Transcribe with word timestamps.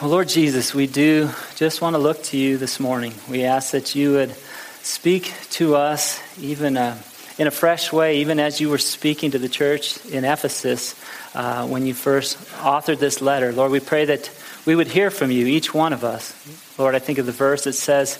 Well, 0.00 0.10
Lord 0.10 0.28
Jesus, 0.28 0.74
we 0.74 0.88
do 0.88 1.30
just 1.54 1.80
want 1.80 1.94
to 1.94 1.98
look 1.98 2.20
to 2.24 2.36
you 2.36 2.58
this 2.58 2.80
morning. 2.80 3.14
We 3.30 3.44
ask 3.44 3.70
that 3.70 3.94
you 3.94 4.14
would 4.14 4.34
speak 4.82 5.32
to 5.50 5.76
us 5.76 6.20
even 6.36 6.76
uh, 6.76 7.00
in 7.38 7.46
a 7.46 7.52
fresh 7.52 7.92
way, 7.92 8.18
even 8.18 8.40
as 8.40 8.60
you 8.60 8.70
were 8.70 8.78
speaking 8.78 9.30
to 9.30 9.38
the 9.38 9.48
church 9.48 10.04
in 10.06 10.24
Ephesus 10.24 10.96
uh, 11.36 11.64
when 11.68 11.86
you 11.86 11.94
first 11.94 12.36
authored 12.54 12.98
this 12.98 13.22
letter. 13.22 13.52
Lord, 13.52 13.70
we 13.70 13.78
pray 13.78 14.04
that 14.06 14.32
we 14.66 14.74
would 14.74 14.88
hear 14.88 15.12
from 15.12 15.30
you, 15.30 15.46
each 15.46 15.72
one 15.72 15.92
of 15.92 16.02
us. 16.02 16.34
Lord, 16.76 16.96
I 16.96 16.98
think 16.98 17.18
of 17.18 17.26
the 17.26 17.32
verse 17.32 17.62
that 17.62 17.74
says, 17.74 18.18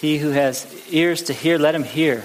He 0.00 0.16
who 0.16 0.30
has 0.30 0.66
ears 0.90 1.24
to 1.24 1.34
hear, 1.34 1.58
let 1.58 1.74
him 1.74 1.84
hear. 1.84 2.24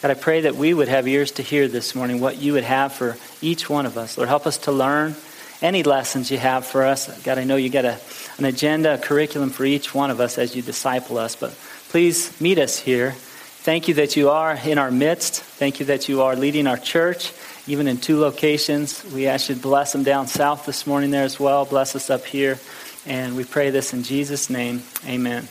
God, 0.00 0.12
I 0.12 0.14
pray 0.14 0.40
that 0.42 0.56
we 0.56 0.72
would 0.72 0.88
have 0.88 1.06
ears 1.06 1.32
to 1.32 1.42
hear 1.42 1.68
this 1.68 1.94
morning 1.94 2.20
what 2.20 2.38
you 2.38 2.54
would 2.54 2.64
have 2.64 2.94
for 2.94 3.18
each 3.42 3.68
one 3.68 3.84
of 3.84 3.98
us. 3.98 4.16
Lord, 4.16 4.30
help 4.30 4.46
us 4.46 4.56
to 4.58 4.72
learn 4.72 5.14
any 5.62 5.82
lessons 5.82 6.30
you 6.30 6.38
have 6.38 6.66
for 6.66 6.84
us. 6.84 7.22
God, 7.22 7.38
I 7.38 7.44
know 7.44 7.56
you 7.56 7.68
got 7.68 7.84
a, 7.84 7.98
an 8.38 8.44
agenda, 8.44 8.94
a 8.94 8.98
curriculum 8.98 9.50
for 9.50 9.64
each 9.64 9.94
one 9.94 10.10
of 10.10 10.20
us 10.20 10.38
as 10.38 10.56
you 10.56 10.62
disciple 10.62 11.18
us, 11.18 11.36
but 11.36 11.50
please 11.90 12.40
meet 12.40 12.58
us 12.58 12.78
here. 12.78 13.12
Thank 13.12 13.88
you 13.88 13.94
that 13.94 14.16
you 14.16 14.30
are 14.30 14.54
in 14.64 14.78
our 14.78 14.90
midst. 14.90 15.42
Thank 15.42 15.80
you 15.80 15.86
that 15.86 16.08
you 16.08 16.22
are 16.22 16.34
leading 16.34 16.66
our 16.66 16.78
church, 16.78 17.32
even 17.66 17.88
in 17.88 17.98
two 17.98 18.18
locations. 18.18 19.04
We 19.12 19.26
ask 19.26 19.50
you 19.50 19.54
to 19.54 19.60
bless 19.60 19.92
them 19.92 20.02
down 20.02 20.28
south 20.28 20.64
this 20.64 20.86
morning 20.86 21.10
there 21.10 21.24
as 21.24 21.38
well. 21.38 21.66
Bless 21.66 21.94
us 21.94 22.08
up 22.08 22.24
here. 22.24 22.58
And 23.06 23.36
we 23.36 23.44
pray 23.44 23.68
this 23.70 23.92
in 23.92 24.02
Jesus' 24.02 24.48
name. 24.48 24.82
Amen. 25.06 25.46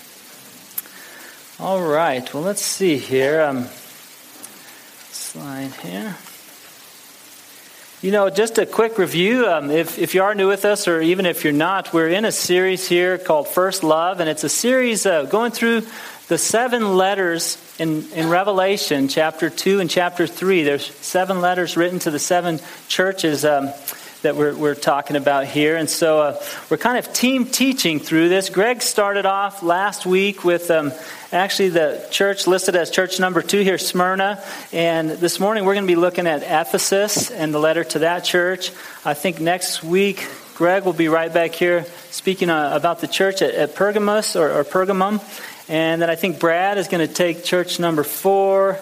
All 1.59 1.81
right. 1.81 2.33
Well, 2.33 2.41
let's 2.41 2.61
see 2.61 2.97
here. 2.97 3.41
Um, 3.41 3.65
slide 5.11 5.73
here. 5.83 6.15
You 8.01 8.11
know, 8.13 8.29
just 8.29 8.57
a 8.57 8.65
quick 8.65 8.97
review. 8.97 9.45
Um, 9.45 9.69
if, 9.69 9.99
if 9.99 10.15
you 10.15 10.23
are 10.23 10.33
new 10.33 10.47
with 10.47 10.63
us, 10.63 10.87
or 10.87 11.01
even 11.01 11.25
if 11.25 11.43
you're 11.43 11.51
not, 11.51 11.91
we're 11.91 12.07
in 12.07 12.23
a 12.23 12.31
series 12.31 12.87
here 12.87 13.17
called 13.17 13.49
First 13.49 13.83
Love, 13.83 14.21
and 14.21 14.29
it's 14.29 14.45
a 14.45 14.49
series 14.49 15.05
uh, 15.05 15.23
going 15.23 15.51
through 15.51 15.81
the 16.29 16.37
seven 16.37 16.95
letters 16.95 17.57
in, 17.77 18.09
in 18.13 18.29
Revelation, 18.29 19.09
chapter 19.09 19.49
2 19.49 19.81
and 19.81 19.89
chapter 19.89 20.27
3. 20.27 20.63
There's 20.63 20.85
seven 20.95 21.41
letters 21.41 21.75
written 21.75 21.99
to 21.99 22.09
the 22.09 22.19
seven 22.19 22.61
churches. 22.87 23.43
Um, 23.43 23.73
that 24.21 24.35
we're, 24.35 24.53
we're 24.53 24.75
talking 24.75 25.15
about 25.15 25.45
here. 25.45 25.77
And 25.77 25.89
so 25.89 26.19
uh, 26.19 26.43
we're 26.69 26.77
kind 26.77 26.97
of 26.97 27.13
team 27.13 27.45
teaching 27.45 27.99
through 27.99 28.29
this. 28.29 28.49
Greg 28.49 28.81
started 28.81 29.25
off 29.25 29.63
last 29.63 30.05
week 30.05 30.43
with 30.43 30.69
um, 30.71 30.91
actually 31.31 31.69
the 31.69 32.05
church 32.11 32.45
listed 32.45 32.75
as 32.75 32.91
church 32.91 33.19
number 33.19 33.41
two 33.41 33.61
here, 33.61 33.77
Smyrna. 33.77 34.43
And 34.73 35.09
this 35.09 35.39
morning 35.39 35.63
we're 35.63 35.73
going 35.73 35.85
to 35.85 35.91
be 35.91 35.95
looking 35.95 36.27
at 36.27 36.43
Ephesus 36.43 37.31
and 37.31 37.53
the 37.53 37.59
letter 37.59 37.85
to 37.85 37.99
that 37.99 38.25
church. 38.25 38.71
I 39.05 39.13
think 39.13 39.39
next 39.39 39.83
week 39.83 40.27
Greg 40.55 40.83
will 40.83 40.91
be 40.91 41.07
right 41.07 41.33
back 41.33 41.51
here 41.53 41.85
speaking 42.09 42.49
uh, 42.49 42.71
about 42.73 42.99
the 42.99 43.07
church 43.07 43.41
at, 43.41 43.55
at 43.55 43.75
Pergamos 43.75 44.35
or, 44.35 44.51
or 44.51 44.65
Pergamum. 44.65 45.21
And 45.69 46.01
then 46.01 46.09
I 46.09 46.15
think 46.15 46.39
Brad 46.39 46.77
is 46.77 46.89
going 46.89 47.07
to 47.07 47.13
take 47.13 47.45
church 47.45 47.79
number 47.79 48.03
four. 48.03 48.79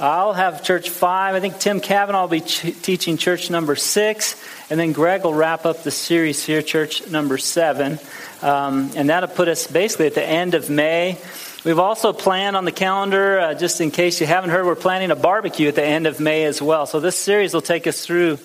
I'll 0.00 0.32
have 0.32 0.62
church 0.62 0.88
five. 0.88 1.34
I 1.34 1.40
think 1.40 1.58
Tim 1.58 1.78
Kavanaugh 1.78 2.22
will 2.22 2.28
be 2.28 2.40
ch- 2.40 2.74
teaching 2.80 3.18
church 3.18 3.50
number 3.50 3.76
six. 3.76 4.42
And 4.70 4.80
then 4.80 4.92
Greg 4.92 5.24
will 5.24 5.34
wrap 5.34 5.66
up 5.66 5.82
the 5.82 5.90
series 5.90 6.42
here, 6.42 6.62
church 6.62 7.06
number 7.08 7.36
seven. 7.36 7.98
Um, 8.40 8.90
and 8.96 9.10
that'll 9.10 9.28
put 9.28 9.48
us 9.48 9.66
basically 9.66 10.06
at 10.06 10.14
the 10.14 10.24
end 10.24 10.54
of 10.54 10.70
May. 10.70 11.18
We've 11.64 11.78
also 11.78 12.14
planned 12.14 12.56
on 12.56 12.64
the 12.64 12.72
calendar, 12.72 13.38
uh, 13.38 13.54
just 13.54 13.82
in 13.82 13.90
case 13.90 14.22
you 14.22 14.26
haven't 14.26 14.48
heard, 14.48 14.64
we're 14.64 14.74
planning 14.74 15.10
a 15.10 15.16
barbecue 15.16 15.68
at 15.68 15.74
the 15.74 15.84
end 15.84 16.06
of 16.06 16.18
May 16.18 16.44
as 16.44 16.62
well. 16.62 16.86
So 16.86 16.98
this 16.98 17.16
series 17.16 17.52
will 17.52 17.60
take 17.60 17.86
us 17.86 18.02
through 18.02 18.38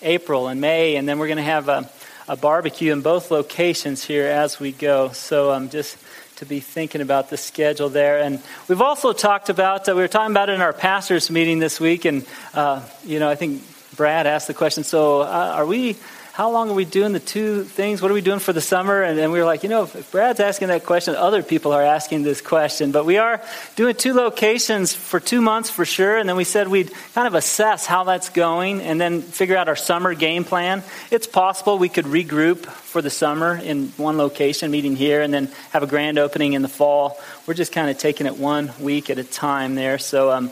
April 0.00 0.48
and 0.48 0.62
May, 0.62 0.96
and 0.96 1.06
then 1.06 1.18
we're 1.18 1.26
going 1.26 1.36
to 1.36 1.42
have 1.42 1.68
a, 1.68 1.90
a, 2.26 2.36
barbecue 2.36 2.90
in 2.90 3.02
both 3.02 3.30
locations 3.30 4.02
here 4.02 4.26
as 4.26 4.58
we 4.58 4.72
go. 4.72 5.10
So 5.10 5.52
um, 5.52 5.68
just 5.68 5.98
to 6.42 6.46
be 6.46 6.58
thinking 6.58 7.00
about 7.00 7.30
the 7.30 7.36
schedule 7.36 7.88
there. 7.88 8.18
And 8.18 8.42
we've 8.66 8.82
also 8.82 9.12
talked 9.12 9.48
about, 9.48 9.88
uh, 9.88 9.94
we 9.94 10.02
were 10.02 10.08
talking 10.08 10.32
about 10.32 10.48
it 10.48 10.54
in 10.54 10.60
our 10.60 10.72
pastors' 10.72 11.30
meeting 11.30 11.60
this 11.60 11.78
week, 11.78 12.04
and, 12.04 12.26
uh, 12.52 12.82
you 13.04 13.20
know, 13.20 13.30
I 13.30 13.36
think 13.36 13.62
Brad 13.94 14.26
asked 14.26 14.48
the 14.48 14.54
question 14.54 14.82
so 14.82 15.20
uh, 15.20 15.52
are 15.54 15.64
we 15.64 15.96
how 16.32 16.50
long 16.50 16.70
are 16.70 16.74
we 16.74 16.86
doing 16.86 17.12
the 17.12 17.20
two 17.20 17.62
things? 17.62 18.00
What 18.00 18.10
are 18.10 18.14
we 18.14 18.22
doing 18.22 18.38
for 18.38 18.54
the 18.54 18.62
summer? 18.62 19.02
And, 19.02 19.18
we 19.30 19.38
were 19.38 19.44
like, 19.44 19.64
you 19.64 19.68
know, 19.68 19.82
if 19.82 20.10
Brad's 20.10 20.40
asking 20.40 20.68
that 20.68 20.86
question, 20.86 21.14
other 21.14 21.42
people 21.42 21.72
are 21.72 21.82
asking 21.82 22.22
this 22.22 22.40
question. 22.40 22.90
But 22.90 23.04
we 23.04 23.18
are 23.18 23.42
doing 23.76 23.94
two 23.94 24.14
locations 24.14 24.94
for 24.94 25.20
two 25.20 25.42
months 25.42 25.68
for 25.68 25.84
sure. 25.84 26.16
And 26.16 26.26
then 26.26 26.36
we 26.36 26.44
said 26.44 26.68
we'd 26.68 26.90
kind 27.14 27.26
of 27.26 27.34
assess 27.34 27.84
how 27.84 28.04
that's 28.04 28.30
going 28.30 28.80
and 28.80 28.98
then 28.98 29.20
figure 29.20 29.58
out 29.58 29.68
our 29.68 29.76
summer 29.76 30.14
game 30.14 30.44
plan. 30.44 30.82
It's 31.10 31.26
possible 31.26 31.76
we 31.76 31.90
could 31.90 32.06
regroup 32.06 32.64
for 32.64 33.02
the 33.02 33.10
summer 33.10 33.54
in 33.56 33.88
one 33.98 34.16
location, 34.16 34.70
meeting 34.70 34.96
here, 34.96 35.20
and 35.20 35.34
then 35.34 35.50
have 35.72 35.82
a 35.82 35.86
grand 35.86 36.18
opening 36.18 36.54
in 36.54 36.62
the 36.62 36.68
fall. 36.68 37.20
We're 37.46 37.52
just 37.52 37.72
kind 37.72 37.90
of 37.90 37.98
taking 37.98 38.26
it 38.26 38.38
one 38.38 38.72
week 38.80 39.10
at 39.10 39.18
a 39.18 39.24
time 39.24 39.74
there. 39.74 39.98
So, 39.98 40.30
um, 40.30 40.50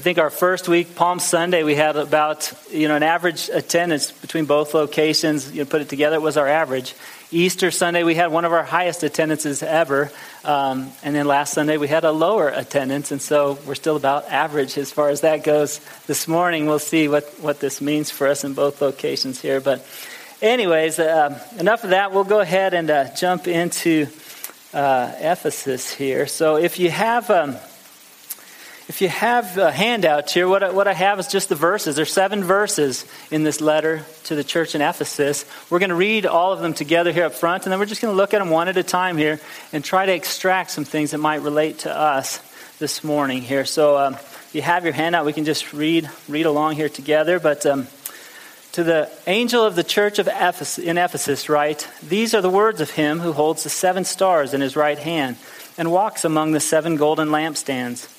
I 0.00 0.02
think 0.02 0.16
our 0.16 0.30
first 0.30 0.66
week, 0.66 0.94
Palm 0.94 1.18
Sunday, 1.18 1.62
we 1.62 1.74
had 1.74 1.94
about 1.96 2.50
you 2.70 2.88
know 2.88 2.96
an 2.96 3.02
average 3.02 3.50
attendance 3.50 4.10
between 4.10 4.46
both 4.46 4.72
locations. 4.72 5.52
You 5.52 5.58
know, 5.58 5.68
put 5.68 5.82
it 5.82 5.90
together, 5.90 6.16
it 6.16 6.22
was 6.22 6.38
our 6.38 6.48
average. 6.48 6.94
Easter 7.30 7.70
Sunday, 7.70 8.02
we 8.02 8.14
had 8.14 8.32
one 8.32 8.46
of 8.46 8.52
our 8.54 8.62
highest 8.62 9.02
attendances 9.02 9.62
ever, 9.62 10.10
um, 10.42 10.90
and 11.02 11.14
then 11.14 11.26
last 11.26 11.52
Sunday 11.52 11.76
we 11.76 11.86
had 11.86 12.04
a 12.04 12.12
lower 12.12 12.48
attendance, 12.48 13.12
and 13.12 13.20
so 13.20 13.58
we're 13.66 13.74
still 13.74 13.96
about 13.96 14.24
average 14.30 14.78
as 14.78 14.90
far 14.90 15.10
as 15.10 15.20
that 15.20 15.44
goes. 15.44 15.82
This 16.06 16.26
morning, 16.26 16.64
we'll 16.64 16.78
see 16.78 17.06
what 17.06 17.24
what 17.42 17.60
this 17.60 17.82
means 17.82 18.10
for 18.10 18.26
us 18.26 18.42
in 18.42 18.54
both 18.54 18.80
locations 18.80 19.38
here. 19.38 19.60
But, 19.60 19.86
anyways, 20.40 20.98
uh, 20.98 21.38
enough 21.58 21.84
of 21.84 21.90
that. 21.90 22.10
We'll 22.10 22.24
go 22.24 22.40
ahead 22.40 22.72
and 22.72 22.90
uh, 22.90 23.14
jump 23.14 23.46
into 23.46 24.06
uh, 24.72 25.12
Ephesus 25.18 25.92
here. 25.92 26.26
So, 26.26 26.56
if 26.56 26.78
you 26.78 26.88
have. 26.88 27.28
Um, 27.28 27.58
if 28.90 29.00
you 29.00 29.08
have 29.08 29.56
a 29.56 29.70
handout 29.70 30.28
here, 30.32 30.48
what 30.48 30.64
I, 30.64 30.70
what 30.72 30.88
I 30.88 30.92
have 30.92 31.20
is 31.20 31.28
just 31.28 31.48
the 31.48 31.54
verses. 31.54 31.94
There's 31.94 32.12
seven 32.12 32.42
verses 32.42 33.06
in 33.30 33.44
this 33.44 33.60
letter 33.60 34.04
to 34.24 34.34
the 34.34 34.42
church 34.42 34.74
in 34.74 34.80
Ephesus. 34.80 35.44
We're 35.70 35.78
going 35.78 35.90
to 35.90 35.94
read 35.94 36.26
all 36.26 36.52
of 36.52 36.58
them 36.58 36.74
together 36.74 37.12
here 37.12 37.26
up 37.26 37.34
front, 37.34 37.64
and 37.64 37.72
then 37.72 37.78
we're 37.78 37.86
just 37.86 38.02
going 38.02 38.12
to 38.12 38.16
look 38.16 38.34
at 38.34 38.40
them 38.40 38.50
one 38.50 38.66
at 38.66 38.76
a 38.76 38.82
time 38.82 39.16
here 39.16 39.38
and 39.72 39.84
try 39.84 40.06
to 40.06 40.12
extract 40.12 40.72
some 40.72 40.84
things 40.84 41.12
that 41.12 41.18
might 41.18 41.42
relate 41.42 41.78
to 41.80 41.96
us 41.96 42.40
this 42.80 43.04
morning 43.04 43.42
here. 43.42 43.64
So 43.64 43.96
um, 43.96 44.14
if 44.14 44.50
you 44.54 44.62
have 44.62 44.82
your 44.82 44.92
handout, 44.92 45.24
we 45.24 45.34
can 45.34 45.44
just 45.44 45.72
read 45.72 46.10
read 46.28 46.46
along 46.46 46.74
here 46.74 46.88
together. 46.88 47.38
But 47.38 47.64
um, 47.66 47.86
to 48.72 48.82
the 48.82 49.08
angel 49.28 49.64
of 49.64 49.76
the 49.76 49.84
church 49.84 50.18
of 50.18 50.26
Ephesus, 50.26 50.84
in 50.84 50.98
Ephesus, 50.98 51.48
write, 51.48 51.88
These 52.02 52.34
are 52.34 52.40
the 52.40 52.50
words 52.50 52.80
of 52.80 52.90
him 52.90 53.20
who 53.20 53.34
holds 53.34 53.62
the 53.62 53.70
seven 53.70 54.04
stars 54.04 54.52
in 54.52 54.60
his 54.60 54.74
right 54.74 54.98
hand 54.98 55.36
and 55.78 55.92
walks 55.92 56.24
among 56.24 56.50
the 56.50 56.60
seven 56.60 56.96
golden 56.96 57.28
lampstands. 57.28 58.16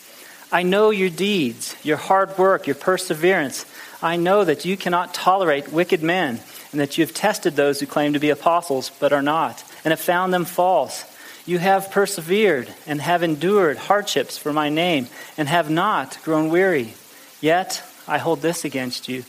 I 0.52 0.64
know 0.64 0.90
your 0.90 1.10
deeds, 1.10 1.76
your 1.84 1.98
hard 1.98 2.38
work, 2.38 2.68
your 2.68 2.76
perseverance. 2.76 3.66
I 4.02 4.18
know 4.18 4.44
that 4.44 4.66
you 4.66 4.76
cannot 4.76 5.14
tolerate 5.14 5.72
wicked 5.72 6.04
men, 6.04 6.40
and 6.72 6.82
that 6.82 6.98
you 6.98 7.06
have 7.06 7.14
tested 7.14 7.56
those 7.56 7.80
who 7.80 7.86
claim 7.86 8.14
to 8.14 8.20
be 8.20 8.30
apostles 8.30 8.92
but 9.00 9.14
are 9.14 9.22
not, 9.22 9.64
and 9.86 9.92
have 9.92 10.02
found 10.02 10.34
them 10.34 10.46
false. 10.46 11.06
You 11.46 11.60
have 11.60 11.92
persevered 11.92 12.68
and 12.86 13.02
have 13.02 13.24
endured 13.24 13.78
hardships 13.78 14.38
for 14.38 14.52
my 14.52 14.70
name, 14.70 15.08
and 15.38 15.48
have 15.48 15.70
not 15.70 16.18
grown 16.24 16.50
weary. 16.50 16.96
Yet 17.40 17.84
I 18.08 18.18
hold 18.18 18.42
this 18.42 18.66
against 18.66 19.08
you 19.08 19.24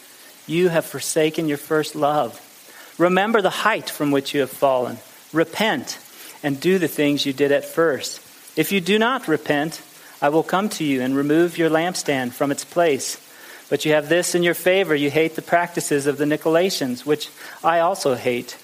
you 0.47 0.69
have 0.69 0.85
forsaken 0.85 1.49
your 1.49 1.59
first 1.59 1.95
love. 1.95 2.41
Remember 2.99 3.41
the 3.41 3.51
height 3.51 3.89
from 3.89 4.11
which 4.11 4.35
you 4.35 4.41
have 4.41 4.51
fallen. 4.51 4.99
Repent 5.33 5.99
and 6.43 6.61
do 6.61 6.79
the 6.79 6.89
things 6.89 7.25
you 7.25 7.33
did 7.33 7.53
at 7.53 7.65
first. 7.65 8.21
If 8.57 8.73
you 8.73 8.81
do 8.81 8.99
not 8.99 9.29
repent, 9.29 9.81
I 10.23 10.29
will 10.29 10.45
come 10.45 10.69
to 10.71 10.85
you 10.85 11.03
and 11.03 11.17
remove 11.17 11.59
your 11.59 11.69
lampstand 11.69 12.33
from 12.33 12.53
its 12.53 12.65
place. 12.65 13.21
But 13.69 13.85
you 13.85 13.93
have 13.93 14.09
this 14.09 14.37
in 14.37 14.45
your 14.45 14.55
favor 14.55 14.95
you 14.95 15.11
hate 15.11 15.35
the 15.35 15.43
practices 15.43 16.07
of 16.07 16.17
the 16.17 16.25
Nicolaitans, 16.25 17.05
which 17.05 17.29
I 17.65 17.81
also 17.81 18.15
hate. 18.15 18.57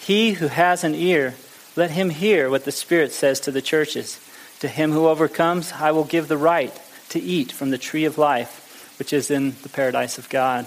He 0.00 0.32
who 0.32 0.48
has 0.48 0.84
an 0.84 0.94
ear, 0.94 1.34
let 1.76 1.90
him 1.90 2.08
hear 2.08 2.48
what 2.48 2.64
the 2.64 2.72
Spirit 2.72 3.12
says 3.12 3.40
to 3.40 3.50
the 3.50 3.60
churches. 3.60 4.18
To 4.60 4.68
him 4.68 4.92
who 4.92 5.06
overcomes, 5.06 5.72
I 5.72 5.90
will 5.90 6.04
give 6.04 6.28
the 6.28 6.38
right 6.38 6.72
to 7.10 7.20
eat 7.20 7.52
from 7.52 7.70
the 7.70 7.78
tree 7.78 8.06
of 8.06 8.16
life, 8.16 8.94
which 8.98 9.12
is 9.12 9.30
in 9.30 9.54
the 9.62 9.68
paradise 9.68 10.16
of 10.16 10.30
God. 10.30 10.66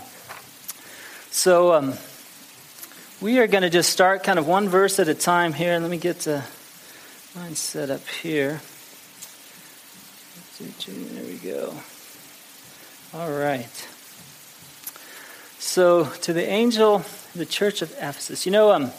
So, 1.32 1.74
um, 1.74 1.96
we 3.20 3.40
are 3.40 3.48
going 3.48 3.64
to 3.64 3.70
just 3.70 3.90
start 3.90 4.24
kind 4.24 4.38
of 4.38 4.48
one 4.48 4.70
verse 4.70 5.00
at 5.00 5.08
a 5.08 5.16
time 5.16 5.54
here. 5.54 5.80
Let 5.80 5.90
me 5.90 5.98
get 5.98 6.28
mine 7.36 7.56
set 7.56 7.90
up 7.90 8.06
here. 8.22 8.62
There 10.58 11.26
we 11.26 11.36
go. 11.36 11.74
All 13.14 13.30
right. 13.30 13.88
So, 15.60 16.06
to 16.06 16.32
the 16.32 16.48
angel, 16.48 17.04
the 17.36 17.46
church 17.46 17.82
of 17.82 17.92
Ephesus. 17.98 18.46
You 18.46 18.54
know, 18.54 18.72
um, 18.72 18.92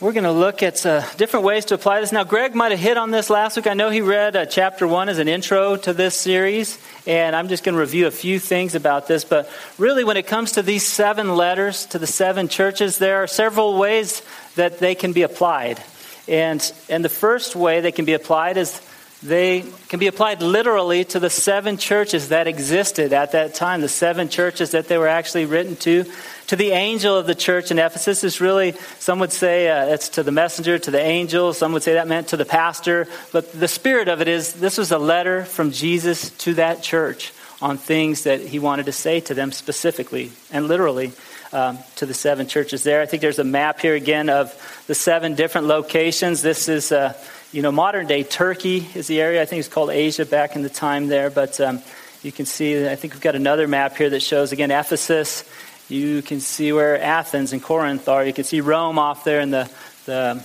we're 0.00 0.12
going 0.12 0.24
to 0.24 0.32
look 0.32 0.62
at 0.62 0.86
uh, 0.86 1.04
different 1.18 1.44
ways 1.44 1.66
to 1.66 1.74
apply 1.74 2.00
this. 2.00 2.10
Now, 2.10 2.24
Greg 2.24 2.54
might 2.54 2.70
have 2.70 2.80
hit 2.80 2.96
on 2.96 3.10
this 3.10 3.28
last 3.28 3.56
week. 3.56 3.66
I 3.66 3.74
know 3.74 3.90
he 3.90 4.00
read 4.00 4.34
uh, 4.34 4.46
chapter 4.46 4.88
one 4.88 5.10
as 5.10 5.18
an 5.18 5.28
intro 5.28 5.76
to 5.76 5.92
this 5.92 6.18
series, 6.18 6.78
and 7.06 7.36
I'm 7.36 7.48
just 7.48 7.62
going 7.62 7.74
to 7.74 7.80
review 7.80 8.06
a 8.06 8.10
few 8.10 8.38
things 8.38 8.74
about 8.74 9.08
this. 9.08 9.24
But 9.26 9.46
really, 9.76 10.04
when 10.04 10.16
it 10.16 10.26
comes 10.26 10.52
to 10.52 10.62
these 10.62 10.86
seven 10.86 11.36
letters 11.36 11.84
to 11.86 11.98
the 11.98 12.06
seven 12.06 12.48
churches, 12.48 12.96
there 12.96 13.22
are 13.22 13.26
several 13.26 13.76
ways 13.76 14.22
that 14.56 14.78
they 14.78 14.94
can 14.94 15.12
be 15.12 15.20
applied. 15.20 15.82
And, 16.26 16.72
and 16.88 17.04
the 17.04 17.10
first 17.10 17.54
way 17.54 17.82
they 17.82 17.92
can 17.92 18.06
be 18.06 18.14
applied 18.14 18.56
is 18.56 18.80
they 19.22 19.64
can 19.88 20.00
be 20.00 20.08
applied 20.08 20.42
literally 20.42 21.04
to 21.04 21.20
the 21.20 21.30
seven 21.30 21.76
churches 21.76 22.30
that 22.30 22.48
existed 22.48 23.12
at 23.12 23.32
that 23.32 23.54
time, 23.54 23.80
the 23.80 23.88
seven 23.88 24.28
churches 24.28 24.72
that 24.72 24.88
they 24.88 24.98
were 24.98 25.06
actually 25.06 25.46
written 25.46 25.76
to. 25.76 26.04
To 26.48 26.56
the 26.56 26.72
angel 26.72 27.16
of 27.16 27.26
the 27.26 27.34
church 27.34 27.70
in 27.70 27.78
Ephesus 27.78 28.24
is 28.24 28.40
really, 28.40 28.72
some 28.98 29.20
would 29.20 29.32
say 29.32 29.68
uh, 29.68 29.86
it's 29.86 30.10
to 30.10 30.24
the 30.24 30.32
messenger, 30.32 30.76
to 30.76 30.90
the 30.90 31.00
angel. 31.00 31.52
Some 31.52 31.72
would 31.72 31.84
say 31.84 31.94
that 31.94 32.08
meant 32.08 32.28
to 32.28 32.36
the 32.36 32.44
pastor. 32.44 33.06
But 33.30 33.52
the 33.52 33.68
spirit 33.68 34.08
of 34.08 34.20
it 34.20 34.28
is 34.28 34.54
this 34.54 34.76
was 34.76 34.90
a 34.90 34.98
letter 34.98 35.44
from 35.44 35.70
Jesus 35.70 36.30
to 36.38 36.54
that 36.54 36.82
church 36.82 37.32
on 37.60 37.78
things 37.78 38.24
that 38.24 38.40
he 38.40 38.58
wanted 38.58 38.86
to 38.86 38.92
say 38.92 39.20
to 39.20 39.34
them 39.34 39.52
specifically 39.52 40.32
and 40.50 40.66
literally 40.66 41.12
um, 41.52 41.78
to 41.94 42.06
the 42.06 42.14
seven 42.14 42.48
churches 42.48 42.82
there. 42.82 43.00
I 43.00 43.06
think 43.06 43.20
there's 43.20 43.38
a 43.38 43.44
map 43.44 43.78
here 43.78 43.94
again 43.94 44.28
of 44.28 44.84
the 44.88 44.96
seven 44.96 45.36
different 45.36 45.68
locations. 45.68 46.42
This 46.42 46.68
is. 46.68 46.90
Uh, 46.90 47.14
you 47.52 47.60
know, 47.60 47.70
modern 47.70 48.06
day 48.06 48.22
Turkey 48.22 48.88
is 48.94 49.06
the 49.06 49.20
area. 49.20 49.42
I 49.42 49.44
think 49.44 49.60
it's 49.60 49.68
called 49.68 49.90
Asia 49.90 50.24
back 50.24 50.56
in 50.56 50.62
the 50.62 50.70
time 50.70 51.08
there. 51.08 51.28
But 51.28 51.60
um, 51.60 51.82
you 52.22 52.32
can 52.32 52.46
see, 52.46 52.88
I 52.88 52.96
think 52.96 53.12
we've 53.12 53.20
got 53.20 53.34
another 53.34 53.68
map 53.68 53.94
here 53.96 54.08
that 54.08 54.20
shows, 54.20 54.52
again, 54.52 54.70
Ephesus. 54.70 55.44
You 55.88 56.22
can 56.22 56.40
see 56.40 56.72
where 56.72 57.00
Athens 57.00 57.52
and 57.52 57.62
Corinth 57.62 58.08
are. 58.08 58.24
You 58.24 58.32
can 58.32 58.44
see 58.44 58.62
Rome 58.62 58.98
off 58.98 59.24
there 59.24 59.40
in 59.40 59.50
the, 59.50 59.70
the 60.06 60.42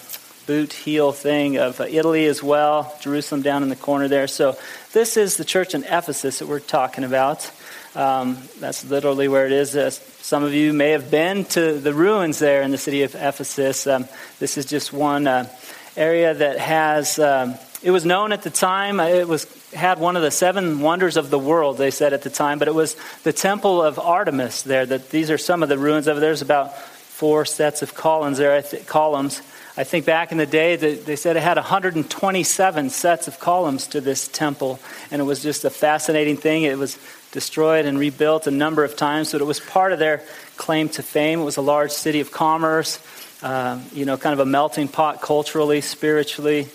boot 0.48 0.74
heel 0.74 1.14
thing 1.14 1.58
of 1.58 1.80
Italy 1.80 2.26
as 2.26 2.44
well. 2.44 2.94
Jerusalem 3.00 3.42
down 3.42 3.64
in 3.64 3.70
the 3.70 3.78
corner 3.78 4.10
there. 4.10 4.28
So 4.28 4.58
this 4.92 5.16
is 5.16 5.38
the 5.38 5.46
church 5.46 5.76
in 5.76 5.86
Ephesus 5.86 6.40
that 6.40 6.48
we're 6.50 6.60
talking 6.60 7.06
about. 7.06 7.50
Um, 7.96 8.38
that's 8.60 8.84
literally 8.84 9.30
where 9.30 9.46
it 9.46 9.54
is. 9.54 9.78
Uh, 9.78 9.92
some 9.92 10.44
of 10.44 10.54
you 10.54 10.74
may 10.74 10.92
have 10.92 11.10
been 11.10 11.46
to 11.46 11.80
the 11.80 11.94
ruins 11.94 12.38
there 12.38 12.64
in 12.64 12.72
the 12.72 12.78
city 12.78 13.04
of 13.04 13.16
Ephesus. 13.16 13.88
Um, 13.88 14.10
this 14.40 14.58
is 14.58 14.66
just 14.66 14.92
one. 14.92 15.26
Uh, 15.26 15.50
area 15.98 16.34
that 16.34 16.60
has, 16.60 17.20
um, 17.20 17.56
it 17.82 17.92
was 17.92 18.06
known 18.06 18.32
at 18.32 18.44
the 18.44 18.50
time, 18.50 19.00
uh, 19.00 19.08
it 19.08 19.28
was 19.28 19.46
had 19.74 20.00
one 20.00 20.16
of 20.16 20.22
the 20.22 20.32
seven 20.32 20.80
wonders 20.80 21.18
of 21.18 21.30
the 21.30 21.40
world, 21.40 21.78
they 21.78 21.92
said 21.92 22.14
at 22.14 22.22
the 22.22 22.30
time, 22.30 22.60
but 22.60 22.68
it 22.68 22.74
was 22.74 22.96
the 23.24 23.34
temple 23.34 23.82
of 23.82 24.00
Artemis 24.00 24.62
there. 24.62 24.86
That 24.86 25.10
These 25.10 25.30
are 25.30 25.38
some 25.38 25.62
of 25.62 25.70
the 25.70 25.78
ruins 25.78 26.08
of 26.08 26.18
it. 26.18 26.20
There's 26.22 26.42
about 26.42 26.78
four 26.78 27.46
sets 27.46 27.82
of 27.82 27.94
columns 27.94 28.38
there, 28.38 28.62
columns. 28.86 29.42
I 29.76 29.84
think 29.84 30.06
back 30.06 30.32
in 30.32 30.38
the 30.38 30.46
day, 30.46 30.76
they 30.76 31.16
said 31.16 31.36
it 31.36 31.44
had 31.44 31.58
127 31.58 32.90
sets 32.90 33.28
of 33.28 33.40
columns 33.40 33.88
to 33.88 34.02
this 34.02 34.28
temple, 34.28 34.80
and 35.12 35.22
it 35.22 35.26
was 35.26 35.44
just 35.44 35.66
a 35.66 35.70
fascinating 35.70 36.38
thing. 36.38 36.64
It 36.64 36.78
was 36.78 36.98
destroyed 37.32 37.86
and 37.86 38.00
rebuilt 38.00 38.48
a 38.48 38.52
number 38.52 38.84
of 38.84 38.96
times, 38.96 39.34
but 39.34 39.42
it 39.42 39.46
was 39.46 39.60
part 39.60 39.94
of 39.94 40.00
their 40.00 40.24
claim 40.56 40.90
to 40.90 41.04
fame. 41.04 41.42
It 41.42 41.44
was 41.44 41.58
a 41.58 41.62
large 41.62 41.92
city 41.92 42.20
of 42.22 42.32
commerce. 42.32 42.98
Um, 43.42 43.84
you 43.94 44.06
know, 44.06 44.18
kind 44.18 44.34
of 44.34 44.40
a 44.40 44.46
melting 44.46 44.88
pot 44.88 45.22
culturally, 45.22 45.82
spiritually. 45.82 46.68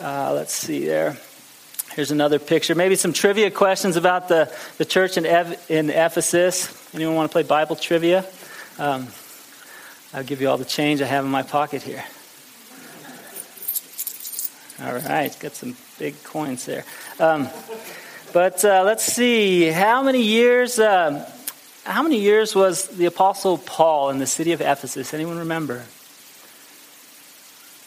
Uh, 0.00 0.32
let's 0.32 0.52
see 0.52 0.86
there. 0.86 1.18
Here's 1.94 2.10
another 2.10 2.38
picture. 2.38 2.74
Maybe 2.74 2.96
some 2.96 3.12
trivia 3.12 3.50
questions 3.50 3.96
about 3.96 4.28
the, 4.28 4.54
the 4.78 4.84
church 4.84 5.16
in, 5.16 5.26
Ev- 5.26 5.64
in 5.70 5.90
Ephesus. 5.90 6.68
Anyone 6.94 7.14
want 7.14 7.30
to 7.30 7.32
play 7.32 7.42
Bible 7.42 7.76
trivia? 7.76 8.24
Um, 8.78 9.08
I'll 10.12 10.24
give 10.24 10.40
you 10.40 10.48
all 10.48 10.58
the 10.58 10.64
change 10.64 11.02
I 11.02 11.06
have 11.06 11.24
in 11.24 11.30
my 11.30 11.42
pocket 11.42 11.82
here. 11.82 12.04
All 14.82 14.94
right, 14.94 15.34
got 15.40 15.54
some 15.54 15.74
big 15.98 16.22
coins 16.22 16.66
there. 16.66 16.84
Um, 17.18 17.48
but 18.32 18.62
uh, 18.64 18.82
let's 18.84 19.04
see, 19.04 19.66
how 19.68 20.02
many 20.02 20.22
years? 20.22 20.78
Um, 20.78 21.20
how 21.84 22.02
many 22.02 22.20
years 22.20 22.54
was 22.54 22.88
the 22.88 23.06
Apostle 23.06 23.56
Paul 23.58 24.10
in 24.10 24.18
the 24.18 24.26
city 24.26 24.52
of 24.52 24.60
Ephesus? 24.60 25.14
Anyone 25.14 25.38
remember? 25.38 25.84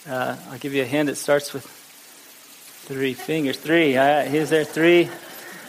Uh, 0.08 0.36
I'll 0.50 0.58
give 0.60 0.74
you 0.74 0.84
a 0.84 0.86
hint. 0.86 1.10
It 1.10 1.16
starts 1.16 1.54
with 1.54 1.66
three 1.66 3.14
fingers. 3.14 3.58
Three. 3.58 3.98
Uh, 3.98 4.24
here's 4.24 4.50
there. 4.50 4.64
Three. 4.64 5.10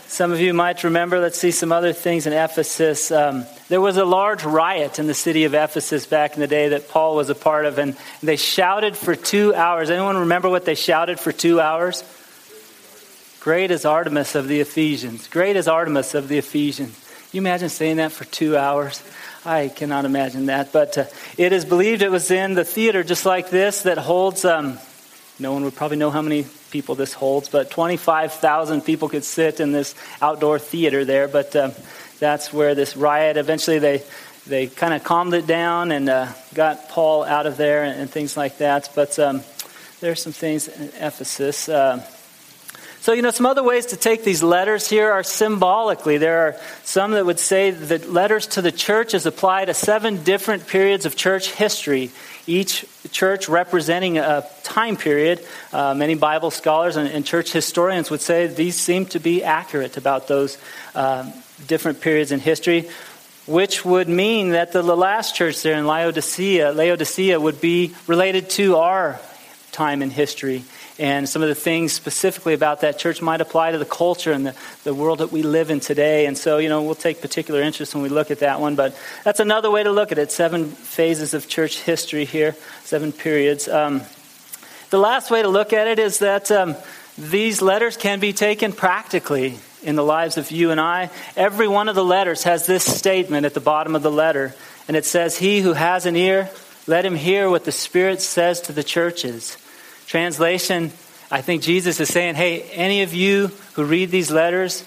Some 0.06 0.32
of 0.32 0.40
you 0.40 0.52
might 0.54 0.82
remember. 0.82 1.20
Let's 1.20 1.38
see 1.38 1.50
some 1.50 1.72
other 1.72 1.92
things 1.92 2.26
in 2.26 2.32
Ephesus. 2.32 3.10
Um, 3.10 3.44
there 3.68 3.80
was 3.80 3.96
a 3.96 4.04
large 4.04 4.42
riot 4.44 4.98
in 4.98 5.06
the 5.06 5.14
city 5.14 5.44
of 5.44 5.54
Ephesus 5.54 6.06
back 6.06 6.34
in 6.34 6.40
the 6.40 6.46
day 6.46 6.70
that 6.70 6.88
Paul 6.88 7.16
was 7.16 7.30
a 7.30 7.34
part 7.34 7.64
of, 7.64 7.78
and 7.78 7.96
they 8.22 8.36
shouted 8.36 8.96
for 8.96 9.14
two 9.14 9.54
hours. 9.54 9.88
Anyone 9.88 10.16
remember 10.16 10.48
what 10.48 10.64
they 10.64 10.74
shouted 10.74 11.20
for 11.20 11.30
two 11.32 11.60
hours? 11.60 12.02
Great 13.40 13.70
is 13.70 13.84
Artemis 13.84 14.34
of 14.34 14.48
the 14.48 14.60
Ephesians. 14.60 15.28
Great 15.28 15.56
is 15.56 15.68
Artemis 15.68 16.14
of 16.14 16.28
the 16.28 16.38
Ephesians. 16.38 16.98
You 17.32 17.40
imagine 17.40 17.68
saying 17.68 17.96
that 17.98 18.10
for 18.12 18.24
two 18.24 18.56
hours? 18.56 19.02
I 19.44 19.68
cannot 19.68 20.04
imagine 20.04 20.46
that. 20.46 20.72
But 20.72 20.98
uh, 20.98 21.04
it 21.38 21.52
is 21.52 21.64
believed 21.64 22.02
it 22.02 22.10
was 22.10 22.30
in 22.30 22.54
the 22.54 22.64
theater 22.64 23.02
just 23.02 23.24
like 23.24 23.50
this 23.50 23.82
that 23.82 23.96
holds, 23.96 24.44
um, 24.44 24.78
no 25.38 25.52
one 25.52 25.64
would 25.64 25.74
probably 25.74 25.96
know 25.96 26.10
how 26.10 26.20
many 26.20 26.46
people 26.70 26.94
this 26.94 27.14
holds, 27.14 27.48
but 27.48 27.70
25,000 27.70 28.82
people 28.82 29.08
could 29.08 29.24
sit 29.24 29.58
in 29.60 29.72
this 29.72 29.94
outdoor 30.20 30.58
theater 30.58 31.04
there. 31.04 31.26
But 31.26 31.56
um, 31.56 31.72
that's 32.18 32.52
where 32.52 32.74
this 32.74 32.96
riot, 32.96 33.38
eventually 33.38 33.78
they, 33.78 34.02
they 34.46 34.66
kind 34.66 34.92
of 34.92 35.04
calmed 35.04 35.32
it 35.32 35.46
down 35.46 35.90
and 35.90 36.08
uh, 36.08 36.28
got 36.52 36.90
Paul 36.90 37.24
out 37.24 37.46
of 37.46 37.56
there 37.56 37.84
and, 37.84 37.98
and 37.98 38.10
things 38.10 38.36
like 38.36 38.58
that. 38.58 38.90
But 38.94 39.18
um, 39.18 39.42
there 40.00 40.12
are 40.12 40.16
some 40.16 40.32
things 40.34 40.68
in 40.68 40.88
Ephesus. 41.02 41.68
Uh, 41.68 42.06
so, 43.00 43.14
you 43.14 43.22
know, 43.22 43.30
some 43.30 43.46
other 43.46 43.62
ways 43.62 43.86
to 43.86 43.96
take 43.96 44.24
these 44.24 44.42
letters 44.42 44.86
here 44.86 45.10
are 45.10 45.22
symbolically. 45.22 46.18
There 46.18 46.40
are 46.40 46.56
some 46.84 47.12
that 47.12 47.24
would 47.24 47.38
say 47.38 47.70
that 47.70 48.12
letters 48.12 48.46
to 48.48 48.62
the 48.62 48.70
church 48.70 49.14
is 49.14 49.24
applied 49.24 49.66
to 49.66 49.74
seven 49.74 50.22
different 50.22 50.66
periods 50.66 51.06
of 51.06 51.16
church 51.16 51.50
history, 51.50 52.10
each 52.46 52.84
church 53.10 53.48
representing 53.48 54.18
a 54.18 54.46
time 54.64 54.98
period. 54.98 55.40
Uh, 55.72 55.94
many 55.94 56.14
Bible 56.14 56.50
scholars 56.50 56.96
and, 56.96 57.08
and, 57.08 57.24
church 57.24 57.52
historians 57.52 58.10
would 58.10 58.20
say 58.20 58.48
these 58.48 58.76
seem 58.76 59.06
to 59.06 59.18
be 59.18 59.42
accurate 59.42 59.96
about 59.96 60.28
those 60.28 60.58
uh, 60.94 61.30
different 61.66 62.02
periods 62.02 62.32
in 62.32 62.38
history, 62.38 62.90
which 63.46 63.82
would 63.82 64.10
mean 64.10 64.50
that 64.50 64.72
the 64.72 64.82
last 64.82 65.34
church 65.34 65.62
there 65.62 65.78
in 65.78 65.86
Laodicea, 65.86 66.72
Laodicea 66.72 67.40
would 67.40 67.62
be 67.62 67.94
related 68.06 68.50
to 68.50 68.76
our 68.76 69.18
time 69.72 70.02
in 70.02 70.10
history 70.10 70.64
and 71.00 71.26
some 71.26 71.40
of 71.40 71.48
the 71.48 71.54
things 71.54 71.94
specifically 71.94 72.52
about 72.52 72.82
that 72.82 72.98
church 72.98 73.22
might 73.22 73.40
apply 73.40 73.72
to 73.72 73.78
the 73.78 73.86
culture 73.86 74.32
and 74.32 74.44
the, 74.44 74.54
the 74.84 74.92
world 74.92 75.20
that 75.20 75.32
we 75.32 75.42
live 75.42 75.70
in 75.70 75.80
today. 75.80 76.26
And 76.26 76.36
so, 76.36 76.58
you 76.58 76.68
know, 76.68 76.82
we'll 76.82 76.94
take 76.94 77.22
particular 77.22 77.62
interest 77.62 77.94
when 77.94 78.02
we 78.02 78.10
look 78.10 78.30
at 78.30 78.40
that 78.40 78.60
one. 78.60 78.76
But 78.76 78.94
that's 79.24 79.40
another 79.40 79.70
way 79.70 79.82
to 79.82 79.90
look 79.90 80.12
at 80.12 80.18
it 80.18 80.30
seven 80.30 80.66
phases 80.66 81.32
of 81.32 81.48
church 81.48 81.80
history 81.80 82.26
here, 82.26 82.54
seven 82.84 83.12
periods. 83.12 83.66
Um, 83.66 84.02
the 84.90 84.98
last 84.98 85.30
way 85.30 85.40
to 85.40 85.48
look 85.48 85.72
at 85.72 85.88
it 85.88 85.98
is 85.98 86.18
that 86.18 86.50
um, 86.50 86.76
these 87.16 87.62
letters 87.62 87.96
can 87.96 88.20
be 88.20 88.34
taken 88.34 88.70
practically 88.70 89.58
in 89.82 89.96
the 89.96 90.04
lives 90.04 90.36
of 90.36 90.50
you 90.50 90.70
and 90.70 90.78
I. 90.78 91.08
Every 91.34 91.66
one 91.66 91.88
of 91.88 91.94
the 91.94 92.04
letters 92.04 92.42
has 92.42 92.66
this 92.66 92.84
statement 92.84 93.46
at 93.46 93.54
the 93.54 93.60
bottom 93.60 93.96
of 93.96 94.02
the 94.02 94.10
letter, 94.10 94.54
and 94.86 94.98
it 94.98 95.06
says, 95.06 95.38
He 95.38 95.62
who 95.62 95.72
has 95.72 96.04
an 96.04 96.14
ear, 96.14 96.50
let 96.86 97.06
him 97.06 97.14
hear 97.14 97.48
what 97.48 97.64
the 97.64 97.72
Spirit 97.72 98.20
says 98.20 98.60
to 98.62 98.74
the 98.74 98.84
churches. 98.84 99.56
Translation, 100.10 100.90
I 101.30 101.40
think 101.40 101.62
Jesus 101.62 102.00
is 102.00 102.08
saying, 102.08 102.34
hey, 102.34 102.62
any 102.62 103.02
of 103.02 103.14
you 103.14 103.52
who 103.74 103.84
read 103.84 104.10
these 104.10 104.28
letters, 104.28 104.80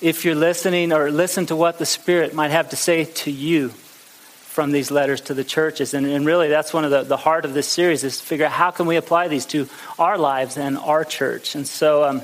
if 0.00 0.24
you're 0.24 0.34
listening 0.34 0.94
or 0.94 1.10
listen 1.10 1.44
to 1.46 1.56
what 1.56 1.78
the 1.78 1.84
Spirit 1.84 2.32
might 2.32 2.52
have 2.52 2.70
to 2.70 2.76
say 2.76 3.04
to 3.04 3.30
you 3.30 3.68
from 3.68 4.70
these 4.70 4.90
letters 4.90 5.20
to 5.20 5.34
the 5.34 5.44
churches. 5.44 5.92
And, 5.92 6.06
and 6.06 6.24
really, 6.24 6.48
that's 6.48 6.72
one 6.72 6.86
of 6.86 6.90
the, 6.90 7.02
the 7.02 7.18
heart 7.18 7.44
of 7.44 7.52
this 7.52 7.68
series 7.68 8.02
is 8.02 8.18
to 8.18 8.24
figure 8.24 8.46
out 8.46 8.52
how 8.52 8.70
can 8.70 8.86
we 8.86 8.96
apply 8.96 9.28
these 9.28 9.44
to 9.44 9.68
our 9.98 10.16
lives 10.16 10.56
and 10.56 10.78
our 10.78 11.04
church. 11.04 11.54
And 11.54 11.68
so, 11.68 12.04
um, 12.04 12.22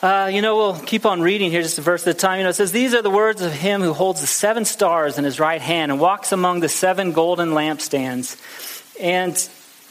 uh, 0.00 0.30
you 0.32 0.40
know, 0.40 0.56
we'll 0.56 0.80
keep 0.80 1.04
on 1.04 1.20
reading 1.20 1.50
here 1.50 1.60
just 1.60 1.76
a 1.76 1.82
verse 1.82 2.06
at 2.06 2.16
a 2.16 2.18
time. 2.18 2.38
You 2.38 2.44
know, 2.44 2.48
it 2.48 2.54
says, 2.54 2.72
These 2.72 2.94
are 2.94 3.02
the 3.02 3.10
words 3.10 3.42
of 3.42 3.52
him 3.52 3.82
who 3.82 3.92
holds 3.92 4.22
the 4.22 4.26
seven 4.26 4.64
stars 4.64 5.18
in 5.18 5.24
his 5.24 5.38
right 5.38 5.60
hand 5.60 5.92
and 5.92 6.00
walks 6.00 6.32
among 6.32 6.60
the 6.60 6.68
seven 6.70 7.12
golden 7.12 7.50
lampstands. 7.50 8.40
And 8.98 9.36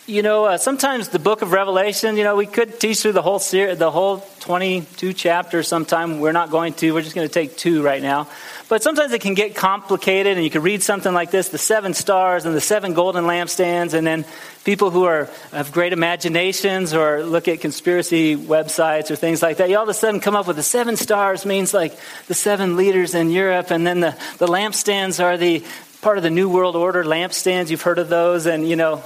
you 0.07 0.21
know, 0.21 0.45
uh, 0.45 0.57
sometimes 0.57 1.09
the 1.09 1.19
book 1.19 1.41
of 1.41 1.51
Revelation, 1.51 2.15
you 2.15 2.23
know, 2.23 2.37
we 2.37 2.45
could 2.45 2.79
teach 2.79 3.01
through 3.01 3.11
the 3.11 3.21
whole 3.21 3.39
series, 3.39 3.77
the 3.77 3.91
whole 3.91 4.25
22 4.39 5.11
chapters 5.11 5.67
sometime. 5.67 6.21
We're 6.21 6.31
not 6.31 6.49
going 6.49 6.73
to. 6.75 6.93
We're 6.93 7.01
just 7.01 7.13
going 7.13 7.27
to 7.27 7.33
take 7.33 7.57
two 7.57 7.83
right 7.83 8.01
now. 8.01 8.29
But 8.69 8.83
sometimes 8.83 9.11
it 9.11 9.19
can 9.19 9.33
get 9.33 9.53
complicated, 9.53 10.37
and 10.37 10.45
you 10.45 10.49
can 10.49 10.61
read 10.61 10.81
something 10.81 11.13
like 11.13 11.29
this 11.31 11.49
the 11.49 11.57
seven 11.57 11.93
stars 11.93 12.45
and 12.45 12.55
the 12.55 12.61
seven 12.61 12.93
golden 12.93 13.25
lampstands, 13.25 13.93
and 13.93 14.07
then 14.07 14.23
people 14.63 14.91
who 14.91 15.03
are 15.03 15.29
have 15.51 15.73
great 15.73 15.91
imaginations 15.91 16.93
or 16.93 17.25
look 17.25 17.49
at 17.49 17.59
conspiracy 17.59 18.37
websites 18.37 19.11
or 19.11 19.17
things 19.17 19.41
like 19.41 19.57
that, 19.57 19.69
you 19.69 19.75
all 19.75 19.83
of 19.83 19.89
a 19.89 19.93
sudden 19.93 20.21
come 20.21 20.37
up 20.37 20.47
with 20.47 20.55
the 20.55 20.63
seven 20.63 20.95
stars 20.95 21.45
means 21.45 21.73
like 21.73 21.93
the 22.27 22.33
seven 22.33 22.77
leaders 22.77 23.13
in 23.13 23.29
Europe, 23.29 23.71
and 23.71 23.85
then 23.85 23.99
the, 23.99 24.11
the 24.37 24.47
lampstands 24.47 25.21
are 25.21 25.35
the 25.35 25.65
part 26.01 26.17
of 26.17 26.23
the 26.23 26.29
New 26.29 26.47
World 26.47 26.77
Order 26.77 27.03
lampstands. 27.03 27.69
You've 27.69 27.81
heard 27.81 27.99
of 27.99 28.07
those, 28.07 28.45
and 28.45 28.67
you 28.67 28.77
know, 28.77 29.03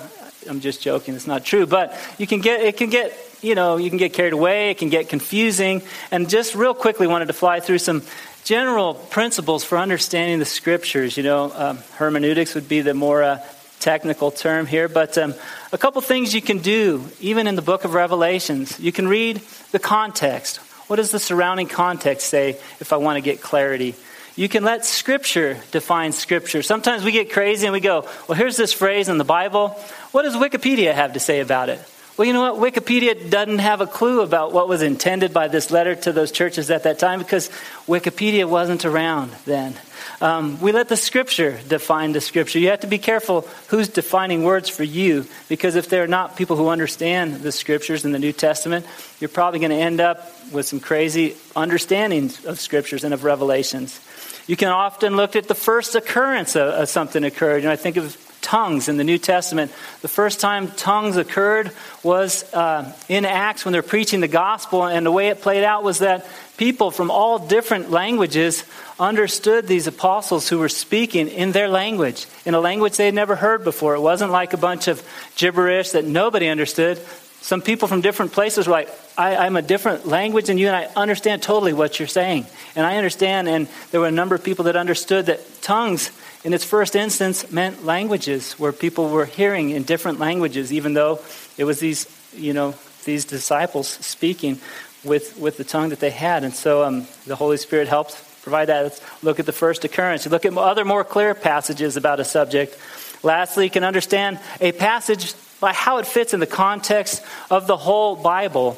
I'm 0.49 0.59
just 0.59 0.81
joking. 0.81 1.15
It's 1.15 1.27
not 1.27 1.45
true. 1.45 1.65
But 1.65 1.97
you 2.17 2.27
can 2.27 2.41
get, 2.41 2.61
it 2.61 2.77
can 2.77 2.89
get, 2.89 3.13
you 3.41 3.55
know, 3.55 3.77
you 3.77 3.89
can 3.89 3.97
get 3.97 4.13
carried 4.13 4.33
away. 4.33 4.71
It 4.71 4.77
can 4.77 4.89
get 4.89 5.09
confusing. 5.09 5.81
And 6.11 6.29
just 6.29 6.55
real 6.55 6.73
quickly 6.73 7.07
wanted 7.07 7.27
to 7.27 7.33
fly 7.33 7.59
through 7.59 7.79
some 7.79 8.03
general 8.43 8.93
principles 8.93 9.63
for 9.63 9.77
understanding 9.77 10.39
the 10.39 10.45
scriptures. 10.45 11.17
You 11.17 11.23
know, 11.23 11.51
um, 11.53 11.77
hermeneutics 11.95 12.55
would 12.55 12.67
be 12.67 12.81
the 12.81 12.93
more 12.93 13.23
uh, 13.23 13.39
technical 13.79 14.31
term 14.31 14.65
here. 14.65 14.87
But 14.87 15.17
um, 15.17 15.33
a 15.71 15.77
couple 15.77 16.01
things 16.01 16.33
you 16.33 16.41
can 16.41 16.59
do, 16.59 17.03
even 17.19 17.47
in 17.47 17.55
the 17.55 17.61
book 17.61 17.83
of 17.83 17.93
Revelations. 17.93 18.79
You 18.79 18.91
can 18.91 19.07
read 19.07 19.41
the 19.71 19.79
context. 19.79 20.57
What 20.87 20.97
does 20.97 21.11
the 21.11 21.19
surrounding 21.19 21.67
context 21.67 22.27
say 22.27 22.57
if 22.79 22.91
I 22.93 22.97
want 22.97 23.17
to 23.17 23.21
get 23.21 23.41
clarity? 23.41 23.95
You 24.35 24.47
can 24.47 24.63
let 24.63 24.85
Scripture 24.85 25.57
define 25.71 26.13
Scripture. 26.13 26.61
Sometimes 26.61 27.03
we 27.03 27.11
get 27.11 27.31
crazy 27.31 27.65
and 27.65 27.73
we 27.73 27.81
go, 27.81 28.07
well, 28.27 28.37
here's 28.37 28.55
this 28.55 28.71
phrase 28.71 29.09
in 29.09 29.17
the 29.17 29.25
Bible. 29.25 29.69
What 30.11 30.23
does 30.23 30.35
Wikipedia 30.35 30.93
have 30.93 31.13
to 31.13 31.19
say 31.19 31.41
about 31.41 31.69
it? 31.69 31.79
Well, 32.17 32.27
you 32.27 32.33
know 32.33 32.53
what? 32.53 32.73
Wikipedia 32.73 33.29
doesn't 33.29 33.59
have 33.59 33.81
a 33.81 33.87
clue 33.87 34.21
about 34.21 34.53
what 34.53 34.67
was 34.67 34.81
intended 34.81 35.33
by 35.33 35.47
this 35.47 35.71
letter 35.71 35.95
to 35.95 36.11
those 36.11 36.31
churches 36.31 36.69
at 36.69 36.83
that 36.83 36.99
time 36.99 37.19
because 37.19 37.49
Wikipedia 37.87 38.47
wasn't 38.47 38.85
around 38.85 39.31
then. 39.45 39.75
Um, 40.19 40.61
we 40.61 40.71
let 40.71 40.87
the 40.87 40.97
scripture 40.97 41.59
define 41.67 42.11
the 42.11 42.21
scripture. 42.21 42.59
You 42.59 42.69
have 42.69 42.81
to 42.81 42.87
be 42.87 42.99
careful 42.99 43.41
who's 43.69 43.89
defining 43.89 44.43
words 44.43 44.69
for 44.69 44.83
you 44.83 45.25
because 45.49 45.75
if 45.75 45.89
they're 45.89 46.05
not 46.05 46.35
people 46.35 46.57
who 46.57 46.67
understand 46.67 47.37
the 47.37 47.51
scriptures 47.51 48.05
in 48.05 48.11
the 48.11 48.19
New 48.19 48.33
Testament, 48.33 48.85
you're 49.19 49.29
probably 49.29 49.59
going 49.59 49.71
to 49.71 49.77
end 49.77 49.99
up 49.99 50.31
with 50.51 50.67
some 50.67 50.79
crazy 50.79 51.35
understandings 51.55 52.45
of 52.45 52.59
scriptures 52.59 53.03
and 53.03 53.15
of 53.15 53.23
revelations. 53.23 53.99
You 54.47 54.55
can 54.55 54.69
often 54.69 55.15
look 55.15 55.35
at 55.35 55.47
the 55.47 55.55
first 55.55 55.95
occurrence 55.95 56.55
of, 56.55 56.67
of 56.67 56.89
something 56.89 57.23
occurred. 57.23 57.57
You 57.57 57.69
know, 57.69 57.71
I 57.71 57.77
think 57.77 57.97
of 57.97 58.17
tongues 58.41 58.89
in 58.89 58.97
the 58.97 59.03
New 59.03 59.17
Testament. 59.17 59.71
The 60.01 60.07
first 60.07 60.39
time 60.39 60.69
tongues 60.71 61.15
occurred 61.15 61.71
was 62.03 62.51
uh, 62.53 62.91
in 63.07 63.23
Acts 63.23 63.63
when 63.63 63.71
they're 63.71 63.83
preaching 63.83 64.19
the 64.19 64.27
gospel, 64.27 64.83
and 64.83 65.05
the 65.05 65.11
way 65.11 65.29
it 65.29 65.41
played 65.41 65.63
out 65.63 65.83
was 65.83 65.99
that 65.99 66.25
people 66.57 66.91
from 66.91 67.11
all 67.11 67.39
different 67.39 67.91
languages 67.91 68.63
understood 68.99 69.67
these 69.67 69.87
apostles 69.87 70.49
who 70.49 70.59
were 70.59 70.69
speaking 70.69 71.27
in 71.27 71.51
their 71.51 71.67
language, 71.67 72.25
in 72.45 72.53
a 72.53 72.59
language 72.59 72.97
they 72.97 73.05
had 73.05 73.13
never 73.15 73.35
heard 73.35 73.63
before. 73.63 73.95
It 73.95 74.01
wasn't 74.01 74.31
like 74.31 74.53
a 74.53 74.57
bunch 74.57 74.87
of 74.87 75.03
gibberish 75.35 75.91
that 75.91 76.05
nobody 76.05 76.47
understood. 76.47 76.99
Some 77.41 77.61
people 77.61 77.87
from 77.87 78.01
different 78.01 78.33
places 78.33 78.67
were 78.67 78.73
like, 78.73 78.89
I, 79.17 79.47
am 79.47 79.57
a 79.57 79.63
different 79.63 80.07
language 80.07 80.45
than 80.45 80.59
you, 80.59 80.67
and 80.67 80.75
I 80.75 80.85
understand 80.95 81.41
totally 81.41 81.73
what 81.73 81.99
you're 81.99 82.07
saying. 82.07 82.45
And 82.75 82.85
I 82.85 82.97
understand, 82.97 83.49
and 83.49 83.67
there 83.89 83.99
were 83.99 84.07
a 84.07 84.11
number 84.11 84.35
of 84.35 84.43
people 84.43 84.65
that 84.65 84.75
understood 84.75 85.25
that 85.25 85.61
tongues, 85.61 86.11
in 86.43 86.53
its 86.53 86.63
first 86.63 86.95
instance, 86.95 87.51
meant 87.51 87.83
languages 87.83 88.53
where 88.53 88.71
people 88.71 89.09
were 89.09 89.25
hearing 89.25 89.71
in 89.71 89.83
different 89.83 90.19
languages, 90.19 90.71
even 90.71 90.93
though 90.93 91.19
it 91.57 91.63
was 91.63 91.79
these, 91.79 92.05
you 92.35 92.53
know, 92.53 92.75
these 93.05 93.25
disciples 93.25 93.87
speaking 93.87 94.59
with, 95.03 95.37
with 95.37 95.57
the 95.57 95.63
tongue 95.63 95.89
that 95.89 95.99
they 95.99 96.11
had. 96.11 96.43
And 96.43 96.53
so 96.53 96.83
um, 96.83 97.07
the 97.25 97.35
Holy 97.35 97.57
Spirit 97.57 97.87
helped 97.87 98.23
provide 98.43 98.65
that. 98.65 98.83
Let's 98.83 99.23
look 99.23 99.39
at 99.39 99.47
the 99.47 99.51
first 99.51 99.83
occurrence. 99.83 100.25
You 100.25 100.31
look 100.31 100.45
at 100.45 100.55
other 100.55 100.85
more 100.85 101.03
clear 101.03 101.33
passages 101.33 101.97
about 101.97 102.19
a 102.19 102.23
subject. 102.23 102.77
Lastly, 103.23 103.65
you 103.65 103.71
can 103.71 103.83
understand 103.83 104.39
a 104.59 104.71
passage 104.71 105.33
by 105.61 105.71
how 105.71 105.99
it 105.99 106.05
fits 106.05 106.33
in 106.33 106.41
the 106.41 106.47
context 106.47 107.23
of 107.49 107.67
the 107.67 107.77
whole 107.77 108.17
Bible. 108.17 108.77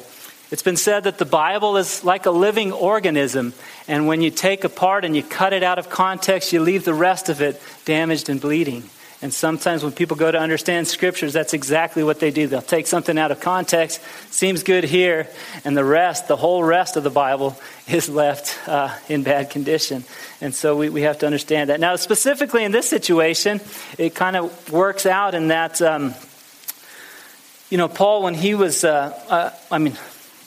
It's 0.52 0.62
been 0.62 0.76
said 0.76 1.04
that 1.04 1.18
the 1.18 1.24
Bible 1.24 1.78
is 1.78 2.04
like 2.04 2.26
a 2.26 2.30
living 2.30 2.70
organism, 2.70 3.54
and 3.88 4.06
when 4.06 4.20
you 4.20 4.30
take 4.30 4.62
apart 4.62 5.04
and 5.04 5.16
you 5.16 5.22
cut 5.24 5.52
it 5.52 5.64
out 5.64 5.80
of 5.80 5.90
context, 5.90 6.52
you 6.52 6.60
leave 6.60 6.84
the 6.84 6.94
rest 6.94 7.28
of 7.28 7.40
it 7.42 7.60
damaged 7.86 8.28
and 8.28 8.40
bleeding. 8.40 8.84
And 9.22 9.32
sometimes 9.32 9.82
when 9.82 9.92
people 9.92 10.18
go 10.18 10.30
to 10.30 10.38
understand 10.38 10.86
scriptures, 10.86 11.32
that's 11.32 11.54
exactly 11.54 12.04
what 12.04 12.20
they 12.20 12.30
do. 12.30 12.46
They'll 12.46 12.60
take 12.60 12.86
something 12.86 13.16
out 13.16 13.30
of 13.30 13.40
context, 13.40 14.02
seems 14.30 14.62
good 14.62 14.84
here, 14.84 15.28
and 15.64 15.74
the 15.74 15.84
rest, 15.84 16.28
the 16.28 16.36
whole 16.36 16.62
rest 16.62 16.98
of 16.98 17.04
the 17.04 17.10
Bible, 17.10 17.56
is 17.88 18.10
left 18.10 18.68
uh, 18.68 18.94
in 19.08 19.22
bad 19.22 19.48
condition. 19.48 20.04
And 20.42 20.54
so 20.54 20.76
we, 20.76 20.90
we 20.90 21.02
have 21.02 21.20
to 21.20 21.26
understand 21.26 21.70
that. 21.70 21.80
Now, 21.80 21.96
specifically 21.96 22.64
in 22.64 22.72
this 22.72 22.86
situation, 22.86 23.62
it 23.96 24.14
kind 24.14 24.36
of 24.36 24.70
works 24.70 25.06
out 25.06 25.34
in 25.34 25.48
that. 25.48 25.80
Um, 25.80 26.14
you 27.74 27.78
know, 27.78 27.88
Paul, 27.88 28.22
when 28.22 28.34
he 28.34 28.54
was, 28.54 28.84
uh, 28.84 29.20
uh, 29.28 29.50
I 29.68 29.78
mean, 29.78 29.98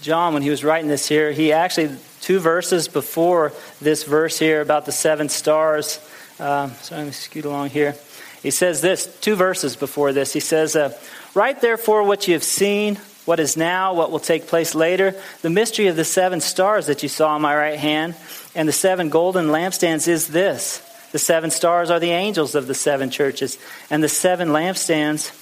John, 0.01 0.33
when 0.33 0.43
he 0.43 0.49
was 0.49 0.63
writing 0.63 0.87
this 0.87 1.09
here, 1.09 1.33
he 1.33 1.51
actually, 1.51 1.93
two 2.21 2.39
verses 2.39 2.87
before 2.87 3.51
this 3.81 4.05
verse 4.05 4.39
here 4.39 4.61
about 4.61 4.85
the 4.85 4.93
seven 4.93 5.27
stars, 5.27 5.99
um, 6.39 6.71
sorry, 6.75 6.99
let 6.99 7.07
me 7.07 7.11
scoot 7.11 7.43
along 7.43 7.71
here. 7.71 7.97
He 8.41 8.49
says 8.49 8.79
this, 8.79 9.13
two 9.19 9.35
verses 9.35 9.75
before 9.75 10.13
this. 10.13 10.31
He 10.31 10.39
says, 10.39 10.77
uh, 10.77 10.97
Write 11.33 11.59
therefore 11.59 12.03
what 12.03 12.29
you 12.29 12.33
have 12.33 12.45
seen, 12.45 12.95
what 13.25 13.41
is 13.41 13.57
now, 13.57 13.93
what 13.93 14.09
will 14.09 14.21
take 14.21 14.47
place 14.47 14.73
later, 14.73 15.13
the 15.41 15.49
mystery 15.49 15.87
of 15.87 15.97
the 15.97 16.05
seven 16.05 16.39
stars 16.39 16.85
that 16.85 17.03
you 17.03 17.09
saw 17.09 17.35
on 17.35 17.41
my 17.41 17.53
right 17.53 17.77
hand, 17.77 18.15
and 18.55 18.69
the 18.69 18.71
seven 18.71 19.09
golden 19.09 19.47
lampstands 19.47 20.07
is 20.07 20.29
this. 20.29 20.81
The 21.11 21.19
seven 21.19 21.51
stars 21.51 21.89
are 21.89 21.99
the 21.99 22.11
angels 22.11 22.55
of 22.55 22.67
the 22.67 22.73
seven 22.73 23.09
churches, 23.09 23.57
and 23.89 24.01
the 24.01 24.07
seven 24.07 24.47
lampstands 24.47 25.36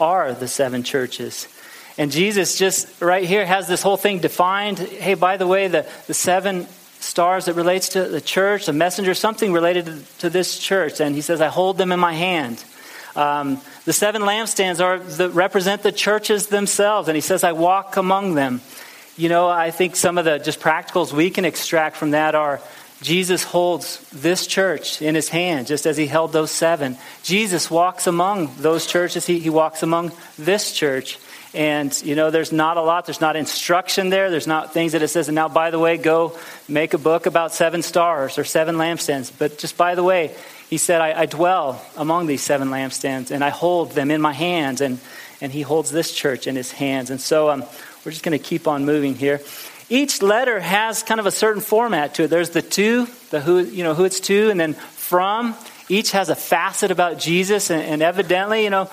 are 0.00 0.32
the 0.32 0.48
seven 0.48 0.82
churches. 0.82 1.48
And 1.98 2.10
Jesus 2.10 2.58
just 2.58 3.00
right 3.00 3.24
here 3.24 3.46
has 3.46 3.68
this 3.68 3.82
whole 3.82 3.96
thing 3.96 4.18
defined. 4.18 4.78
Hey, 4.78 5.14
by 5.14 5.36
the 5.36 5.46
way, 5.46 5.68
the, 5.68 5.86
the 6.06 6.14
seven 6.14 6.66
stars 7.00 7.46
that 7.46 7.54
relates 7.54 7.90
to 7.90 8.04
the 8.04 8.20
church, 8.20 8.66
the 8.66 8.72
messenger, 8.72 9.14
something 9.14 9.52
related 9.52 9.86
to, 9.86 10.18
to 10.18 10.30
this 10.30 10.58
church. 10.58 11.00
And 11.00 11.14
he 11.14 11.20
says, 11.22 11.40
I 11.40 11.48
hold 11.48 11.78
them 11.78 11.92
in 11.92 12.00
my 12.00 12.12
hand. 12.12 12.62
Um, 13.14 13.62
the 13.86 13.94
seven 13.94 14.22
lampstands 14.22 14.84
are 14.84 14.98
the, 14.98 15.30
represent 15.30 15.82
the 15.82 15.92
churches 15.92 16.48
themselves. 16.48 17.08
And 17.08 17.14
he 17.14 17.22
says, 17.22 17.44
I 17.44 17.52
walk 17.52 17.96
among 17.96 18.34
them. 18.34 18.60
You 19.16 19.30
know, 19.30 19.48
I 19.48 19.70
think 19.70 19.96
some 19.96 20.18
of 20.18 20.26
the 20.26 20.38
just 20.38 20.60
practicals 20.60 21.12
we 21.12 21.30
can 21.30 21.46
extract 21.46 21.96
from 21.96 22.10
that 22.10 22.34
are 22.34 22.60
Jesus 23.02 23.42
holds 23.42 24.00
this 24.10 24.46
church 24.46 25.02
in 25.02 25.14
his 25.14 25.28
hand, 25.28 25.66
just 25.66 25.86
as 25.86 25.96
he 25.96 26.06
held 26.06 26.32
those 26.32 26.50
seven. 26.50 26.96
Jesus 27.22 27.70
walks 27.70 28.06
among 28.06 28.54
those 28.56 28.86
churches, 28.86 29.26
he, 29.26 29.38
he 29.38 29.50
walks 29.50 29.82
among 29.82 30.12
this 30.38 30.72
church. 30.72 31.18
And, 31.54 31.98
you 32.02 32.16
know, 32.16 32.30
there's 32.30 32.52
not 32.52 32.76
a 32.76 32.82
lot. 32.82 33.06
There's 33.06 33.20
not 33.20 33.34
instruction 33.34 34.10
there. 34.10 34.30
There's 34.30 34.46
not 34.46 34.74
things 34.74 34.92
that 34.92 35.02
it 35.02 35.08
says, 35.08 35.28
and 35.28 35.34
now, 35.34 35.48
by 35.48 35.70
the 35.70 35.78
way, 35.78 35.96
go 35.96 36.38
make 36.68 36.92
a 36.92 36.98
book 36.98 37.24
about 37.24 37.54
seven 37.54 37.82
stars 37.82 38.36
or 38.36 38.44
seven 38.44 38.76
lampstands. 38.76 39.32
But 39.36 39.56
just 39.56 39.76
by 39.76 39.94
the 39.94 40.02
way, 40.02 40.34
he 40.68 40.76
said, 40.76 41.00
I, 41.00 41.20
I 41.22 41.26
dwell 41.26 41.82
among 41.96 42.26
these 42.26 42.42
seven 42.42 42.68
lampstands 42.68 43.30
and 43.30 43.42
I 43.42 43.50
hold 43.50 43.92
them 43.92 44.10
in 44.10 44.20
my 44.20 44.32
hands. 44.32 44.80
And, 44.80 44.98
and 45.40 45.52
he 45.52 45.62
holds 45.62 45.90
this 45.90 46.12
church 46.12 46.46
in 46.46 46.56
his 46.56 46.72
hands. 46.72 47.10
And 47.10 47.20
so 47.20 47.48
um, 47.48 47.64
we're 48.04 48.12
just 48.12 48.24
going 48.24 48.38
to 48.38 48.44
keep 48.44 48.66
on 48.66 48.84
moving 48.84 49.14
here. 49.14 49.40
Each 49.88 50.20
letter 50.20 50.58
has 50.58 51.02
kind 51.02 51.20
of 51.20 51.26
a 51.26 51.30
certain 51.30 51.62
format 51.62 52.14
to 52.14 52.24
it. 52.24 52.28
There's 52.28 52.50
the 52.50 52.62
to, 52.62 53.06
the 53.30 53.40
who, 53.40 53.60
you 53.60 53.84
know, 53.84 53.94
who 53.94 54.04
it's 54.04 54.20
to, 54.20 54.50
and 54.50 54.58
then 54.58 54.74
from. 54.74 55.54
Each 55.88 56.10
has 56.12 56.28
a 56.28 56.34
facet 56.34 56.90
about 56.90 57.18
Jesus, 57.18 57.70
and, 57.70 57.80
and 57.80 58.02
evidently, 58.02 58.64
you 58.64 58.70
know, 58.70 58.90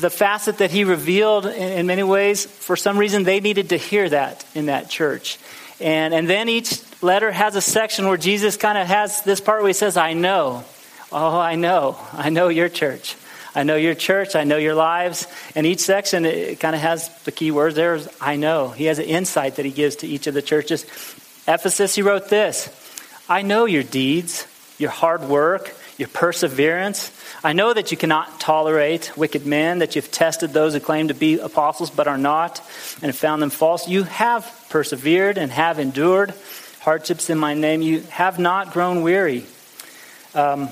the 0.00 0.10
facet 0.10 0.58
that 0.58 0.70
he 0.70 0.84
revealed 0.84 1.46
in, 1.46 1.52
in, 1.52 1.86
many 1.86 2.04
ways, 2.04 2.46
for 2.46 2.76
some 2.76 2.98
reason, 2.98 3.24
they 3.24 3.40
needed 3.40 3.70
to 3.70 3.76
hear 3.76 4.08
that 4.08 4.44
in 4.54 4.66
that 4.66 4.88
church. 4.88 5.38
And, 5.80 6.14
and 6.14 6.28
then 6.28 6.48
each 6.48 6.80
letter 7.02 7.32
has 7.32 7.56
a 7.56 7.60
section 7.60 8.06
where 8.06 8.16
Jesus 8.16 8.56
kind 8.56 8.78
of 8.78 8.86
has 8.86 9.22
this 9.22 9.40
part 9.40 9.62
where 9.62 9.68
he 9.68 9.74
says, 9.74 9.96
I 9.96 10.12
know. 10.12 10.64
Oh, 11.12 11.38
I 11.38 11.56
know. 11.56 11.98
I 12.12 12.30
know 12.30 12.48
your 12.48 12.68
church. 12.68 13.16
I 13.56 13.62
know 13.62 13.76
your 13.76 13.94
church. 13.94 14.36
I 14.36 14.44
know 14.44 14.58
your 14.58 14.74
lives. 14.74 15.26
And 15.54 15.66
each 15.66 15.80
section, 15.80 16.26
it 16.26 16.60
kind 16.60 16.76
of 16.76 16.82
has 16.82 17.08
the 17.24 17.32
key 17.32 17.50
words 17.50 17.74
there 17.74 17.94
is 17.94 18.08
I 18.20 18.36
know. 18.36 18.68
He 18.68 18.84
has 18.84 18.98
an 18.98 19.06
insight 19.06 19.56
that 19.56 19.64
he 19.64 19.72
gives 19.72 19.96
to 19.96 20.06
each 20.06 20.26
of 20.26 20.34
the 20.34 20.42
churches. 20.42 20.84
Ephesus, 21.48 21.94
he 21.94 22.02
wrote 22.02 22.28
this 22.28 22.68
I 23.30 23.40
know 23.40 23.64
your 23.64 23.82
deeds, 23.82 24.46
your 24.76 24.90
hard 24.90 25.22
work, 25.22 25.74
your 25.96 26.08
perseverance. 26.08 27.10
I 27.42 27.54
know 27.54 27.72
that 27.72 27.90
you 27.90 27.96
cannot 27.96 28.40
tolerate 28.40 29.16
wicked 29.16 29.46
men, 29.46 29.78
that 29.78 29.96
you've 29.96 30.12
tested 30.12 30.52
those 30.52 30.74
who 30.74 30.80
claim 30.80 31.08
to 31.08 31.14
be 31.14 31.38
apostles 31.38 31.90
but 31.90 32.06
are 32.06 32.18
not, 32.18 32.58
and 33.00 33.16
found 33.16 33.40
them 33.40 33.50
false. 33.50 33.88
You 33.88 34.02
have 34.02 34.66
persevered 34.68 35.38
and 35.38 35.50
have 35.50 35.78
endured 35.78 36.34
hardships 36.80 37.30
in 37.30 37.38
my 37.38 37.54
name. 37.54 37.80
You 37.80 38.00
have 38.10 38.38
not 38.38 38.74
grown 38.74 39.00
weary. 39.00 39.46
Um, 40.34 40.68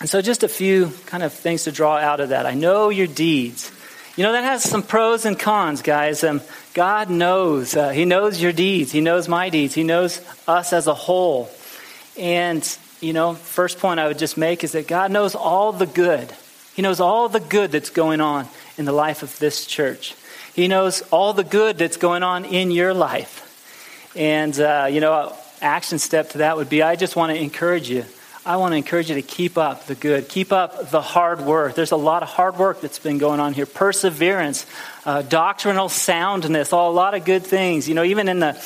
and 0.00 0.08
so, 0.08 0.22
just 0.22 0.44
a 0.44 0.48
few 0.48 0.92
kind 1.06 1.24
of 1.24 1.32
things 1.32 1.64
to 1.64 1.72
draw 1.72 1.96
out 1.96 2.20
of 2.20 2.28
that. 2.28 2.46
I 2.46 2.54
know 2.54 2.88
your 2.88 3.08
deeds. 3.08 3.72
You 4.16 4.24
know, 4.24 4.32
that 4.32 4.44
has 4.44 4.62
some 4.62 4.82
pros 4.82 5.24
and 5.24 5.38
cons, 5.38 5.82
guys. 5.82 6.22
Um, 6.22 6.40
God 6.74 7.10
knows. 7.10 7.76
Uh, 7.76 7.90
he 7.90 8.04
knows 8.04 8.40
your 8.40 8.52
deeds. 8.52 8.92
He 8.92 9.00
knows 9.00 9.28
my 9.28 9.48
deeds. 9.48 9.74
He 9.74 9.82
knows 9.82 10.20
us 10.46 10.72
as 10.72 10.86
a 10.86 10.94
whole. 10.94 11.50
And, 12.16 12.78
you 13.00 13.12
know, 13.12 13.34
first 13.34 13.78
point 13.78 13.98
I 13.98 14.06
would 14.06 14.18
just 14.18 14.36
make 14.36 14.62
is 14.62 14.72
that 14.72 14.86
God 14.86 15.10
knows 15.10 15.34
all 15.34 15.72
the 15.72 15.86
good. 15.86 16.32
He 16.74 16.82
knows 16.82 17.00
all 17.00 17.28
the 17.28 17.40
good 17.40 17.72
that's 17.72 17.90
going 17.90 18.20
on 18.20 18.48
in 18.76 18.84
the 18.84 18.92
life 18.92 19.24
of 19.24 19.36
this 19.38 19.66
church. 19.66 20.14
He 20.54 20.68
knows 20.68 21.02
all 21.10 21.32
the 21.32 21.44
good 21.44 21.78
that's 21.78 21.96
going 21.96 22.22
on 22.22 22.44
in 22.44 22.70
your 22.70 22.94
life. 22.94 24.12
And, 24.16 24.58
uh, 24.58 24.88
you 24.90 25.00
know, 25.00 25.36
action 25.60 25.98
step 25.98 26.30
to 26.30 26.38
that 26.38 26.56
would 26.56 26.68
be 26.68 26.82
I 26.82 26.94
just 26.94 27.16
want 27.16 27.32
to 27.32 27.40
encourage 27.40 27.88
you 27.88 28.04
I 28.46 28.56
want 28.56 28.72
to 28.72 28.76
encourage 28.76 29.08
you 29.10 29.16
to 29.16 29.22
keep 29.22 29.58
up 29.58 29.86
the 29.86 29.94
good, 29.94 30.28
keep 30.28 30.52
up 30.52 30.90
the 30.90 31.02
hard 31.02 31.40
work. 31.40 31.74
There's 31.74 31.90
a 31.90 31.96
lot 31.96 32.22
of 32.22 32.28
hard 32.28 32.56
work 32.56 32.80
that's 32.80 32.98
been 32.98 33.18
going 33.18 33.40
on 33.40 33.52
here 33.52 33.66
perseverance, 33.66 34.64
uh, 35.04 35.22
doctrinal 35.22 35.88
soundness, 35.88 36.72
all 36.72 36.90
a 36.90 36.92
lot 36.92 37.14
of 37.14 37.24
good 37.24 37.44
things. 37.44 37.88
You 37.88 37.94
know, 37.94 38.04
even 38.04 38.28
in 38.28 38.38
the 38.38 38.62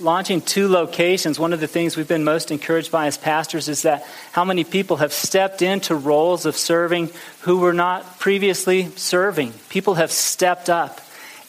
launching 0.00 0.40
two 0.40 0.68
locations, 0.68 1.38
one 1.38 1.52
of 1.52 1.60
the 1.60 1.66
things 1.66 1.96
we've 1.96 2.08
been 2.08 2.24
most 2.24 2.50
encouraged 2.50 2.92
by 2.92 3.06
as 3.06 3.18
pastors 3.18 3.68
is 3.68 3.82
that 3.82 4.06
how 4.32 4.44
many 4.44 4.64
people 4.64 4.98
have 4.98 5.12
stepped 5.12 5.62
into 5.62 5.94
roles 5.94 6.46
of 6.46 6.56
serving 6.56 7.10
who 7.40 7.58
were 7.58 7.72
not 7.72 8.18
previously 8.18 8.90
serving. 8.96 9.52
People 9.68 9.94
have 9.94 10.12
stepped 10.12 10.70
up. 10.70 11.00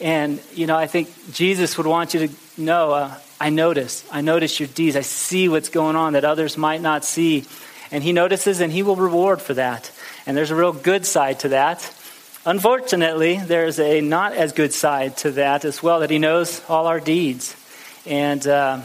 And, 0.02 0.42
you 0.54 0.66
know, 0.66 0.78
I 0.78 0.88
think 0.88 1.10
Jesus 1.32 1.78
would 1.78 1.88
want 1.88 2.14
you 2.14 2.28
to 2.28 2.34
know 2.58 2.92
uh, 2.92 3.16
I 3.40 3.50
notice. 3.50 4.04
I 4.12 4.22
notice 4.22 4.60
your 4.60 4.68
deeds. 4.68 4.96
I 4.96 5.02
see 5.02 5.48
what's 5.48 5.70
going 5.70 5.96
on 5.96 6.14
that 6.14 6.26
others 6.26 6.58
might 6.58 6.82
not 6.82 7.06
see. 7.06 7.46
And 7.92 8.04
he 8.04 8.12
notices 8.12 8.60
and 8.62 8.72
he 8.72 8.84
will 8.84 8.96
reward 8.96 9.42
for 9.42 9.54
that. 9.54 9.92
And 10.26 10.36
there's 10.36 10.52
a 10.52 10.56
real 10.56 10.74
good 10.74 11.06
side 11.06 11.40
to 11.40 11.50
that. 11.50 11.82
Unfortunately, 12.46 13.38
there's 13.38 13.80
a 13.80 14.02
not 14.02 14.34
as 14.34 14.54
good 14.54 14.74
side 14.74 15.18
to 15.18 15.32
that 15.32 15.66
as 15.66 15.82
well, 15.82 16.02
that 16.02 16.10
he 16.10 16.20
knows 16.20 16.62
all 16.70 16.88
our 16.88 17.00
deeds. 17.00 17.56
And 18.06 18.46
uh, 18.46 18.82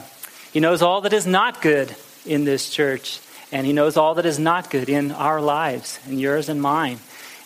he 0.53 0.61
knows 0.61 0.83
all 0.83 1.01
that 1.03 1.13
is 1.13 1.27
not 1.27 1.63
good 1.63 1.95
in 2.27 2.45
this 2.45 2.71
church. 2.71 3.21
And 3.53 3.67
he 3.67 3.73
knows 3.73 3.97
all 3.97 4.15
that 4.15 4.27
is 4.27 4.39
not 4.39 4.71
good 4.71 4.89
in 4.89 5.13
our 5.13 5.41
lives, 5.41 6.01
and 6.07 6.21
yours 6.21 6.49
and 6.49 6.61
mine. 6.61 6.99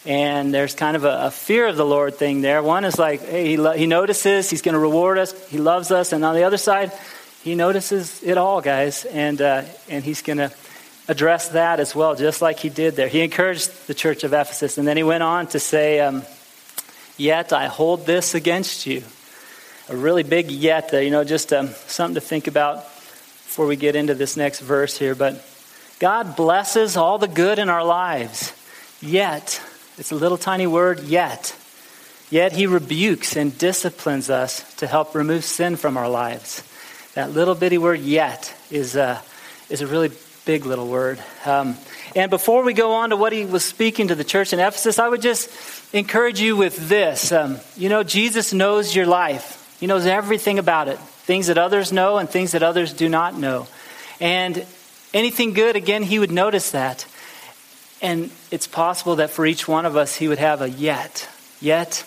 And 0.09 0.55
there's 0.55 0.75
kind 0.75 0.97
of 0.97 1.05
a, 1.05 1.27
a 1.27 1.31
fear 1.31 1.67
of 1.67 1.77
the 1.77 1.85
Lord 1.85 2.15
thing 2.15 2.41
there. 2.41 2.63
One 2.63 2.87
is 2.87 2.99
like, 2.99 3.21
hey, 3.21 3.47
he, 3.47 3.57
lo- 3.59 3.75
he 3.75 3.87
notices, 3.87 4.49
he's 4.49 4.63
going 4.63 4.73
to 4.73 4.79
reward 4.79 5.19
us, 5.19 5.49
he 5.51 5.59
loves 5.59 5.91
us. 5.91 6.15
And 6.15 6.25
on 6.25 6.35
the 6.35 6.45
other 6.45 6.57
side, 6.57 6.93
he 7.45 7.55
notices 7.55 8.23
it 8.23 8.39
all, 8.39 8.63
guys. 8.63 9.05
And, 9.05 9.39
uh, 9.43 9.65
and 9.91 10.03
he's 10.03 10.23
going 10.23 10.39
to 10.39 10.51
address 11.09 11.51
that 11.51 11.79
as 11.79 11.95
well, 11.95 12.15
just 12.15 12.41
like 12.41 12.59
he 12.59 12.71
did 12.71 12.97
there. 12.97 13.09
He 13.09 13.21
encouraged 13.21 13.87
the 13.87 13.93
church 13.93 14.25
of 14.25 14.33
Ephesus. 14.33 14.79
And 14.79 14.89
then 14.89 14.97
he 14.97 15.03
went 15.03 15.23
on 15.23 15.47
to 15.49 15.61
say, 15.61 16.01
um, 16.01 16.23
Yet 17.19 17.53
I 17.53 17.67
hold 17.67 18.07
this 18.07 18.35
against 18.35 18.87
you. 18.87 19.03
A 19.91 19.97
really 19.97 20.23
big 20.23 20.51
yet 20.51 20.91
there, 20.91 21.03
you 21.03 21.11
know, 21.11 21.25
just 21.25 21.53
um, 21.53 21.69
something 21.87 22.15
to 22.15 22.21
think 22.23 22.47
about 22.47 22.85
before 22.85 23.67
we 23.67 23.77
get 23.77 23.95
into 23.95 24.15
this 24.15 24.39
next 24.39 24.61
verse 24.61 24.97
here. 24.97 25.15
But 25.15 25.45
God 25.99 26.35
blesses 26.35 26.97
all 26.97 27.19
the 27.19 27.29
good 27.29 27.59
in 27.59 27.69
our 27.69 27.85
lives. 27.85 28.55
Yet 29.03 29.61
it's 29.99 30.13
a 30.13 30.17
little 30.17 30.39
tiny 30.39 30.67
word, 30.67 31.01
yet. 31.01 31.55
Yet 32.31 32.53
he 32.53 32.67
rebukes 32.67 33.37
and 33.37 33.57
disciplines 33.57 34.31
us 34.31 34.75
to 34.77 34.87
help 34.87 35.15
remove 35.15 35.45
sin 35.45 35.77
from 35.77 35.97
our 35.97 36.09
lives. 36.09 36.63
That 37.15 37.33
little 37.33 37.55
bitty 37.55 37.79
word, 37.79 38.01
yet, 38.01 38.55
is 38.71 38.97
a, 38.97 39.23
is 39.71 39.81
a 39.81 39.87
really 39.87 40.11
big 40.45 40.67
little 40.67 40.89
word. 40.89 41.19
Um, 41.45 41.77
and 42.15 42.31
before 42.31 42.63
we 42.63 42.75
go 42.75 42.93
on 42.93 43.11
to 43.11 43.17
what 43.17 43.33
he 43.33 43.45
was 43.45 43.65
speaking 43.65 44.09
to 44.09 44.15
the 44.15 44.25
church 44.25 44.53
in 44.53 44.61
Ephesus, 44.61 44.99
I 44.99 45.09
would 45.09 45.23
just 45.23 45.51
encourage 45.95 46.41
you 46.41 46.57
with 46.57 46.89
this. 46.89 47.33
Um, 47.33 47.59
you 47.77 47.89
know, 47.89 48.03
Jesus 48.03 48.53
knows 48.53 48.95
your 48.95 49.07
life, 49.07 49.77
He 49.81 49.87
knows 49.87 50.07
everything 50.07 50.59
about 50.59 50.89
it 50.89 50.99
things 51.29 51.49
that 51.49 51.59
others 51.59 51.93
know 51.93 52.17
and 52.17 52.27
things 52.27 52.53
that 52.53 52.63
others 52.63 52.95
do 52.95 53.07
not 53.07 53.39
know. 53.39 53.69
And 54.19 54.65
anything 55.13 55.53
good, 55.53 55.77
again, 55.77 56.03
He 56.03 56.19
would 56.19 56.31
notice 56.31 56.71
that. 56.71 57.07
And 58.01 58.31
it's 58.51 58.67
possible 58.67 59.17
that 59.17 59.31
for 59.31 59.45
each 59.45 59.67
one 59.67 59.87
of 59.87 59.97
us, 59.97 60.15
he 60.15 60.29
would 60.29 60.39
have 60.39 60.63
a 60.63 60.71
yet, 60.71 61.29
yet, 61.61 62.05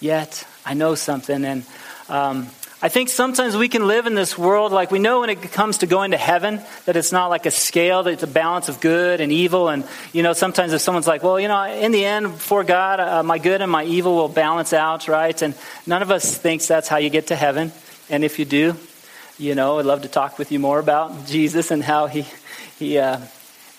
yet. 0.00 0.44
I 0.66 0.74
know 0.74 0.94
something. 0.94 1.44
And 1.44 1.64
um, 2.08 2.48
I 2.82 2.88
think 2.88 3.08
sometimes 3.08 3.56
we 3.56 3.68
can 3.68 3.86
live 3.86 4.06
in 4.06 4.14
this 4.14 4.36
world 4.36 4.72
like 4.72 4.90
we 4.90 4.98
know 4.98 5.20
when 5.20 5.30
it 5.30 5.40
comes 5.40 5.78
to 5.78 5.86
going 5.86 6.10
to 6.10 6.16
heaven 6.16 6.60
that 6.84 6.96
it's 6.96 7.12
not 7.12 7.28
like 7.28 7.46
a 7.46 7.50
scale, 7.50 8.02
that 8.02 8.12
it's 8.12 8.22
a 8.24 8.26
balance 8.26 8.68
of 8.68 8.80
good 8.80 9.20
and 9.20 9.30
evil. 9.30 9.68
And, 9.68 9.84
you 10.12 10.22
know, 10.22 10.32
sometimes 10.32 10.72
if 10.72 10.80
someone's 10.80 11.06
like, 11.06 11.22
well, 11.22 11.38
you 11.38 11.48
know, 11.48 11.62
in 11.64 11.92
the 11.92 12.04
end, 12.04 12.26
before 12.26 12.64
God, 12.64 13.00
uh, 13.00 13.22
my 13.22 13.38
good 13.38 13.62
and 13.62 13.70
my 13.70 13.84
evil 13.84 14.16
will 14.16 14.28
balance 14.28 14.72
out, 14.72 15.06
right? 15.06 15.40
And 15.40 15.54
none 15.86 16.02
of 16.02 16.10
us 16.10 16.36
thinks 16.36 16.66
that's 16.66 16.88
how 16.88 16.96
you 16.96 17.08
get 17.08 17.28
to 17.28 17.36
heaven. 17.36 17.72
And 18.10 18.24
if 18.24 18.38
you 18.38 18.44
do, 18.44 18.76
you 19.38 19.54
know, 19.54 19.78
I'd 19.78 19.86
love 19.86 20.02
to 20.02 20.08
talk 20.08 20.38
with 20.38 20.52
you 20.52 20.58
more 20.58 20.78
about 20.78 21.26
Jesus 21.26 21.70
and 21.70 21.82
how 21.82 22.06
he, 22.06 22.26
he, 22.78 22.98
uh, 22.98 23.20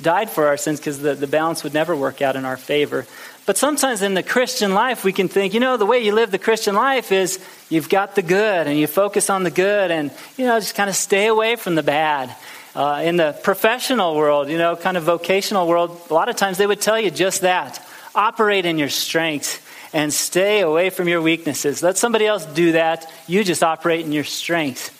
died 0.01 0.29
for 0.29 0.47
our 0.47 0.57
sins 0.57 0.79
because 0.79 0.99
the, 0.99 1.15
the 1.15 1.27
balance 1.27 1.63
would 1.63 1.73
never 1.73 1.95
work 1.95 2.21
out 2.21 2.35
in 2.35 2.45
our 2.45 2.57
favor. 2.57 3.05
But 3.45 3.57
sometimes 3.57 4.01
in 4.01 4.15
the 4.15 4.23
Christian 4.23 4.73
life, 4.73 5.03
we 5.03 5.13
can 5.13 5.27
think, 5.27 5.53
you 5.53 5.59
know, 5.59 5.77
the 5.77 5.85
way 5.85 5.99
you 5.99 6.13
live 6.13 6.31
the 6.31 6.39
Christian 6.39 6.75
life 6.75 7.11
is 7.11 7.39
you've 7.69 7.89
got 7.89 8.15
the 8.15 8.23
good 8.23 8.67
and 8.67 8.77
you 8.77 8.87
focus 8.87 9.29
on 9.29 9.43
the 9.43 9.51
good 9.51 9.91
and, 9.91 10.11
you 10.37 10.45
know, 10.45 10.59
just 10.59 10.75
kind 10.75 10.89
of 10.89 10.95
stay 10.95 11.27
away 11.27 11.55
from 11.55 11.75
the 11.75 11.83
bad. 11.83 12.35
Uh, 12.75 13.01
in 13.05 13.15
the 13.15 13.31
professional 13.43 14.15
world, 14.15 14.49
you 14.49 14.57
know, 14.57 14.75
kind 14.75 14.97
of 14.97 15.03
vocational 15.03 15.67
world, 15.67 15.97
a 16.09 16.13
lot 16.13 16.27
of 16.27 16.35
times 16.35 16.57
they 16.57 16.67
would 16.67 16.81
tell 16.81 16.99
you 16.99 17.09
just 17.09 17.41
that. 17.41 17.81
Operate 18.15 18.65
in 18.65 18.77
your 18.77 18.89
strengths 18.89 19.61
and 19.93 20.11
stay 20.11 20.59
away 20.61 20.89
from 20.89 21.07
your 21.07 21.21
weaknesses. 21.21 21.81
Let 21.81 21.97
somebody 21.97 22.25
else 22.25 22.45
do 22.45 22.73
that. 22.73 23.09
You 23.27 23.43
just 23.43 23.63
operate 23.63 24.05
in 24.05 24.11
your 24.11 24.25
strengths. 24.25 24.91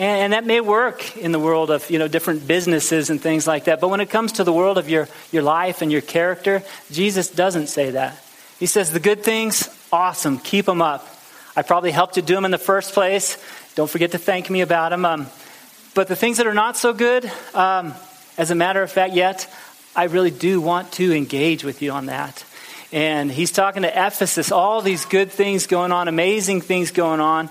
And, 0.00 0.22
and, 0.22 0.32
that 0.32 0.46
may 0.46 0.62
work 0.62 1.18
in 1.18 1.30
the 1.30 1.38
world 1.38 1.70
of 1.70 1.90
you 1.90 1.98
know 1.98 2.08
different 2.08 2.46
businesses 2.46 3.10
and 3.10 3.20
things 3.20 3.46
like 3.46 3.64
that. 3.64 3.82
But 3.82 3.88
when 3.88 4.00
it 4.00 4.08
comes 4.08 4.32
to 4.32 4.44
the 4.44 4.52
world 4.52 4.78
of 4.78 4.88
your, 4.88 5.10
your 5.30 5.42
life 5.42 5.82
and 5.82 5.92
your 5.92 6.00
character, 6.00 6.62
Jesus 6.90 7.28
doesn't 7.28 7.66
say 7.66 7.90
that. 7.90 8.18
He 8.58 8.64
says 8.64 8.92
the 8.92 8.98
good 8.98 9.22
things, 9.22 9.68
awesome, 9.92 10.38
keep 10.38 10.64
them 10.64 10.80
up. 10.80 11.06
I 11.54 11.60
probably 11.60 11.90
helped 11.90 12.16
you 12.16 12.22
do 12.22 12.34
them 12.34 12.46
in 12.46 12.50
the 12.50 12.56
first 12.56 12.94
place. 12.94 13.36
Don't 13.74 13.90
forget 13.90 14.12
to 14.12 14.18
thank 14.18 14.48
me 14.48 14.62
about 14.62 14.88
them. 14.88 15.04
Um, 15.04 15.26
but 15.94 16.08
the 16.08 16.16
things 16.16 16.38
that 16.38 16.46
are 16.46 16.54
not 16.54 16.78
so 16.78 16.94
good, 16.94 17.30
um, 17.52 17.92
as 18.38 18.50
a 18.50 18.54
matter 18.54 18.82
of 18.82 18.90
fact, 18.90 19.12
yet 19.12 19.52
I 19.94 20.04
really 20.04 20.30
do 20.30 20.62
want 20.62 20.92
to 20.92 21.14
engage 21.14 21.62
with 21.62 21.82
you 21.82 21.92
on 21.92 22.06
that. 22.06 22.42
And 22.90 23.30
he's 23.30 23.52
talking 23.52 23.82
to 23.82 23.88
Ephesus, 23.88 24.50
all 24.50 24.80
these 24.80 25.04
good 25.04 25.30
things 25.30 25.66
going 25.66 25.92
on, 25.92 26.08
amazing 26.08 26.62
things 26.62 26.90
going 26.90 27.20
on. 27.20 27.50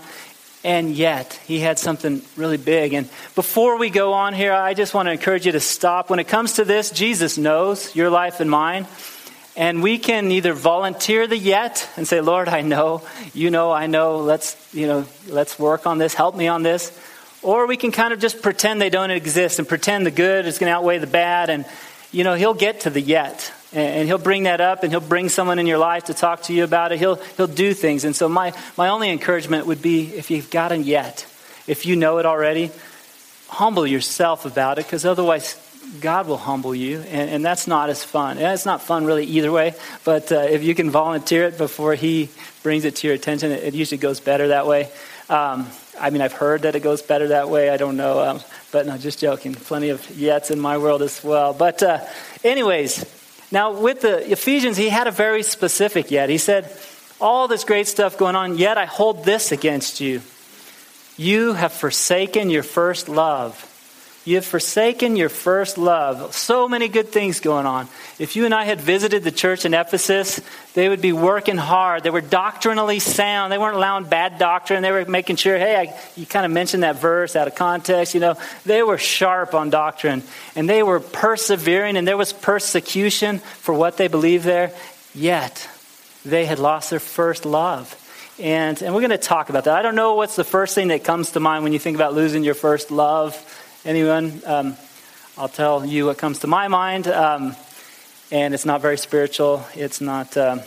And 0.63 0.91
yet, 0.91 1.39
he 1.45 1.60
had 1.60 1.80
something 1.80 2.22
really 2.36 2.58
big. 2.58 2.93
And 2.93 3.08
before 3.34 3.78
we 3.78 3.89
go 3.89 4.12
on 4.12 4.34
here, 4.34 4.52
I 4.52 4.74
just 4.74 4.93
want 4.93 5.08
to 5.08 5.12
encourage 5.12 5.45
you 5.45 5.54
to 5.54 5.60
stop. 5.62 6.10
When 6.10 6.19
it 6.19 6.28
comes 6.28 6.54
to 6.54 6.65
this, 6.65 6.91
Jesus 6.91 7.38
knows 7.38 7.95
your 7.95 8.10
life 8.10 8.41
and 8.41 8.52
mine. 8.52 8.86
And 9.56 9.82
we 9.82 9.98
can 9.98 10.32
either 10.32 10.54
volunteer 10.54 11.28
the 11.28 11.38
yet 11.38 11.89
and 11.95 12.08
say, 12.08 12.22
Lord, 12.22 12.50
I 12.50 12.62
know, 12.62 13.04
you 13.34 13.52
know, 13.52 13.72
I 13.72 13.88
know, 13.88 14.19
let's, 14.19 14.56
you 14.74 14.88
know, 14.88 15.06
let's 15.28 15.58
work 15.58 15.86
on 15.86 15.98
this, 15.98 16.13
help 16.13 16.36
me 16.36 16.48
on 16.48 16.63
this. 16.63 16.98
Or 17.41 17.65
we 17.65 17.78
can 17.78 17.91
kind 17.91 18.13
of 18.13 18.19
just 18.19 18.41
pretend 18.41 18.82
they 18.82 18.89
don't 18.89 19.12
exist 19.12 19.60
and 19.60 19.67
pretend 19.67 20.06
the 20.06 20.12
good 20.12 20.45
is 20.45 20.60
going 20.60 20.69
to 20.69 20.76
outweigh 20.76 20.98
the 20.98 21.08
bad. 21.08 21.50
And, 21.50 21.65
you 22.12 22.24
know, 22.24 22.36
he'll 22.36 22.54
get 22.54 22.82
to 22.82 22.89
the 22.89 23.02
yet. 23.02 23.54
And 23.72 24.08
he'll 24.08 24.18
bring 24.18 24.44
that 24.44 24.62
up 24.62 24.82
and 24.82 24.92
he'll 24.92 25.00
bring 25.00 25.30
someone 25.30 25.60
in 25.60 25.68
your 25.68 25.78
life 25.78 26.06
to 26.06 26.14
talk 26.16 26.44
to 26.44 26.54
you 26.54 26.64
about 26.64 26.92
it. 26.92 26.98
He'll, 26.98 27.16
he'll 27.38 27.46
do 27.46 27.74
things. 27.74 28.04
And 28.04 28.16
so, 28.16 28.28
my, 28.28 28.54
my 28.78 28.90
only 28.90 29.12
encouragement 29.12 29.68
would 29.68 29.82
be 29.82 30.12
if 30.16 30.32
you've 30.32 30.50
got 30.50 30.72
it 30.72 30.82
yet, 30.82 31.28
if 31.68 31.86
you 31.86 31.96
know 31.96 32.18
it 32.18 32.26
already, 32.26 32.72
humble 33.48 33.86
yourself 33.86 34.46
about 34.46 34.80
it 34.80 34.86
because 34.86 35.06
otherwise, 35.06 35.56
God 36.02 36.28
will 36.28 36.38
humble 36.38 36.76
you. 36.76 37.00
And, 37.00 37.30
and 37.30 37.46
that's 37.46 37.68
not 37.68 37.90
as 37.90 38.04
fun. 38.04 38.38
It's 38.38 38.66
not 38.66 38.82
fun 38.82 39.06
really 39.06 39.26
either 39.26 39.52
way. 39.52 39.74
But 40.04 40.32
uh, 40.32 40.42
if 40.42 40.64
you 40.64 40.76
can 40.76 40.90
volunteer 40.90 41.44
it 41.44 41.58
before 41.58 41.96
He 41.96 42.30
brings 42.64 42.86
it 42.86 42.98
to 42.98 43.08
your 43.08 43.16
attention, 43.16 43.52
it, 43.52 43.64
it 43.64 43.74
usually 43.74 43.98
goes 43.98 44.20
better 44.20 44.50
that 44.50 44.68
way. 44.68 44.90
Um, 45.30 45.68
I 46.00 46.10
mean, 46.10 46.22
I've 46.22 46.34
heard 46.34 46.64
that 46.64 46.76
it 46.76 46.82
goes 46.82 47.02
better 47.02 47.30
that 47.30 47.50
way. 47.50 47.70
I 47.70 47.78
don't 47.78 47.98
know. 47.98 48.20
Um, 48.20 48.40
but 48.72 48.86
no, 48.86 48.98
just 48.98 49.20
joking. 49.20 49.54
Plenty 49.54 49.90
of 49.90 50.02
yets 50.08 50.52
in 50.52 50.60
my 50.60 50.78
world 50.78 51.02
as 51.02 51.24
well. 51.24 51.54
But, 51.54 51.84
uh, 51.84 52.00
anyways, 52.44 53.04
now, 53.52 53.72
with 53.72 54.02
the 54.02 54.32
Ephesians, 54.32 54.78
he 54.78 54.90
had 54.90 55.08
a 55.08 55.12
very 55.12 55.44
specific 55.44 56.12
yet. 56.12 56.30
He 56.30 56.38
said, 56.38 56.72
All 57.20 57.48
this 57.48 57.64
great 57.64 57.88
stuff 57.88 58.18
going 58.18 58.36
on, 58.36 58.58
yet 58.58 58.78
I 58.78 58.86
hold 58.86 59.26
this 59.26 59.52
against 59.52 60.00
you. 60.00 60.22
You 61.18 61.54
have 61.54 61.74
forsaken 61.74 62.50
your 62.50 62.64
first 62.64 63.10
love. 63.10 63.66
You 64.30 64.36
have 64.36 64.46
forsaken 64.46 65.15
your 65.15 65.28
first 65.28 65.80
love. 65.80 66.36
So 66.36 66.70
many 66.70 66.88
good 66.88 67.08
things 67.08 67.39
going 67.39 67.65
on. 67.65 67.88
If 68.20 68.36
you 68.36 68.46
and 68.46 68.54
I 68.54 68.63
had 68.63 68.80
visited 68.80 69.24
the 69.24 69.32
church 69.32 69.65
in 69.65 69.74
Ephesus, 69.74 70.39
they 70.76 70.88
would 70.88 71.02
be 71.02 71.13
working 71.13 71.58
hard. 71.58 72.04
They 72.04 72.12
were 72.12 72.22
doctrinally 72.22 73.00
sound. 73.00 73.52
They 73.52 73.58
weren't 73.58 73.76
allowing 73.76 74.04
bad 74.04 74.38
doctrine. 74.38 74.84
They 74.84 74.92
were 74.92 75.04
making 75.06 75.38
sure, 75.38 75.58
hey, 75.58 75.76
I, 75.76 76.00
you 76.15 76.28
kind 76.28 76.46
of 76.46 76.52
mentioned 76.52 76.84
that 76.84 76.98
verse 76.98 77.36
out 77.36 77.48
of 77.48 77.56
context. 77.56 78.13
You 78.13 78.20
know, 78.20 78.36
they 78.68 78.84
were 78.84 79.00
sharp 79.00 79.56
on 79.56 79.72
doctrine 79.72 80.22
and 80.56 80.70
they 80.70 80.84
were 80.84 81.00
persevering 81.00 81.98
and 81.98 82.08
there 82.08 82.15
was 82.15 82.32
persecution 82.32 83.39
for 83.39 83.74
what 83.74 83.98
they 83.98 84.10
believed 84.10 84.46
there. 84.46 84.76
Yet, 85.15 85.68
they 86.24 86.46
had 86.46 86.60
lost 86.60 86.92
their 86.92 87.00
first 87.00 87.48
love. 87.48 87.96
And, 88.38 88.80
and 88.84 88.94
we're 88.94 89.02
going 89.02 89.10
to 89.10 89.18
talk 89.18 89.50
about 89.50 89.63
that. 89.63 89.76
I 89.76 89.82
don't 89.82 89.96
know 89.96 90.13
what's 90.13 90.36
the 90.36 90.44
first 90.44 90.76
thing 90.76 90.89
that 90.89 91.04
comes 91.04 91.32
to 91.32 91.39
mind 91.39 91.63
when 91.63 91.74
you 91.74 91.80
think 91.80 91.96
about 91.96 92.13
losing 92.13 92.44
your 92.44 92.54
first 92.54 92.92
love. 92.92 93.36
Anyone? 93.86 94.42
Um, 94.46 94.76
I'll 95.38 95.48
tell 95.48 95.86
you 95.86 96.08
what 96.08 96.18
comes 96.18 96.39
to 96.39 96.48
my 96.48 96.68
mind. 96.68 97.08
Um, 97.08 97.56
and 98.30 98.54
it's 98.54 98.65
not 98.65 98.82
very 98.82 98.98
spiritual. 98.98 99.65
It's 99.74 100.02
not, 100.02 100.36
um, 100.36 100.62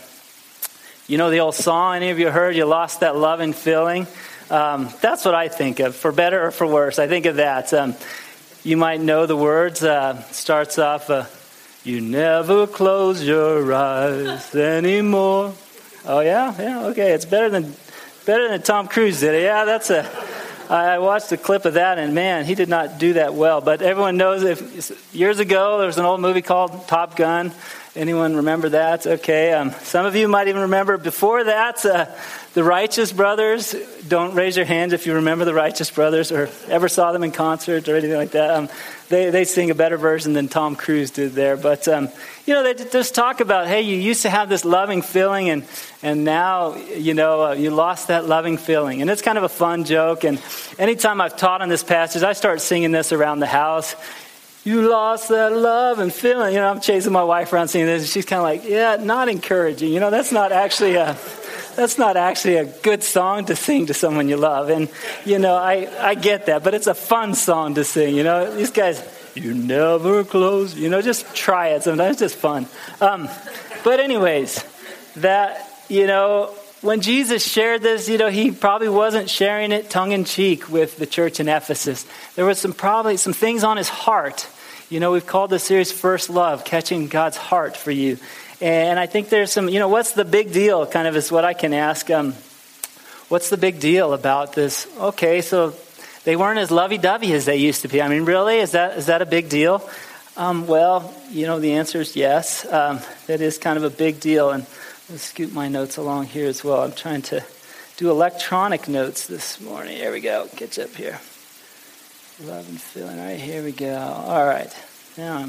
you 1.07 1.19
know, 1.19 1.29
the 1.29 1.39
old 1.39 1.53
song 1.53 1.97
any 1.97 2.09
of 2.09 2.17
you 2.17 2.31
heard, 2.31 2.55
you 2.55 2.65
lost 2.65 3.01
that 3.01 3.15
loving 3.15 3.53
feeling? 3.53 4.07
Um, 4.49 4.89
that's 4.99 5.25
what 5.25 5.35
I 5.35 5.47
think 5.47 5.79
of, 5.79 5.95
for 5.95 6.11
better 6.11 6.47
or 6.47 6.49
for 6.51 6.65
worse. 6.65 6.97
I 6.97 7.07
think 7.07 7.27
of 7.27 7.35
that. 7.35 7.71
Um, 7.71 7.93
you 8.63 8.77
might 8.77 8.99
know 8.99 9.27
the 9.27 9.37
words. 9.37 9.83
Uh, 9.83 10.19
starts 10.31 10.79
off, 10.79 11.11
uh, 11.11 11.25
You 11.83 12.01
never 12.01 12.65
close 12.65 13.23
your 13.23 13.71
eyes 13.73 14.55
anymore. 14.55 15.53
Oh, 16.03 16.21
yeah? 16.21 16.55
Yeah, 16.59 16.85
okay. 16.87 17.11
It's 17.11 17.25
better 17.25 17.49
than, 17.49 17.75
better 18.25 18.49
than 18.49 18.63
Tom 18.63 18.87
Cruise 18.87 19.19
did 19.19 19.35
it. 19.35 19.43
Yeah, 19.43 19.65
that's 19.65 19.91
a. 19.91 20.32
I 20.69 20.99
watched 20.99 21.31
a 21.31 21.37
clip 21.37 21.65
of 21.65 21.75
that, 21.75 21.97
and 21.97 22.13
man, 22.15 22.45
he 22.45 22.55
did 22.55 22.69
not 22.69 22.97
do 22.97 23.13
that 23.13 23.33
well. 23.33 23.61
But 23.61 23.81
everyone 23.81 24.17
knows 24.17 24.43
if 24.43 25.13
years 25.13 25.39
ago 25.39 25.77
there 25.77 25.87
was 25.87 25.97
an 25.97 26.05
old 26.05 26.21
movie 26.21 26.41
called 26.41 26.87
Top 26.87 27.15
Gun. 27.15 27.51
Anyone 27.95 28.37
remember 28.37 28.69
that? 28.69 29.05
Okay. 29.05 29.53
Um, 29.53 29.69
some 29.83 30.07
of 30.07 30.15
you 30.15 30.27
might 30.27 30.47
even 30.47 30.63
remember 30.63 30.97
before 30.97 31.43
that, 31.43 31.85
uh, 31.85 32.07
the 32.55 32.63
Righteous 32.63 33.13
Brothers. 33.13 33.75
Don't 34.07 34.33
raise 34.33 34.57
your 34.57 34.65
hands 34.65 34.93
if 34.93 35.05
you 35.05 35.13
remember 35.13 35.45
the 35.45 35.53
Righteous 35.53 35.91
Brothers 35.91 36.31
or 36.31 36.49
ever 36.69 36.89
saw 36.89 37.11
them 37.11 37.21
in 37.23 37.31
concert 37.31 37.87
or 37.87 37.95
anything 37.95 38.17
like 38.17 38.31
that. 38.31 38.49
Um, 38.49 38.69
they, 39.09 39.29
they 39.29 39.45
sing 39.45 39.69
a 39.69 39.75
better 39.75 39.97
version 39.97 40.33
than 40.33 40.47
Tom 40.47 40.75
Cruise 40.75 41.11
did 41.11 41.33
there. 41.33 41.55
But, 41.55 41.87
um, 41.87 42.09
you 42.47 42.55
know, 42.55 42.63
they 42.63 42.73
just 42.73 43.13
talk 43.13 43.41
about, 43.41 43.67
hey, 43.67 43.81
you 43.81 43.95
used 43.95 44.23
to 44.23 44.29
have 44.31 44.49
this 44.49 44.65
loving 44.65 45.03
feeling, 45.03 45.49
and, 45.49 45.63
and 46.01 46.23
now, 46.23 46.75
you 46.75 47.13
know, 47.13 47.43
uh, 47.43 47.51
you 47.51 47.69
lost 47.69 48.07
that 48.07 48.25
loving 48.25 48.57
feeling. 48.57 49.01
And 49.01 49.11
it's 49.11 49.21
kind 49.21 49.37
of 49.37 49.43
a 49.43 49.49
fun 49.49 49.83
joke. 49.83 50.23
And 50.23 50.41
anytime 50.79 51.21
I've 51.21 51.37
taught 51.37 51.61
on 51.61 51.69
this 51.69 51.83
passage, 51.83 52.23
I 52.23 52.33
start 52.33 52.61
singing 52.61 52.91
this 52.91 53.11
around 53.11 53.39
the 53.39 53.45
house 53.45 53.95
you 54.63 54.87
lost 54.89 55.29
that 55.29 55.51
loving 55.51 56.09
feeling. 56.09 56.53
You 56.53 56.59
know, 56.61 56.69
I'm 56.69 56.79
chasing 56.79 57.11
my 57.11 57.23
wife 57.23 57.51
around 57.51 57.67
singing 57.67 57.87
this, 57.87 58.03
and 58.03 58.09
she's 58.09 58.25
kind 58.25 58.39
of 58.39 58.43
like, 58.43 58.69
yeah, 58.69 58.95
not 58.95 59.27
encouraging. 59.27 59.91
You 59.91 59.99
know, 59.99 60.09
that's 60.09 60.31
not 60.31 60.51
actually 60.51 60.95
a, 60.95 61.17
that's 61.75 61.97
not 61.97 62.15
actually 62.15 62.55
a 62.57 62.65
good 62.65 63.03
song 63.03 63.45
to 63.45 63.55
sing 63.55 63.87
to 63.87 63.93
someone 63.93 64.29
you 64.29 64.37
love. 64.37 64.69
And, 64.69 64.89
you 65.25 65.37
know, 65.37 65.55
I, 65.55 65.89
I 65.99 66.15
get 66.15 66.45
that, 66.45 66.63
but 66.63 66.73
it's 66.73 66.87
a 66.87 66.93
fun 66.93 67.35
song 67.35 67.75
to 67.75 67.83
sing. 67.83 68.15
You 68.15 68.23
know, 68.23 68.55
these 68.55 68.71
guys, 68.71 69.03
you 69.35 69.53
never 69.53 70.23
close. 70.23 70.75
You 70.75 70.89
know, 70.89 71.01
just 71.01 71.35
try 71.35 71.69
it 71.69 71.83
sometimes. 71.83 72.21
It's 72.21 72.33
just 72.33 72.35
fun. 72.41 72.67
Um, 73.01 73.27
but, 73.83 73.99
anyways, 73.99 74.63
that, 75.17 75.69
you 75.89 76.07
know, 76.07 76.53
when 76.81 77.01
Jesus 77.01 77.45
shared 77.45 77.81
this, 77.81 78.07
you 78.07 78.17
know, 78.17 78.29
he 78.29 78.51
probably 78.51 78.89
wasn't 78.89 79.29
sharing 79.29 79.71
it 79.71 79.89
tongue 79.89 80.11
in 80.11 80.25
cheek 80.25 80.69
with 80.69 80.97
the 80.97 81.05
church 81.05 81.39
in 81.39 81.49
Ephesus. 81.49 82.05
There 82.35 82.45
was 82.45 82.59
some 82.59 82.73
probably 82.73 83.17
some 83.17 83.33
things 83.33 83.63
on 83.63 83.77
his 83.77 83.89
heart. 83.89 84.47
You 84.93 84.99
know, 84.99 85.11
we've 85.11 85.25
called 85.25 85.49
this 85.49 85.63
series 85.63 85.91
First 85.91 86.29
Love, 86.29 86.65
catching 86.65 87.07
God's 87.07 87.35
heart 87.35 87.75
for 87.75 87.89
you. 87.89 88.19
And 88.61 88.99
I 88.99 89.07
think 89.07 89.29
there's 89.29 89.51
some, 89.51 89.67
you 89.67 89.79
know, 89.79 89.87
what's 89.87 90.11
the 90.11 90.23
big 90.23 90.53
deal? 90.53 90.85
Kind 90.85 91.07
of 91.07 91.15
is 91.15 91.31
what 91.31 91.43
I 91.43 91.55
can 91.55 91.73
ask. 91.73 92.11
Um, 92.11 92.33
what's 93.27 93.49
the 93.49 93.57
big 93.57 93.79
deal 93.79 94.13
about 94.13 94.53
this? 94.53 94.85
Okay, 94.99 95.41
so 95.41 95.73
they 96.25 96.35
weren't 96.35 96.59
as 96.59 96.69
lovey 96.69 96.99
dovey 96.99 97.33
as 97.33 97.45
they 97.45 97.55
used 97.57 97.81
to 97.81 97.87
be. 97.87 98.03
I 98.03 98.07
mean, 98.07 98.25
really? 98.25 98.59
Is 98.59 98.73
that, 98.73 98.95
is 98.95 99.07
that 99.07 99.23
a 99.23 99.25
big 99.25 99.49
deal? 99.49 99.81
Um, 100.37 100.67
well, 100.67 101.11
you 101.31 101.47
know, 101.47 101.59
the 101.59 101.73
answer 101.73 101.99
is 102.01 102.15
yes. 102.15 102.63
Um, 102.71 102.99
that 103.25 103.41
is 103.41 103.57
kind 103.57 103.77
of 103.77 103.83
a 103.83 103.89
big 103.89 104.19
deal. 104.19 104.51
And 104.51 104.63
Let's 105.09 105.23
scoot 105.23 105.51
my 105.51 105.69
notes 105.69 105.97
along 105.97 106.27
here 106.27 106.47
as 106.47 106.63
well. 106.63 106.83
I'm 106.83 106.93
trying 106.93 107.23
to 107.23 107.43
do 107.97 108.11
electronic 108.11 108.87
notes 108.87 109.25
this 109.25 109.59
morning. 109.59 109.97
Here 109.97 110.11
we 110.11 110.19
go. 110.19 110.49
Get 110.55 110.77
up 110.77 110.93
here. 110.93 111.19
Loving 112.43 112.75
feeling. 112.75 113.19
All 113.19 113.25
right, 113.25 113.39
here 113.39 113.63
we 113.63 113.71
go. 113.71 113.95
All 113.95 114.45
right. 114.45 114.69
Now, 115.17 115.47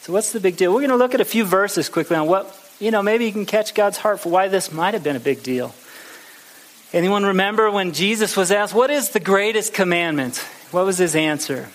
so 0.00 0.12
what's 0.12 0.32
the 0.32 0.40
big 0.40 0.56
deal? 0.56 0.72
We're 0.72 0.80
going 0.80 0.90
to 0.90 0.96
look 0.96 1.14
at 1.14 1.20
a 1.20 1.24
few 1.24 1.44
verses 1.44 1.88
quickly 1.88 2.16
on 2.16 2.26
what, 2.26 2.58
you 2.80 2.90
know, 2.90 3.00
maybe 3.00 3.26
you 3.26 3.32
can 3.32 3.46
catch 3.46 3.74
God's 3.74 3.96
heart 3.96 4.18
for 4.18 4.28
why 4.28 4.48
this 4.48 4.72
might 4.72 4.94
have 4.94 5.04
been 5.04 5.14
a 5.14 5.20
big 5.20 5.44
deal. 5.44 5.72
Anyone 6.92 7.24
remember 7.24 7.70
when 7.70 7.92
Jesus 7.92 8.36
was 8.36 8.50
asked, 8.50 8.74
What 8.74 8.90
is 8.90 9.10
the 9.10 9.20
greatest 9.20 9.72
commandment? 9.72 10.38
What 10.72 10.84
was 10.84 10.98
his 10.98 11.14
answer? 11.14 11.68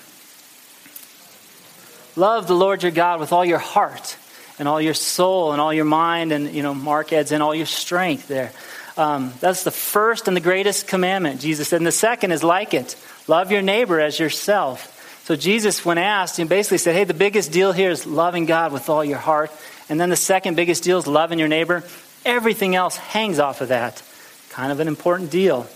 Love 2.17 2.47
the 2.47 2.55
Lord 2.55 2.83
your 2.83 2.91
God 2.91 3.21
with 3.21 3.31
all 3.31 3.45
your 3.45 3.59
heart 3.59 4.17
and 4.59 4.67
all 4.67 4.81
your 4.81 4.95
soul 4.95 5.53
and 5.53 5.61
all 5.61 5.73
your 5.73 5.85
mind, 5.85 6.33
and, 6.33 6.51
you 6.53 6.61
know, 6.61 6.73
Mark 6.73 7.13
adds 7.13 7.31
in 7.31 7.41
all 7.41 7.55
your 7.55 7.67
strength 7.67 8.27
there. 8.27 8.51
Um, 8.97 9.31
that's 9.39 9.63
the 9.63 9.71
first 9.71 10.27
and 10.27 10.35
the 10.35 10.41
greatest 10.41 10.87
commandment, 10.87 11.39
Jesus 11.39 11.69
said. 11.69 11.77
And 11.77 11.87
the 11.87 11.91
second 11.91 12.31
is 12.33 12.43
like 12.43 12.73
it 12.73 12.97
love 13.27 13.51
your 13.51 13.61
neighbor 13.61 13.99
as 13.99 14.19
yourself. 14.19 14.93
So 15.25 15.35
Jesus, 15.35 15.83
when 15.83 15.97
asked, 15.97 16.37
he 16.37 16.43
basically 16.45 16.77
said, 16.77 16.95
hey, 16.95 17.03
the 17.03 17.13
biggest 17.13 17.51
deal 17.51 17.73
here 17.73 17.91
is 17.91 18.05
loving 18.05 18.45
God 18.45 18.71
with 18.71 18.89
all 18.89 19.03
your 19.03 19.17
heart. 19.17 19.51
And 19.89 19.99
then 19.99 20.09
the 20.09 20.15
second 20.15 20.55
biggest 20.55 20.83
deal 20.83 20.97
is 20.97 21.07
loving 21.07 21.39
your 21.39 21.47
neighbor. 21.47 21.83
Everything 22.25 22.75
else 22.75 22.97
hangs 22.97 23.39
off 23.39 23.61
of 23.61 23.69
that. 23.69 24.01
Kind 24.49 24.71
of 24.71 24.79
an 24.79 24.87
important 24.87 25.29
deal. 25.29 25.67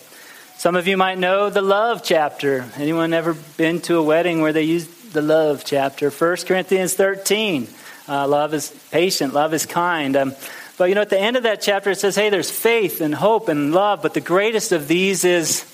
Some 0.57 0.75
of 0.75 0.87
you 0.87 0.95
might 0.95 1.17
know 1.17 1.49
the 1.49 1.61
love 1.61 2.03
chapter. 2.03 2.65
Anyone 2.77 3.13
ever 3.13 3.33
been 3.33 3.81
to 3.81 3.97
a 3.97 4.03
wedding 4.03 4.41
where 4.41 4.53
they 4.53 4.63
used 4.63 5.11
the 5.11 5.21
love 5.21 5.63
chapter? 5.65 6.09
1 6.09 6.37
Corinthians 6.45 6.93
13. 6.93 7.67
Uh, 8.07 8.27
love 8.27 8.53
is 8.53 8.69
patient, 8.91 9.33
love 9.33 9.53
is 9.53 9.65
kind. 9.65 10.15
Um, 10.15 10.35
but 10.77 10.89
you 10.89 10.95
know, 10.95 11.01
at 11.01 11.09
the 11.09 11.19
end 11.19 11.37
of 11.37 11.43
that 11.43 11.61
chapter, 11.61 11.91
it 11.91 11.97
says, 11.97 12.15
hey, 12.15 12.29
there's 12.29 12.51
faith 12.51 13.01
and 13.01 13.13
hope 13.13 13.47
and 13.49 13.73
love, 13.73 14.01
but 14.01 14.13
the 14.13 14.21
greatest 14.21 14.71
of 14.71 14.87
these 14.87 15.23
is, 15.23 15.65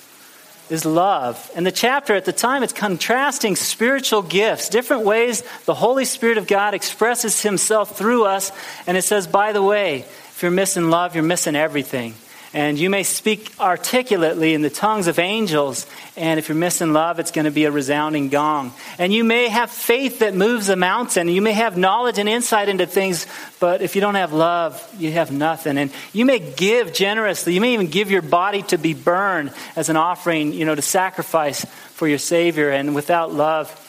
is 0.69 0.85
love. 0.85 1.51
And 1.55 1.65
the 1.65 1.71
chapter 1.71 2.15
at 2.15 2.25
the 2.25 2.33
time, 2.33 2.63
it's 2.63 2.73
contrasting 2.73 3.55
spiritual 3.55 4.21
gifts, 4.21 4.69
different 4.69 5.05
ways 5.05 5.43
the 5.65 5.73
Holy 5.73 6.05
Spirit 6.05 6.37
of 6.37 6.47
God 6.47 6.73
expresses 6.73 7.41
himself 7.41 7.97
through 7.97 8.25
us. 8.25 8.51
And 8.85 8.97
it 8.97 9.03
says, 9.03 9.27
by 9.27 9.53
the 9.53 9.63
way, 9.63 9.99
if 9.99 10.41
you're 10.41 10.51
missing 10.51 10.89
love, 10.89 11.15
you're 11.15 11.23
missing 11.23 11.55
everything. 11.55 12.13
And 12.53 12.79
you 12.79 12.89
may 12.89 13.03
speak 13.03 13.51
articulately 13.59 14.53
in 14.53 14.61
the 14.61 14.69
tongues 14.69 15.07
of 15.07 15.19
angels, 15.19 15.85
and 16.15 16.39
if 16.39 16.47
you're 16.47 16.57
missing 16.57 16.93
love, 16.93 17.19
it's 17.19 17.31
going 17.31 17.45
to 17.45 17.51
be 17.51 17.65
a 17.65 17.71
resounding 17.71 18.29
gong. 18.29 18.73
And 18.97 19.13
you 19.13 19.23
may 19.23 19.49
have 19.49 19.69
faith 19.69 20.19
that 20.19 20.33
moves 20.33 20.69
a 20.69 20.75
mountain. 20.75 21.27
You 21.27 21.41
may 21.41 21.51
have 21.51 21.77
knowledge 21.77 22.17
and 22.17 22.29
insight 22.29 22.69
into 22.69 22.85
things, 22.85 23.27
but 23.59 23.81
if 23.81 23.95
you 23.95 24.01
don't 24.01 24.15
have 24.15 24.33
love, 24.33 24.81
you 24.97 25.11
have 25.11 25.31
nothing. 25.31 25.77
And 25.77 25.91
you 26.13 26.25
may 26.25 26.39
give 26.39 26.93
generously. 26.93 27.53
You 27.53 27.61
may 27.61 27.73
even 27.73 27.87
give 27.87 28.09
your 28.09 28.21
body 28.21 28.63
to 28.63 28.77
be 28.77 28.93
burned 28.93 29.53
as 29.75 29.89
an 29.89 29.97
offering, 29.97 30.53
you 30.53 30.65
know, 30.65 30.75
to 30.75 30.81
sacrifice 30.81 31.65
for 31.65 32.07
your 32.07 32.17
Savior. 32.17 32.69
And 32.69 32.95
without 32.95 33.33
love, 33.33 33.83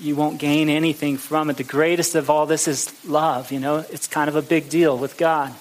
you 0.00 0.14
won't 0.14 0.38
gain 0.38 0.68
anything 0.68 1.16
from 1.16 1.50
it. 1.50 1.56
The 1.56 1.64
greatest 1.64 2.14
of 2.14 2.30
all 2.30 2.46
this 2.46 2.68
is 2.68 2.92
love. 3.04 3.50
You 3.50 3.60
know, 3.60 3.78
it's 3.78 4.06
kind 4.06 4.28
of 4.28 4.36
a 4.36 4.42
big 4.42 4.68
deal 4.68 4.96
with 4.96 5.16
God. 5.16 5.54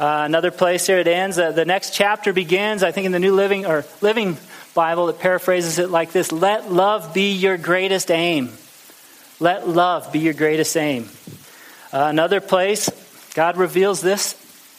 Uh, 0.00 0.22
another 0.24 0.52
place 0.52 0.86
here 0.86 0.98
it 0.98 1.08
ends. 1.08 1.38
Uh, 1.38 1.50
the 1.50 1.64
next 1.64 1.92
chapter 1.92 2.32
begins, 2.32 2.84
I 2.84 2.92
think, 2.92 3.06
in 3.06 3.12
the 3.12 3.18
New 3.18 3.34
Living 3.34 3.66
or 3.66 3.84
Living 4.00 4.36
Bible. 4.72 5.08
It 5.08 5.18
paraphrases 5.18 5.80
it 5.80 5.90
like 5.90 6.12
this: 6.12 6.30
"Let 6.30 6.70
love 6.70 7.12
be 7.12 7.32
your 7.32 7.56
greatest 7.56 8.10
aim. 8.10 8.52
Let 9.40 9.68
love 9.68 10.12
be 10.12 10.20
your 10.20 10.34
greatest 10.34 10.76
aim." 10.76 11.08
Uh, 11.92 12.06
another 12.10 12.40
place, 12.40 12.88
God 13.34 13.56
reveals 13.56 14.00
this 14.00 14.36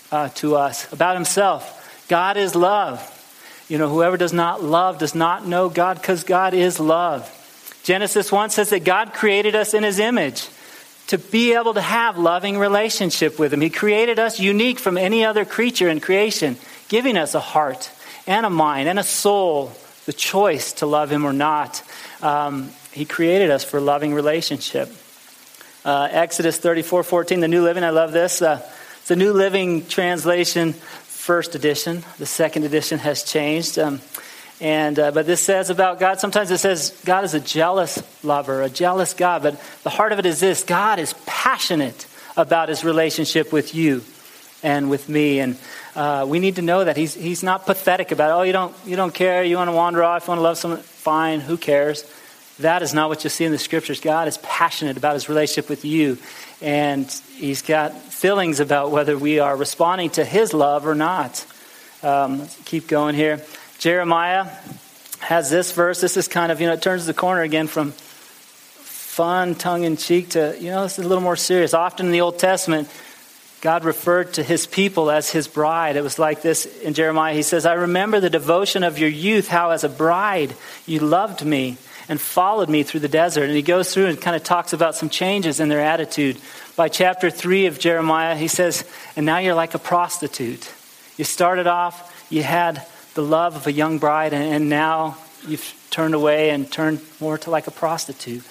uh, 0.09 0.29
to 0.35 0.55
us 0.55 0.91
about 0.93 1.15
Himself. 1.15 2.07
God 2.07 2.37
is 2.37 2.55
love. 2.55 3.03
You 3.67 3.77
know, 3.77 3.89
whoever 3.89 4.15
does 4.15 4.33
not 4.33 4.63
love 4.63 4.99
does 4.99 5.15
not 5.15 5.45
know 5.45 5.67
God, 5.67 5.97
because 5.97 6.23
God 6.23 6.53
is 6.53 6.79
love. 6.79 7.29
Genesis 7.83 8.31
one 8.31 8.51
says 8.51 8.69
that 8.69 8.85
God 8.85 9.13
created 9.13 9.53
us 9.53 9.73
in 9.73 9.83
His 9.83 9.99
image 9.99 10.47
to 11.09 11.17
be 11.17 11.53
able 11.53 11.73
to 11.73 11.81
have 11.81 12.19
loving 12.19 12.59
relationship 12.59 13.39
with 13.39 13.51
him. 13.51 13.61
He 13.61 13.71
created 13.71 14.19
us 14.19 14.39
unique 14.39 14.77
from 14.77 14.95
any 14.95 15.25
other 15.25 15.43
creature 15.43 15.89
in 15.89 15.99
creation, 15.99 16.55
giving 16.87 17.17
us 17.17 17.33
a 17.33 17.39
heart 17.39 17.91
and 18.27 18.45
a 18.45 18.49
mind 18.49 18.87
and 18.87 18.99
a 18.99 19.03
soul, 19.03 19.71
the 20.05 20.13
choice 20.13 20.73
to 20.73 20.85
love 20.85 21.11
him 21.11 21.25
or 21.25 21.33
not. 21.33 21.81
Um, 22.21 22.69
he 22.91 23.05
created 23.05 23.49
us 23.49 23.63
for 23.63 23.81
loving 23.81 24.13
relationship. 24.13 24.91
Uh, 25.83 26.07
Exodus 26.11 26.57
34 26.57 27.01
14, 27.01 27.39
the 27.39 27.47
New 27.47 27.63
Living, 27.63 27.83
I 27.83 27.89
love 27.89 28.11
this. 28.11 28.39
Uh, 28.43 28.61
it's 28.99 29.07
the 29.07 29.15
New 29.15 29.33
Living 29.33 29.87
Translation, 29.87 30.73
first 30.73 31.55
edition. 31.55 32.03
The 32.19 32.27
second 32.27 32.65
edition 32.65 32.99
has 32.99 33.23
changed. 33.23 33.79
Um, 33.79 33.99
and, 34.61 34.99
uh, 34.99 35.11
but 35.11 35.25
this 35.25 35.41
says 35.41 35.69
about 35.69 35.99
God, 35.99 36.19
sometimes 36.19 36.51
it 36.51 36.57
says 36.57 36.99
God 37.05 37.23
is 37.23 37.33
a 37.33 37.39
jealous 37.39 38.03
lover, 38.23 38.61
a 38.61 38.69
jealous 38.69 39.13
God. 39.13 39.41
But 39.41 39.61
the 39.83 39.89
heart 39.89 40.11
of 40.11 40.19
it 40.19 40.25
is 40.25 40.39
this 40.39 40.63
God 40.63 40.99
is 40.99 41.13
passionate 41.25 42.05
about 42.35 42.69
his 42.69 42.83
relationship 42.83 43.53
with 43.53 43.73
you 43.73 44.03
and 44.61 44.89
with 44.89 45.07
me. 45.07 45.39
And 45.39 45.57
uh, 45.95 46.25
we 46.27 46.39
need 46.39 46.57
to 46.57 46.61
know 46.61 46.83
that 46.83 46.97
he's, 46.97 47.13
he's 47.13 47.41
not 47.41 47.65
pathetic 47.65 48.11
about. 48.11 48.31
Oh, 48.31 48.41
you 48.41 48.51
don't, 48.51 48.75
you 48.85 48.97
don't 48.97 49.13
care. 49.13 49.43
You 49.43 49.55
want 49.55 49.69
to 49.69 49.75
wander 49.75 50.03
off. 50.03 50.27
You 50.27 50.31
want 50.31 50.39
to 50.39 50.43
love 50.43 50.57
someone. 50.57 50.81
Fine. 50.81 51.39
Who 51.39 51.55
cares? 51.55 52.03
That 52.59 52.81
is 52.81 52.93
not 52.93 53.07
what 53.07 53.23
you 53.23 53.29
see 53.29 53.45
in 53.45 53.53
the 53.53 53.57
scriptures. 53.57 54.01
God 54.01 54.27
is 54.27 54.37
passionate 54.39 54.97
about 54.97 55.13
his 55.13 55.29
relationship 55.29 55.69
with 55.69 55.85
you. 55.85 56.17
And 56.61 57.09
he's 57.37 57.61
got 57.61 57.93
feelings 57.95 58.59
about 58.59 58.91
whether 58.91 59.17
we 59.17 59.39
are 59.39 59.55
responding 59.55 60.09
to 60.11 60.25
his 60.25 60.53
love 60.53 60.85
or 60.85 60.95
not. 60.95 61.45
Um, 62.03 62.47
keep 62.65 62.89
going 62.89 63.15
here. 63.15 63.41
Jeremiah 63.79 64.45
has 65.19 65.49
this 65.49 65.71
verse. 65.71 66.01
This 66.01 66.17
is 66.17 66.27
kind 66.27 66.51
of, 66.51 66.59
you 66.59 66.67
know, 66.67 66.73
it 66.73 66.81
turns 66.81 67.05
the 67.05 67.13
corner 67.13 67.41
again 67.41 67.67
from 67.67 67.93
fun, 67.93 69.55
tongue 69.55 69.85
in 69.85 69.95
cheek 69.95 70.31
to, 70.31 70.53
you 70.59 70.69
know, 70.69 70.83
this 70.83 70.99
is 70.99 71.05
a 71.05 71.07
little 71.07 71.23
more 71.23 71.37
serious. 71.37 71.73
Often 71.73 72.07
in 72.07 72.11
the 72.11 72.19
Old 72.19 72.37
Testament, 72.39 72.89
God 73.61 73.85
referred 73.85 74.33
to 74.33 74.43
his 74.43 74.67
people 74.67 75.09
as 75.09 75.29
his 75.29 75.47
bride. 75.47 75.95
It 75.95 76.03
was 76.03 76.19
like 76.19 76.41
this 76.41 76.65
in 76.81 76.93
Jeremiah. 76.93 77.33
He 77.33 77.41
says, 77.41 77.65
I 77.65 77.73
remember 77.73 78.19
the 78.19 78.29
devotion 78.29 78.83
of 78.83 78.99
your 78.99 79.09
youth, 79.09 79.47
how 79.47 79.69
as 79.69 79.85
a 79.85 79.89
bride 79.89 80.53
you 80.85 80.99
loved 80.99 81.45
me 81.45 81.77
and 82.09 82.19
followed 82.19 82.67
me 82.67 82.83
through 82.83 82.99
the 82.99 83.07
desert. 83.07 83.43
And 83.43 83.55
he 83.55 83.61
goes 83.61 83.93
through 83.93 84.07
and 84.07 84.19
kind 84.19 84.35
of 84.35 84.43
talks 84.43 84.73
about 84.73 84.95
some 84.95 85.07
changes 85.07 85.61
in 85.61 85.69
their 85.69 85.81
attitude. 85.81 86.37
By 86.75 86.89
chapter 86.89 87.29
3 87.29 87.67
of 87.67 87.79
Jeremiah, 87.79 88.35
he 88.35 88.49
says, 88.49 88.83
And 89.15 89.25
now 89.25 89.37
you're 89.37 89.55
like 89.55 89.73
a 89.73 89.79
prostitute. 89.79 90.69
You 91.15 91.23
started 91.23 91.67
off, 91.67 92.27
you 92.29 92.43
had 92.43 92.85
the 93.19 93.25
love 93.25 93.57
of 93.57 93.67
a 93.67 93.71
young 93.71 93.97
bride, 93.97 94.33
and 94.33 94.69
now 94.69 95.17
you've 95.45 95.75
turned 95.89 96.13
away 96.13 96.51
and 96.51 96.71
turned 96.71 97.01
more 97.19 97.37
to 97.37 97.49
like 97.49 97.67
a 97.67 97.71
prostitute. 97.71 98.45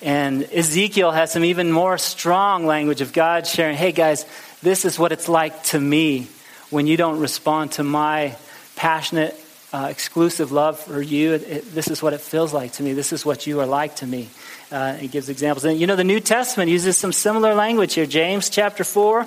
And 0.00 0.42
Ezekiel 0.44 1.10
has 1.10 1.32
some 1.32 1.44
even 1.44 1.70
more 1.70 1.98
strong 1.98 2.64
language 2.64 3.02
of 3.02 3.12
God 3.12 3.46
sharing, 3.46 3.76
hey 3.76 3.92
guys, 3.92 4.24
this 4.62 4.86
is 4.86 4.98
what 4.98 5.12
it's 5.12 5.28
like 5.28 5.64
to 5.64 5.78
me 5.78 6.28
when 6.70 6.86
you 6.86 6.96
don't 6.96 7.20
respond 7.20 7.72
to 7.72 7.82
my 7.82 8.34
passionate, 8.74 9.38
uh, 9.74 9.88
exclusive 9.90 10.50
love 10.50 10.80
for 10.80 11.02
you. 11.02 11.34
It, 11.34 11.42
it, 11.42 11.74
this 11.74 11.88
is 11.88 12.02
what 12.02 12.14
it 12.14 12.22
feels 12.22 12.54
like 12.54 12.72
to 12.72 12.82
me. 12.82 12.94
This 12.94 13.12
is 13.12 13.26
what 13.26 13.46
you 13.46 13.60
are 13.60 13.66
like 13.66 13.96
to 13.96 14.06
me. 14.06 14.30
Uh, 14.72 14.94
he 14.94 15.08
gives 15.08 15.28
examples. 15.28 15.66
And 15.66 15.78
you 15.78 15.86
know, 15.86 15.96
the 15.96 16.04
New 16.04 16.20
Testament 16.20 16.70
uses 16.70 16.96
some 16.96 17.12
similar 17.12 17.54
language 17.54 17.92
here. 17.92 18.06
James 18.06 18.48
chapter 18.48 18.82
4. 18.82 19.26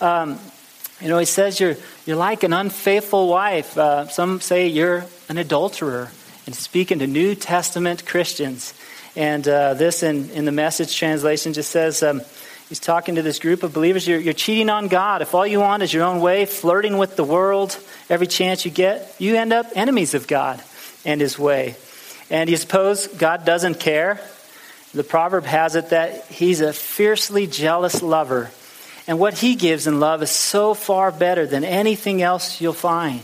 Um, 0.00 0.40
you 1.04 1.10
know, 1.10 1.18
he 1.18 1.26
says 1.26 1.60
you're, 1.60 1.76
you're 2.06 2.16
like 2.16 2.44
an 2.44 2.54
unfaithful 2.54 3.28
wife. 3.28 3.76
Uh, 3.76 4.08
some 4.08 4.40
say 4.40 4.68
you're 4.68 5.04
an 5.28 5.36
adulterer. 5.36 6.10
And 6.46 6.54
speaking 6.54 7.00
to 7.00 7.06
New 7.06 7.34
Testament 7.34 8.06
Christians. 8.06 8.72
And 9.14 9.46
uh, 9.46 9.74
this 9.74 10.02
in, 10.02 10.30
in 10.30 10.46
the 10.46 10.52
message 10.52 10.96
translation 10.96 11.52
just 11.52 11.70
says 11.70 12.02
um, 12.02 12.22
he's 12.70 12.80
talking 12.80 13.16
to 13.16 13.22
this 13.22 13.38
group 13.38 13.62
of 13.62 13.74
believers. 13.74 14.08
You're, 14.08 14.18
you're 14.18 14.32
cheating 14.32 14.70
on 14.70 14.88
God. 14.88 15.20
If 15.20 15.34
all 15.34 15.46
you 15.46 15.60
want 15.60 15.82
is 15.82 15.92
your 15.92 16.04
own 16.04 16.22
way, 16.22 16.46
flirting 16.46 16.96
with 16.96 17.16
the 17.16 17.24
world 17.24 17.78
every 18.08 18.26
chance 18.26 18.64
you 18.64 18.70
get, 18.70 19.14
you 19.18 19.36
end 19.36 19.52
up 19.52 19.66
enemies 19.74 20.14
of 20.14 20.26
God 20.26 20.64
and 21.04 21.20
his 21.20 21.38
way. 21.38 21.76
And 22.30 22.48
you 22.48 22.56
suppose 22.56 23.08
God 23.08 23.44
doesn't 23.44 23.78
care? 23.78 24.22
The 24.94 25.04
proverb 25.04 25.44
has 25.44 25.76
it 25.76 25.90
that 25.90 26.24
he's 26.28 26.62
a 26.62 26.72
fiercely 26.72 27.46
jealous 27.46 28.00
lover. 28.00 28.50
And 29.06 29.18
what 29.18 29.34
he 29.34 29.54
gives 29.54 29.86
in 29.86 30.00
love 30.00 30.22
is 30.22 30.30
so 30.30 30.74
far 30.74 31.12
better 31.12 31.46
than 31.46 31.64
anything 31.64 32.22
else 32.22 32.60
you'll 32.60 32.72
find. 32.72 33.22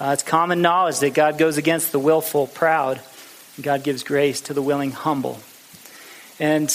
Uh, 0.00 0.10
it's 0.12 0.22
common 0.22 0.62
knowledge 0.62 0.98
that 1.00 1.14
God 1.14 1.38
goes 1.38 1.58
against 1.58 1.92
the 1.92 1.98
willful, 1.98 2.46
proud. 2.46 3.00
And 3.56 3.64
God 3.64 3.84
gives 3.84 4.02
grace 4.02 4.40
to 4.42 4.54
the 4.54 4.62
willing, 4.62 4.90
humble. 4.90 5.38
And 6.40 6.68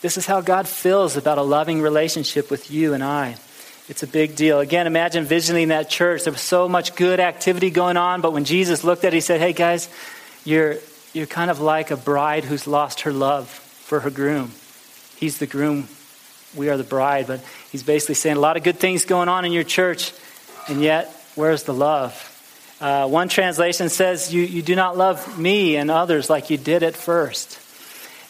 this 0.00 0.16
is 0.16 0.26
how 0.26 0.40
God 0.40 0.68
feels 0.68 1.16
about 1.16 1.38
a 1.38 1.42
loving 1.42 1.82
relationship 1.82 2.50
with 2.50 2.70
you 2.70 2.94
and 2.94 3.02
I. 3.02 3.36
It's 3.88 4.02
a 4.02 4.06
big 4.06 4.34
deal. 4.34 4.60
Again, 4.60 4.86
imagine 4.86 5.24
visioning 5.24 5.68
that 5.68 5.88
church. 5.88 6.24
There 6.24 6.32
was 6.32 6.40
so 6.40 6.68
much 6.68 6.96
good 6.96 7.20
activity 7.20 7.70
going 7.70 7.96
on, 7.96 8.20
but 8.20 8.32
when 8.32 8.44
Jesus 8.44 8.82
looked 8.82 9.04
at 9.04 9.12
it, 9.12 9.16
he 9.16 9.20
said, 9.20 9.40
Hey, 9.40 9.52
guys, 9.52 9.88
you're, 10.44 10.76
you're 11.12 11.26
kind 11.26 11.50
of 11.50 11.60
like 11.60 11.90
a 11.90 11.96
bride 11.96 12.44
who's 12.44 12.66
lost 12.66 13.02
her 13.02 13.12
love 13.12 13.48
for 13.48 14.00
her 14.00 14.10
groom. 14.10 14.52
He's 15.16 15.38
the 15.38 15.46
groom, 15.46 15.88
we 16.56 16.68
are 16.70 16.76
the 16.76 16.84
bride. 16.84 17.26
But 17.26 17.44
he's 17.70 17.82
basically 17.82 18.14
saying 18.16 18.36
a 18.36 18.40
lot 18.40 18.56
of 18.56 18.62
good 18.62 18.78
things 18.78 19.04
going 19.04 19.28
on 19.28 19.44
in 19.44 19.52
your 19.52 19.64
church, 19.64 20.12
and 20.68 20.80
yet, 20.80 21.12
where's 21.34 21.64
the 21.64 21.74
love? 21.74 22.32
Uh, 22.80 23.08
one 23.08 23.28
translation 23.28 23.88
says, 23.88 24.34
you, 24.34 24.42
you 24.42 24.62
do 24.62 24.74
not 24.74 24.96
love 24.96 25.38
me 25.38 25.76
and 25.76 25.90
others 25.90 26.28
like 26.28 26.50
you 26.50 26.58
did 26.58 26.82
at 26.82 26.94
first. 26.94 27.58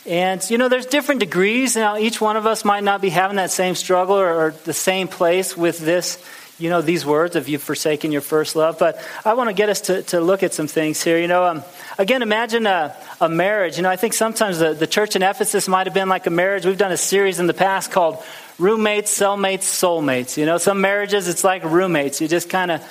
And, 0.06 0.40
you 0.48 0.56
know, 0.56 0.68
there's 0.68 0.86
different 0.86 1.18
degrees. 1.18 1.74
Now, 1.74 1.96
each 1.96 2.20
one 2.20 2.36
of 2.36 2.46
us 2.46 2.64
might 2.64 2.84
not 2.84 3.00
be 3.00 3.08
having 3.08 3.38
that 3.38 3.50
same 3.50 3.74
struggle 3.74 4.14
or, 4.14 4.46
or 4.46 4.50
the 4.52 4.72
same 4.72 5.08
place 5.08 5.56
with 5.56 5.80
this, 5.80 6.24
you 6.58 6.70
know, 6.70 6.80
these 6.80 7.04
words 7.04 7.36
of 7.36 7.48
you've 7.48 7.62
forsaken 7.62 8.12
your 8.12 8.22
first 8.22 8.56
love. 8.56 8.78
But 8.78 8.98
I 9.24 9.34
want 9.34 9.50
to 9.50 9.54
get 9.54 9.68
us 9.68 9.82
to, 9.82 10.02
to 10.04 10.20
look 10.20 10.42
at 10.42 10.54
some 10.54 10.66
things 10.66 11.02
here. 11.02 11.18
You 11.18 11.28
know, 11.28 11.44
um, 11.44 11.62
again, 11.98 12.22
imagine 12.22 12.66
a, 12.66 12.96
a 13.20 13.28
marriage. 13.28 13.76
You 13.76 13.82
know, 13.82 13.90
I 13.90 13.96
think 13.96 14.14
sometimes 14.14 14.58
the, 14.58 14.72
the 14.72 14.86
church 14.86 15.16
in 15.16 15.22
Ephesus 15.22 15.68
might 15.68 15.86
have 15.86 15.94
been 15.94 16.08
like 16.08 16.26
a 16.26 16.30
marriage. 16.30 16.64
We've 16.64 16.78
done 16.78 16.92
a 16.92 16.96
series 16.96 17.40
in 17.40 17.46
the 17.46 17.54
past 17.54 17.90
called 17.90 18.22
Roommates, 18.58 19.16
Cellmates, 19.16 19.64
Soulmates. 19.64 20.38
You 20.38 20.46
know, 20.46 20.56
some 20.56 20.80
marriages, 20.80 21.28
it's 21.28 21.44
like 21.44 21.62
roommates. 21.64 22.20
You 22.20 22.28
just 22.28 22.48
kind 22.48 22.70
of 22.70 22.82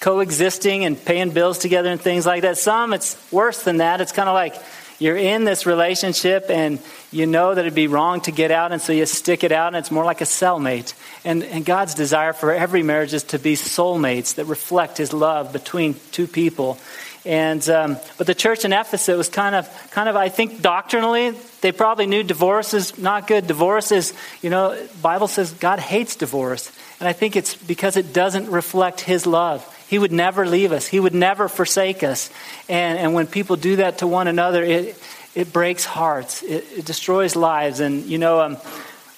coexisting 0.00 0.84
and 0.84 1.02
paying 1.02 1.30
bills 1.30 1.58
together 1.58 1.90
and 1.90 2.00
things 2.00 2.24
like 2.24 2.42
that. 2.42 2.56
Some, 2.56 2.94
it's 2.94 3.16
worse 3.30 3.62
than 3.64 3.78
that. 3.78 4.00
It's 4.00 4.12
kind 4.12 4.28
of 4.28 4.34
like 4.34 4.54
you're 5.00 5.16
in 5.16 5.44
this 5.44 5.66
relationship 5.66 6.50
and 6.50 6.78
you 7.10 7.26
know 7.26 7.54
that 7.54 7.62
it'd 7.62 7.74
be 7.74 7.88
wrong 7.88 8.20
to 8.20 8.30
get 8.30 8.52
out, 8.52 8.70
and 8.70 8.80
so 8.80 8.92
you 8.92 9.06
stick 9.06 9.42
it 9.42 9.50
out, 9.50 9.68
and 9.68 9.76
it's 9.76 9.90
more 9.90 10.04
like 10.04 10.20
a 10.20 10.24
cellmate. 10.24 10.94
And, 11.24 11.42
and 11.42 11.64
God's 11.64 11.94
desire 11.94 12.32
for 12.32 12.52
every 12.52 12.82
marriage 12.82 13.14
is 13.14 13.24
to 13.24 13.38
be 13.38 13.54
soulmates 13.54 14.36
that 14.36 14.44
reflect 14.44 14.98
His 14.98 15.12
love 15.12 15.52
between 15.52 15.96
two 16.12 16.28
people. 16.28 16.78
And 17.24 17.66
um, 17.68 17.96
but 18.18 18.26
the 18.26 18.34
church 18.34 18.64
in 18.64 18.72
Ephesus 18.72 19.16
was 19.16 19.28
kind 19.28 19.54
of, 19.54 19.68
kind 19.90 20.08
of, 20.08 20.16
I 20.16 20.28
think, 20.28 20.62
doctrinally, 20.62 21.32
they 21.60 21.72
probably 21.72 22.06
knew 22.06 22.22
divorce 22.22 22.72
is 22.72 22.98
not 22.98 23.26
good. 23.26 23.46
Divorce 23.46 23.92
is, 23.92 24.14
you 24.42 24.48
know, 24.48 24.78
Bible 25.02 25.28
says 25.28 25.52
God 25.52 25.80
hates 25.80 26.16
divorce, 26.16 26.70
and 26.98 27.08
I 27.08 27.12
think 27.12 27.36
it's 27.36 27.54
because 27.54 27.96
it 27.96 28.12
doesn't 28.12 28.50
reflect 28.50 29.00
His 29.00 29.26
love. 29.26 29.66
He 29.90 29.98
would 29.98 30.12
never 30.12 30.46
leave 30.46 30.70
us. 30.70 30.86
He 30.86 31.00
would 31.00 31.16
never 31.16 31.48
forsake 31.48 32.04
us. 32.04 32.30
And, 32.68 32.96
and 32.96 33.12
when 33.12 33.26
people 33.26 33.56
do 33.56 33.76
that 33.76 33.98
to 33.98 34.06
one 34.06 34.28
another, 34.28 34.62
it, 34.62 34.96
it 35.34 35.52
breaks 35.52 35.84
hearts. 35.84 36.44
It, 36.44 36.64
it 36.78 36.84
destroys 36.84 37.34
lives. 37.34 37.80
And, 37.80 38.04
you 38.04 38.16
know, 38.16 38.40
um, 38.40 38.56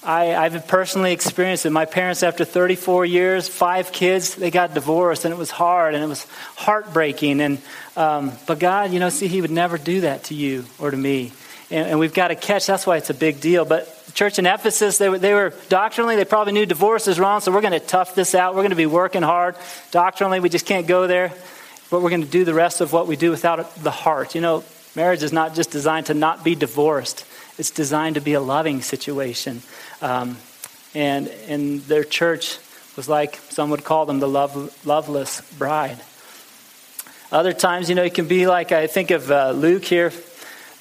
I, 0.01 0.33
I've 0.35 0.67
personally 0.67 1.11
experienced 1.11 1.67
it. 1.67 1.69
My 1.69 1.85
parents, 1.85 2.23
after 2.23 2.43
34 2.43 3.05
years, 3.05 3.47
five 3.47 3.91
kids, 3.91 4.33
they 4.33 4.49
got 4.49 4.73
divorced, 4.73 5.25
and 5.25 5.31
it 5.31 5.37
was 5.37 5.51
hard, 5.51 5.93
and 5.93 6.03
it 6.03 6.07
was 6.07 6.25
heartbreaking. 6.55 7.39
And 7.39 7.61
um, 7.95 8.31
but 8.47 8.57
God, 8.57 8.91
you 8.91 8.99
know, 8.99 9.09
see, 9.09 9.27
He 9.27 9.41
would 9.41 9.51
never 9.51 9.77
do 9.77 10.01
that 10.01 10.23
to 10.25 10.33
you 10.33 10.65
or 10.79 10.89
to 10.89 10.97
me. 10.97 11.33
And, 11.69 11.87
and 11.87 11.99
we've 11.99 12.15
got 12.15 12.29
to 12.29 12.35
catch. 12.35 12.65
That's 12.65 12.87
why 12.87 12.97
it's 12.97 13.11
a 13.11 13.13
big 13.13 13.39
deal. 13.41 13.63
But 13.63 13.87
church 14.13 14.39
in 14.39 14.45
Ephesus, 14.45 14.97
they 14.97 15.09
were, 15.09 15.17
they 15.17 15.33
were 15.33 15.53
doctrinally, 15.69 16.15
they 16.15 16.25
probably 16.25 16.53
knew 16.53 16.65
divorce 16.65 17.07
is 17.07 17.19
wrong, 17.19 17.41
so 17.41 17.51
we're 17.51 17.61
going 17.61 17.73
to 17.73 17.79
tough 17.79 18.15
this 18.15 18.35
out. 18.35 18.53
We're 18.55 18.61
going 18.61 18.71
to 18.71 18.75
be 18.75 18.85
working 18.85 19.23
hard. 19.23 19.55
Doctrinally, 19.91 20.39
we 20.39 20.49
just 20.49 20.65
can't 20.65 20.87
go 20.87 21.07
there. 21.07 21.33
But 21.89 22.01
we're 22.01 22.09
going 22.09 22.23
to 22.23 22.29
do 22.29 22.43
the 22.43 22.53
rest 22.53 22.81
of 22.81 22.91
what 22.91 23.07
we 23.07 23.15
do 23.15 23.29
without 23.29 23.75
the 23.75 23.91
heart. 23.91 24.35
You 24.35 24.41
know, 24.41 24.63
marriage 24.95 25.21
is 25.21 25.33
not 25.33 25.53
just 25.53 25.71
designed 25.71 26.07
to 26.07 26.13
not 26.13 26.43
be 26.43 26.55
divorced, 26.55 27.25
it's 27.57 27.71
designed 27.71 28.15
to 28.15 28.21
be 28.21 28.33
a 28.33 28.41
loving 28.41 28.81
situation. 28.81 29.61
Um, 30.01 30.37
and, 30.95 31.27
and 31.47 31.81
their 31.81 32.03
church 32.03 32.57
was 32.95 33.07
like, 33.07 33.35
some 33.49 33.69
would 33.69 33.83
call 33.83 34.05
them 34.05 34.19
the 34.19 34.27
love, 34.27 34.85
loveless 34.85 35.41
bride. 35.57 35.99
Other 37.31 37.53
times, 37.53 37.89
you 37.89 37.95
know, 37.95 38.03
it 38.03 38.13
can 38.13 38.27
be 38.27 38.45
like, 38.47 38.71
I 38.71 38.87
think 38.87 39.11
of 39.11 39.31
uh, 39.31 39.51
Luke 39.51 39.85
here 39.85 40.11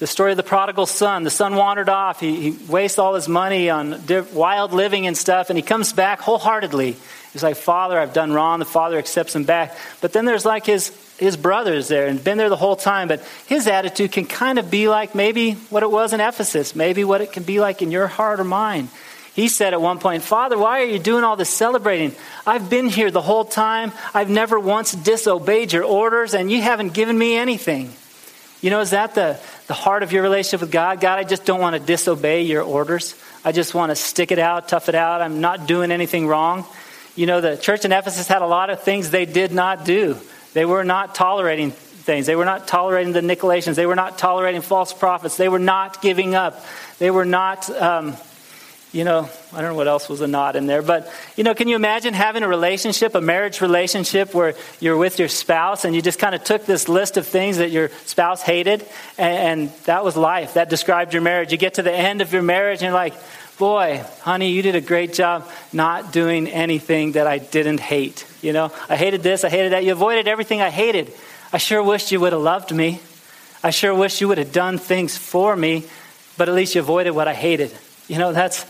the 0.03 0.09
story 0.09 0.33
of 0.33 0.37
the 0.37 0.43
prodigal 0.43 0.87
son. 0.87 1.23
The 1.23 1.31
son 1.31 1.55
wandered 1.55 1.89
off. 1.89 2.19
He, 2.19 2.51
he 2.51 2.67
wastes 2.67 2.99
all 2.99 3.15
his 3.15 3.29
money 3.29 3.71
on 3.71 4.03
wild 4.35 4.73
living 4.73 5.07
and 5.07 5.17
stuff, 5.17 5.49
and 5.49 5.57
he 5.57 5.63
comes 5.63 5.93
back 5.93 6.19
wholeheartedly. 6.19 6.97
He's 7.33 7.45
like, 7.45 7.55
Father, 7.55 7.97
I've 7.97 8.13
done 8.13 8.33
wrong. 8.33 8.59
The 8.59 8.65
father 8.65 8.99
accepts 8.99 9.37
him 9.37 9.45
back. 9.45 9.77
But 10.01 10.13
then 10.13 10.25
there's 10.25 10.45
like 10.45 10.67
his, 10.67 10.89
his 11.19 11.37
brothers 11.37 11.87
there 11.87 12.09
and 12.09 12.23
been 12.23 12.37
there 12.37 12.49
the 12.49 12.57
whole 12.57 12.75
time. 12.75 13.07
But 13.07 13.23
his 13.47 13.69
attitude 13.69 14.11
can 14.11 14.27
kind 14.27 14.59
of 14.59 14.73
be 14.73 14.89
like 14.89 15.15
maybe 15.15 15.53
what 15.71 15.85
it 15.85 15.91
was 15.93 16.13
in 16.13 16.21
Ephesus, 16.21 16.75
maybe 16.75 17.05
what 17.05 17.21
it 17.21 17.31
can 17.31 17.45
be 17.45 17.61
like 17.61 17.81
in 17.81 17.93
your 17.93 18.09
heart 18.09 18.41
or 18.41 18.45
mine. 18.45 18.89
He 19.35 19.47
said 19.47 19.73
at 19.73 19.81
one 19.81 20.01
point, 20.01 20.25
Father, 20.25 20.59
why 20.59 20.81
are 20.81 20.87
you 20.87 20.99
doing 20.99 21.23
all 21.23 21.37
this 21.37 21.49
celebrating? 21.49 22.11
I've 22.45 22.69
been 22.69 22.89
here 22.89 23.13
the 23.13 23.23
whole 23.23 23.45
time. 23.45 23.93
I've 24.13 24.29
never 24.29 24.59
once 24.59 24.91
disobeyed 24.91 25.73
your 25.73 25.85
orders, 25.85 26.35
and 26.35 26.51
you 26.51 26.61
haven't 26.61 26.93
given 26.93 27.17
me 27.17 27.37
anything. 27.37 27.93
You 28.63 28.71
know, 28.71 28.81
is 28.81 28.91
that 28.91 29.17
the, 29.17 29.39
the 29.67 29.75
heart 29.75 30.05
of 30.05 30.13
your 30.13 30.23
relationship 30.23 30.61
with 30.61 30.71
God? 30.71 31.01
God, 31.01 31.19
I 31.19 31.25
just 31.25 31.45
don't 31.45 31.61
want 31.61 31.75
to 31.75 31.81
disobey 31.81 32.43
your 32.43 32.63
orders. 32.63 33.17
I 33.45 33.51
just 33.51 33.75
want 33.75 33.91
to 33.91 33.97
stick 33.97 34.31
it 34.31 34.39
out, 34.39 34.69
tough 34.69 34.89
it 34.89 34.95
out. 34.95 35.21
I'm 35.21 35.41
not 35.41 35.67
doing 35.67 35.91
anything 35.91 36.29
wrong. 36.29 36.65
You 37.17 37.27
know, 37.27 37.41
the 37.41 37.57
church 37.57 37.85
in 37.85 37.91
Ephesus 37.91 38.29
had 38.29 38.41
a 38.41 38.47
lot 38.47 38.71
of 38.71 38.81
things 38.81 39.11
they 39.11 39.27
did 39.27 39.51
not 39.51 39.85
do. 39.85 40.17
They 40.55 40.65
were 40.65 40.85
not 40.85 41.17
tolerating 41.17 41.73
things. 41.73 42.27
They 42.27 42.37
were 42.37 42.45
not 42.45 42.69
tolerating 42.69 43.13
the 43.13 43.21
Nicolaitans. 43.21 43.75
They 43.75 43.87
were 43.87 43.97
not 43.97 44.17
tolerating 44.17 44.61
false 44.61 44.93
prophets. 44.93 45.37
They 45.37 45.49
were 45.49 45.59
not 45.59 46.01
giving 46.01 46.37
up. 46.37 46.65
They 47.01 47.11
were 47.11 47.25
not 47.25 47.69
um, 47.71 48.17
you 48.93 49.05
know, 49.05 49.29
I 49.55 49.63
don't 49.63 49.71
know 49.71 49.75
what 49.75 49.89
else 49.89 50.09
was 50.11 50.21
a 50.21 50.27
knot 50.27 50.55
in 50.55 50.67
there, 50.67 50.83
but, 50.83 51.11
you 51.35 51.45
know, 51.45 51.55
can 51.55 51.67
you 51.67 51.77
imagine 51.77 52.13
having 52.13 52.43
a 52.43 52.49
relationship, 52.49 53.15
a 53.15 53.23
marriage 53.23 53.63
relationship 53.63 54.35
where 54.35 54.55
you're 54.81 54.99
with 54.99 55.19
your 55.19 55.29
spouse 55.29 55.87
and 55.87 55.97
you 55.97 56.03
just 56.03 56.19
kind 56.19 56.35
of 56.35 56.45
took 56.45 56.67
this 56.67 56.91
list 56.91 57.17
of 57.17 57.27
things 57.27 57.57
that 57.57 57.71
your 57.71 57.89
spouse 58.05 58.43
hated 58.43 58.87
and, 59.17 59.63
and 59.63 59.73
that 59.85 60.05
was 60.05 60.15
life. 60.15 60.55
That 60.55 60.69
described 60.69 61.15
your 61.15 61.23
marriage. 61.23 61.53
You 61.53 61.59
get 61.59 61.75
to 61.75 61.83
the 61.83 61.93
end 61.93 62.21
of 62.21 62.35
your 62.35 62.43
marriage 62.43 62.81
and 62.81 62.89
you're 62.89 62.93
like, 62.93 63.15
boy, 63.59 64.05
honey, 64.21 64.51
you 64.51 64.61
did 64.61 64.75
a 64.75 64.81
great 64.81 65.15
job 65.15 65.49
not 65.73 66.13
doing 66.13 66.49
anything 66.49 67.13
that 67.13 67.27
I 67.27 67.39
didn't 67.39 67.81
hate. 67.81 68.27
You 68.43 68.53
know, 68.53 68.73
I 68.91 68.97
hated 68.97 69.23
this, 69.23 69.43
I 69.43 69.49
hated 69.49 69.73
that. 69.73 69.85
You 69.85 69.93
avoided 69.93 70.29
everything 70.29 70.61
I 70.61 70.69
hated. 70.69 71.13
I 71.51 71.59
sure 71.59 71.83
wished 71.83 72.13
you 72.13 72.21
would 72.21 72.33
have 72.33 72.43
loved 72.43 72.75
me. 72.75 73.01
I 73.63 73.71
sure 73.71 73.95
wish 73.95 74.21
you 74.21 74.29
would 74.29 74.39
have 74.39 74.53
done 74.53 74.77
things 74.77 75.17
for 75.17 75.55
me, 75.57 75.85
but 76.37 76.49
at 76.51 76.55
least 76.55 76.75
you 76.75 76.81
avoided 76.83 77.13
what 77.13 77.29
I 77.29 77.35
hated. 77.35 77.73
You 78.09 78.19
know, 78.19 78.33
that's 78.33 78.67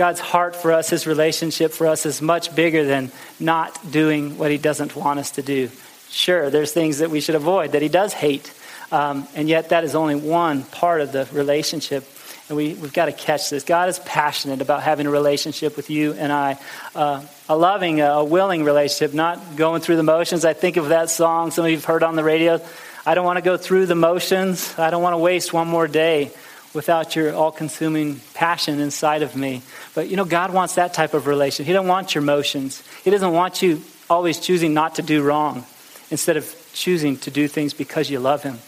God's 0.00 0.20
heart 0.20 0.56
for 0.56 0.72
us, 0.72 0.88
his 0.88 1.06
relationship 1.06 1.72
for 1.72 1.86
us 1.86 2.06
is 2.06 2.22
much 2.22 2.54
bigger 2.54 2.86
than 2.86 3.12
not 3.38 3.78
doing 3.92 4.38
what 4.38 4.50
he 4.50 4.56
doesn't 4.56 4.96
want 4.96 5.20
us 5.20 5.32
to 5.32 5.42
do. 5.42 5.68
Sure, 6.08 6.48
there's 6.48 6.72
things 6.72 7.00
that 7.00 7.10
we 7.10 7.20
should 7.20 7.34
avoid 7.34 7.72
that 7.72 7.82
he 7.82 7.90
does 7.90 8.14
hate. 8.14 8.50
Um, 8.90 9.28
and 9.34 9.46
yet, 9.46 9.68
that 9.68 9.84
is 9.84 9.94
only 9.94 10.14
one 10.14 10.62
part 10.62 11.02
of 11.02 11.12
the 11.12 11.28
relationship. 11.32 12.08
And 12.48 12.56
we, 12.56 12.72
we've 12.72 12.94
got 12.94 13.06
to 13.06 13.12
catch 13.12 13.50
this. 13.50 13.62
God 13.62 13.90
is 13.90 13.98
passionate 13.98 14.62
about 14.62 14.82
having 14.82 15.06
a 15.06 15.10
relationship 15.10 15.76
with 15.76 15.90
you 15.90 16.14
and 16.14 16.32
I. 16.32 16.56
Uh, 16.94 17.22
a 17.46 17.54
loving, 17.54 18.00
a 18.00 18.24
willing 18.24 18.64
relationship, 18.64 19.12
not 19.12 19.54
going 19.56 19.82
through 19.82 19.96
the 19.96 20.02
motions. 20.02 20.46
I 20.46 20.54
think 20.54 20.78
of 20.78 20.88
that 20.88 21.10
song 21.10 21.50
some 21.50 21.66
of 21.66 21.70
you 21.70 21.76
have 21.76 21.84
heard 21.84 22.02
on 22.02 22.16
the 22.16 22.24
radio. 22.24 22.58
I 23.04 23.14
don't 23.14 23.26
want 23.26 23.36
to 23.36 23.42
go 23.42 23.58
through 23.58 23.84
the 23.84 23.94
motions. 23.94 24.78
I 24.78 24.88
don't 24.88 25.02
want 25.02 25.12
to 25.12 25.18
waste 25.18 25.52
one 25.52 25.68
more 25.68 25.86
day 25.86 26.30
without 26.72 27.16
your 27.16 27.34
all 27.34 27.50
consuming 27.50 28.20
passion 28.34 28.80
inside 28.80 29.22
of 29.22 29.34
me. 29.34 29.62
But 29.94 30.08
you 30.08 30.16
know, 30.16 30.24
God 30.24 30.52
wants 30.52 30.76
that 30.76 30.94
type 30.94 31.14
of 31.14 31.26
relation. 31.26 31.64
He 31.64 31.72
doesn't 31.72 31.88
want 31.88 32.14
your 32.14 32.22
motions, 32.22 32.82
He 33.04 33.10
doesn't 33.10 33.32
want 33.32 33.62
you 33.62 33.82
always 34.08 34.40
choosing 34.40 34.74
not 34.74 34.96
to 34.96 35.02
do 35.02 35.22
wrong 35.22 35.64
instead 36.10 36.36
of 36.36 36.56
choosing 36.72 37.16
to 37.18 37.30
do 37.30 37.48
things 37.48 37.74
because 37.74 38.10
you 38.10 38.18
love 38.18 38.42
Him. 38.42 38.58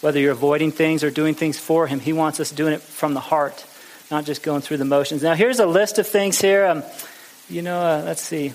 Whether 0.00 0.20
you're 0.20 0.32
avoiding 0.32 0.72
things 0.72 1.04
or 1.04 1.10
doing 1.10 1.34
things 1.34 1.58
for 1.58 1.86
Him, 1.86 2.00
He 2.00 2.12
wants 2.12 2.40
us 2.40 2.50
doing 2.50 2.74
it 2.74 2.80
from 2.80 3.14
the 3.14 3.20
heart, 3.20 3.64
not 4.10 4.24
just 4.24 4.42
going 4.42 4.62
through 4.62 4.78
the 4.78 4.84
motions. 4.84 5.22
Now, 5.22 5.34
here's 5.34 5.58
a 5.58 5.66
list 5.66 5.98
of 5.98 6.06
things 6.06 6.40
here. 6.40 6.66
Um, 6.66 6.82
you 7.48 7.62
know, 7.62 7.80
uh, 7.80 8.02
let's 8.04 8.22
see. 8.22 8.52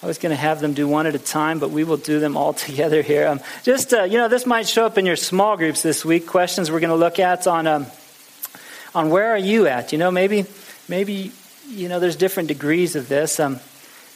I 0.00 0.06
was 0.06 0.18
going 0.18 0.30
to 0.30 0.36
have 0.36 0.60
them 0.60 0.74
do 0.74 0.86
one 0.86 1.08
at 1.08 1.16
a 1.16 1.18
time, 1.18 1.58
but 1.58 1.70
we 1.70 1.82
will 1.82 1.96
do 1.96 2.20
them 2.20 2.36
all 2.36 2.52
together 2.66 3.02
here. 3.02 3.26
Um, 3.26 3.40
just, 3.64 3.92
uh, 3.92 4.04
you 4.04 4.16
know, 4.16 4.28
this 4.28 4.46
might 4.46 4.68
show 4.68 4.86
up 4.86 4.96
in 4.96 5.06
your 5.06 5.16
small 5.16 5.56
groups 5.56 5.82
this 5.82 6.04
week. 6.04 6.26
Questions 6.26 6.70
we're 6.70 6.80
going 6.80 6.90
to 6.90 6.96
look 6.96 7.18
at 7.18 7.46
on, 7.46 7.66
um, 7.66 7.86
on 8.94 9.10
where 9.10 9.32
are 9.32 9.38
you 9.38 9.66
at? 9.66 9.92
You 9.92 9.98
know, 9.98 10.10
maybe, 10.10 10.46
maybe, 10.88 11.32
you 11.68 11.88
know, 11.88 12.00
there's 12.00 12.16
different 12.16 12.48
degrees 12.48 12.96
of 12.96 13.08
this. 13.08 13.38
Um, 13.38 13.60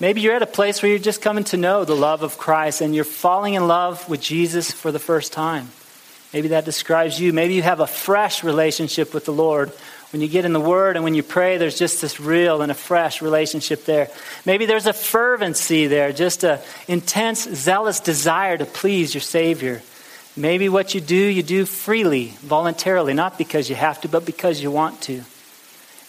maybe 0.01 0.21
you're 0.21 0.35
at 0.35 0.43
a 0.43 0.47
place 0.47 0.83
where 0.83 0.91
you're 0.91 0.99
just 0.99 1.21
coming 1.21 1.45
to 1.45 1.57
know 1.57 1.85
the 1.85 1.95
love 1.95 2.23
of 2.23 2.39
Christ 2.39 2.81
and 2.81 2.95
you're 2.95 3.05
falling 3.05 3.55
in 3.55 3.69
love 3.69 4.09
with 4.09 4.21
Jesus 4.21 4.71
for 4.71 4.91
the 4.91 4.99
first 4.99 5.33
time. 5.33 5.69
Maybe 6.33 6.49
that 6.49 6.65
describes 6.65 7.21
you. 7.21 7.33
Maybe 7.33 7.55
you 7.55 7.63
have 7.63 7.81
a 7.81 7.87
fresh 7.87 8.43
relationship 8.43 9.13
with 9.13 9.27
the 9.27 9.33
Lord. 9.33 9.71
When 10.13 10.23
you 10.23 10.29
get 10.29 10.47
in 10.47 10.55
the 10.55 10.61
Word 10.61 10.97
and 10.97 11.05
when 11.05 11.15
you 11.15 11.23
pray, 11.23 11.59
there's 11.59 11.79
just 11.79 12.01
this 12.01 12.19
real 12.21 12.63
and 12.63 12.73
a 12.73 12.75
fresh 12.75 13.21
relationship 13.21 13.85
there. 13.85 14.09
Maybe 14.47 14.65
there's 14.65 14.87
a 14.87 14.93
fervency 14.93 15.87
there, 15.87 16.13
just 16.13 16.45
an 16.45 16.59
intense, 16.89 17.43
zealous 17.43 18.01
desire 18.01 18.57
to 18.57 18.65
please 18.65 19.15
your 19.15 19.21
Savior. 19.21 19.83
Maybe 20.37 20.71
what 20.71 20.95
you 20.95 21.03
do, 21.03 21.17
you 21.17 21.43
do 21.43 21.67
freely, 21.67 22.29
voluntarily, 22.41 23.13
not 23.13 23.37
because 23.37 23.69
you 23.69 23.77
have 23.77 24.01
to, 24.03 24.09
but 24.09 24.25
because 24.25 24.63
you 24.63 24.71
want 24.71 25.03
to. 25.03 25.23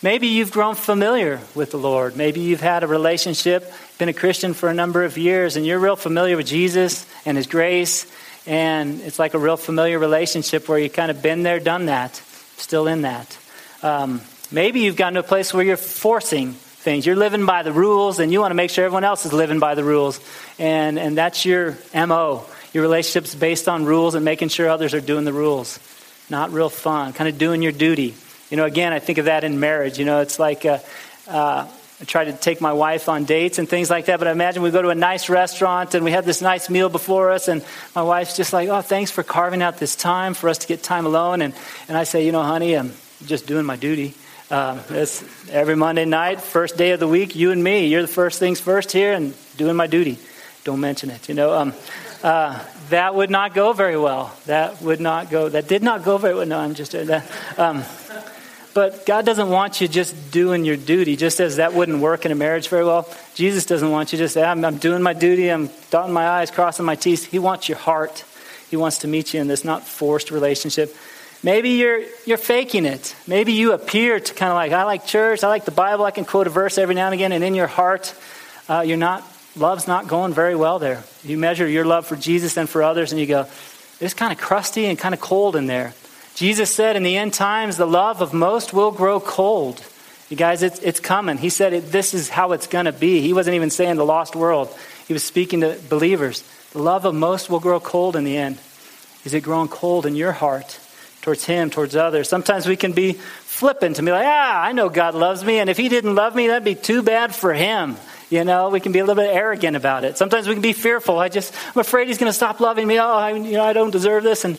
Maybe 0.04 0.28
you've 0.28 0.52
grown 0.52 0.76
familiar 0.76 1.40
with 1.56 1.72
the 1.72 1.78
Lord. 1.78 2.16
Maybe 2.16 2.42
you've 2.42 2.62
had 2.62 2.84
a 2.84 2.88
relationship, 2.88 3.74
been 3.98 4.10
a 4.10 4.14
Christian 4.14 4.54
for 4.54 4.70
a 4.70 4.74
number 4.74 5.04
of 5.04 5.18
years, 5.18 5.56
and 5.56 5.66
you're 5.66 5.80
real 5.80 5.96
familiar 5.96 6.38
with 6.38 6.46
Jesus 6.46 7.08
and 7.26 7.38
His 7.38 7.48
grace 7.48 8.06
and 8.46 9.02
it's 9.02 9.20
like 9.20 9.34
a 9.34 9.40
real 9.40 9.58
familiar 9.58 10.00
relationship 10.00 10.68
where 10.68 10.78
you've 10.78 10.94
kind 10.94 11.10
of 11.10 11.22
been 11.22 11.44
there, 11.44 11.60
done 11.60 11.86
that, 11.86 12.16
still 12.58 12.88
in 12.88 13.04
that. 13.04 13.38
Um, 13.82 14.22
maybe 14.52 14.82
you've 14.82 14.98
gotten 14.98 15.14
to 15.16 15.22
a 15.22 15.24
place 15.24 15.54
where 15.54 15.64
you're 15.64 15.78
forcing 15.78 16.54
things. 16.54 17.06
You're 17.06 17.16
living 17.16 17.46
by 17.46 17.64
the 17.64 17.72
rules, 17.72 18.20
and 18.20 18.32
you 18.32 18.42
want 18.42 18.52
to 18.52 18.56
make 18.56 18.70
sure 18.70 18.84
everyone 18.84 19.06
else 19.06 19.26
is 19.26 19.32
living 19.32 19.60
by 19.60 19.76
the 19.76 19.84
rules. 19.84 20.20
And, 20.60 21.00
and 21.00 21.18
that's 21.18 21.46
your 21.46 21.78
MO. 21.94 22.46
Your 22.74 22.84
relationship's 22.84 23.34
based 23.34 23.70
on 23.70 23.86
rules 23.86 24.16
and 24.16 24.26
making 24.26 24.50
sure 24.50 24.68
others 24.68 24.94
are 24.94 25.02
doing 25.02 25.24
the 25.24 25.34
rules. 25.34 25.80
Not 26.30 26.52
real 26.52 26.70
fun, 26.70 27.14
kind 27.14 27.30
of 27.30 27.38
doing 27.38 27.62
your 27.62 27.72
duty. 27.72 28.16
You 28.54 28.58
know, 28.58 28.66
again, 28.66 28.94
I 28.94 29.00
think 29.00 29.18
of 29.18 29.26
that 29.26 29.44
in 29.44 29.60
marriage. 29.60 29.98
You 29.98 30.06
know, 30.06 30.20
it's 30.20 30.38
like, 30.38 30.64
uh, 30.64 30.78
uh, 31.28 31.68
I 32.00 32.04
try 32.06 32.26
to 32.26 32.34
take 32.34 32.62
my 32.62 32.72
wife 32.72 33.10
on 33.10 33.24
dates 33.24 33.58
and 33.58 33.68
things 33.68 33.90
like 33.90 34.06
that. 34.06 34.20
But 34.20 34.28
I 34.28 34.32
imagine 34.32 34.62
we 34.62 34.70
go 34.70 34.84
to 34.84 34.90
a 34.90 34.96
nice 34.96 35.28
restaurant 35.28 35.96
and 35.96 36.06
we 36.06 36.12
have 36.12 36.24
this 36.24 36.40
nice 36.40 36.70
meal 36.70 36.88
before 36.88 37.32
us, 37.32 37.48
and 37.48 37.66
my 37.96 38.04
wife's 38.04 38.38
just 38.38 38.54
like, 38.54 38.70
"Oh, 38.70 38.82
thanks 38.82 39.10
for 39.10 39.24
carving 39.24 39.64
out 39.64 39.80
this 39.80 39.96
time 39.96 40.36
for 40.36 40.50
us 40.50 40.60
to 40.60 40.68
get 40.68 40.84
time 40.84 41.08
alone." 41.08 41.42
And 41.42 41.56
and 41.88 41.98
I 41.98 42.04
say, 42.04 42.28
"You 42.28 42.32
know, 42.32 42.44
honey, 42.44 42.76
I'm 42.76 42.94
just 43.26 43.48
doing 43.48 43.66
my 43.66 43.76
duty." 43.76 44.14
Um, 44.52 44.82
it's 44.90 45.24
every 45.50 45.76
Monday 45.76 46.06
night, 46.06 46.40
first 46.40 46.78
day 46.78 46.92
of 46.92 47.00
the 47.00 47.08
week, 47.08 47.36
you 47.36 47.50
and 47.50 47.64
me. 47.64 47.88
You're 47.88 48.04
the 48.04 48.08
first 48.08 48.38
things 48.38 48.60
first 48.60 48.92
here, 48.92 49.14
and 49.14 49.34
doing 49.58 49.76
my 49.76 49.88
duty. 49.88 50.20
Don't 50.64 50.80
mention 50.80 51.10
it. 51.10 51.28
You 51.28 51.34
know, 51.34 51.54
um, 51.54 51.74
uh, 52.22 52.64
that 52.90 53.16
would 53.16 53.32
not 53.32 53.56
go 53.56 53.74
very 53.74 53.98
well. 53.98 54.32
That 54.46 54.80
would 54.84 55.02
not 55.02 55.32
go. 55.32 55.50
That 55.50 55.68
did 55.68 55.82
not 55.82 56.04
go 56.04 56.20
very 56.20 56.36
well. 56.36 56.46
No, 56.46 56.60
I'm 56.60 56.76
just 56.76 56.92
doing 56.92 57.08
that. 57.08 57.26
Um, 57.58 57.84
but 58.74 59.06
God 59.06 59.26
doesn't 59.26 59.50
want 59.50 59.82
you 59.82 59.88
just 59.88 60.32
doing 60.32 60.66
your 60.66 60.78
duty, 60.78 61.16
just 61.16 61.40
as 61.40 61.58
that 61.58 61.74
wouldn't 61.74 62.00
work 62.00 62.26
in 62.26 62.32
a 62.32 62.36
marriage 62.36 62.70
very 62.70 62.84
well. 62.84 63.08
Jesus 63.36 63.66
doesn't 63.66 63.92
want 63.92 64.12
you 64.12 64.18
just, 64.18 64.36
I'm, 64.36 64.66
I'm 64.66 64.78
doing 64.78 65.02
my 65.02 65.14
duty, 65.14 65.50
I'm 65.50 65.70
dotting 65.92 66.14
my 66.14 66.28
I's, 66.28 66.52
crossing 66.52 66.86
my 66.86 66.96
T's. 66.96 67.24
He 67.24 67.40
wants 67.40 67.70
your 67.70 67.78
heart. 67.78 68.26
He 68.70 68.78
wants 68.78 69.00
to 69.00 69.08
meet 69.08 69.36
you 69.36 69.42
in 69.42 69.48
this 69.48 69.64
not 69.64 69.84
forced 69.84 70.32
relationship. 70.32 70.96
Maybe 71.44 71.72
you're, 71.72 72.02
you're 72.26 72.38
faking 72.38 72.86
it. 72.86 73.16
Maybe 73.28 73.54
you 73.54 73.74
appear 73.74 74.20
to 74.20 74.34
kind 74.34 74.50
of 74.50 74.56
like, 74.56 74.72
I 74.72 74.84
like 74.84 75.06
church, 75.06 75.44
I 75.44 75.50
like 75.50 75.66
the 75.66 75.72
Bible, 75.72 76.06
I 76.06 76.12
can 76.12 76.26
quote 76.26 76.48
a 76.48 76.50
verse 76.50 76.78
every 76.78 76.96
now 76.96 77.06
and 77.06 77.14
again, 77.14 77.32
and 77.34 77.44
in 77.44 77.54
your 77.54 77.68
heart, 77.68 78.16
uh, 78.68 78.80
you're 78.80 78.98
not, 78.98 79.24
love's 79.56 79.88
not 79.88 80.08
going 80.08 80.34
very 80.34 80.56
well 80.56 80.80
there. 80.80 81.04
You 81.24 81.38
measure 81.38 81.68
your 81.68 81.86
love 81.86 82.08
for 82.08 82.16
Jesus 82.16 82.58
and 82.58 82.68
for 82.68 82.82
others, 82.82 83.12
and 83.12 83.20
you 83.22 83.28
go, 83.28 83.46
it's 84.00 84.14
kind 84.14 84.32
of 84.32 84.40
crusty 84.40 84.86
and 84.86 84.98
kind 84.98 85.14
of 85.14 85.22
cold 85.22 85.56
in 85.56 85.68
there. 85.68 85.94
Jesus 86.36 86.74
said 86.74 86.96
in 86.96 87.04
the 87.04 87.18
end 87.18 87.34
times, 87.34 87.78
the 87.78 87.86
love 87.86 88.22
of 88.22 88.34
most 88.34 88.74
will 88.74 88.92
grow 88.92 89.20
cold. 89.20 89.84
You 90.30 90.38
guys, 90.38 90.64
it's, 90.64 90.80
it's 90.80 91.00
coming. 91.00 91.38
He 91.38 91.50
said 91.50 91.74
it, 91.74 91.92
this 91.92 92.14
is 92.14 92.30
how 92.30 92.54
it's 92.54 92.68
going 92.68 92.86
to 92.86 92.92
be. 92.92 93.22
He 93.22 93.34
wasn't 93.34 93.56
even 93.56 93.70
saying 93.70 93.98
the 93.98 94.06
lost 94.06 94.36
world, 94.36 94.76
he 95.08 95.14
was 95.14 95.24
speaking 95.24 95.62
to 95.62 95.78
believers. 95.90 96.44
The 96.72 96.82
love 96.82 97.06
of 97.06 97.14
most 97.14 97.50
will 97.50 97.60
grow 97.60 97.80
cold 97.80 98.16
in 98.16 98.24
the 98.24 98.36
end. 98.36 98.58
Is 99.26 99.34
it 99.34 99.42
growing 99.42 99.68
cold 99.68 100.06
in 100.06 100.16
your 100.16 100.32
heart 100.32 100.80
towards 101.22 101.46
Him, 101.46 101.70
towards 101.70 101.96
others? 101.96 102.28
Sometimes 102.28 102.68
we 102.68 102.76
can 102.76 102.94
be 102.94 103.14
flippant 103.14 104.00
and 104.00 104.06
be 104.06 104.12
like, 104.12 104.26
ah, 104.26 104.62
I 104.64 104.72
know 104.72 104.90
God 104.90 105.14
loves 105.14 105.44
me, 105.44 105.60
and 105.60 105.70
if 105.70 105.78
He 105.78 105.88
didn't 105.88 106.16
love 106.16 106.36
me, 106.36 106.48
that'd 106.48 106.64
be 106.64 106.76
too 106.76 107.04
bad 107.04 107.36
for 107.36 107.54
Him. 107.54 107.96
You 108.30 108.44
know, 108.44 108.70
we 108.70 108.80
can 108.80 108.92
be 108.92 109.00
a 109.00 109.06
little 109.06 109.22
bit 109.22 109.34
arrogant 109.34 109.78
about 109.78 110.04
it. 110.04 110.18
Sometimes 110.18 110.48
we 110.48 110.56
can 110.56 110.64
be 110.64 110.74
fearful. 110.74 111.20
I 111.20 111.30
just, 111.30 111.54
I'm 111.76 111.80
afraid 111.80 112.08
He's 112.08 112.18
going 112.18 112.30
to 112.30 112.34
stop 112.34 112.60
loving 112.60 112.88
me. 112.88 113.00
Oh, 113.00 113.14
I, 113.14 113.34
you 113.34 113.54
know, 113.54 113.64
I 113.64 113.74
don't 113.74 113.92
deserve 113.92 114.24
this. 114.24 114.44
And 114.44 114.58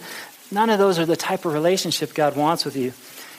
None 0.55 0.71
of 0.71 0.79
those 0.79 1.01
are 1.01 1.07
the 1.07 1.17
type 1.17 1.45
of 1.45 1.53
relationship 1.53 2.15
God 2.15 2.37
wants 2.37 2.65
with 2.65 2.77
you. 2.77 2.93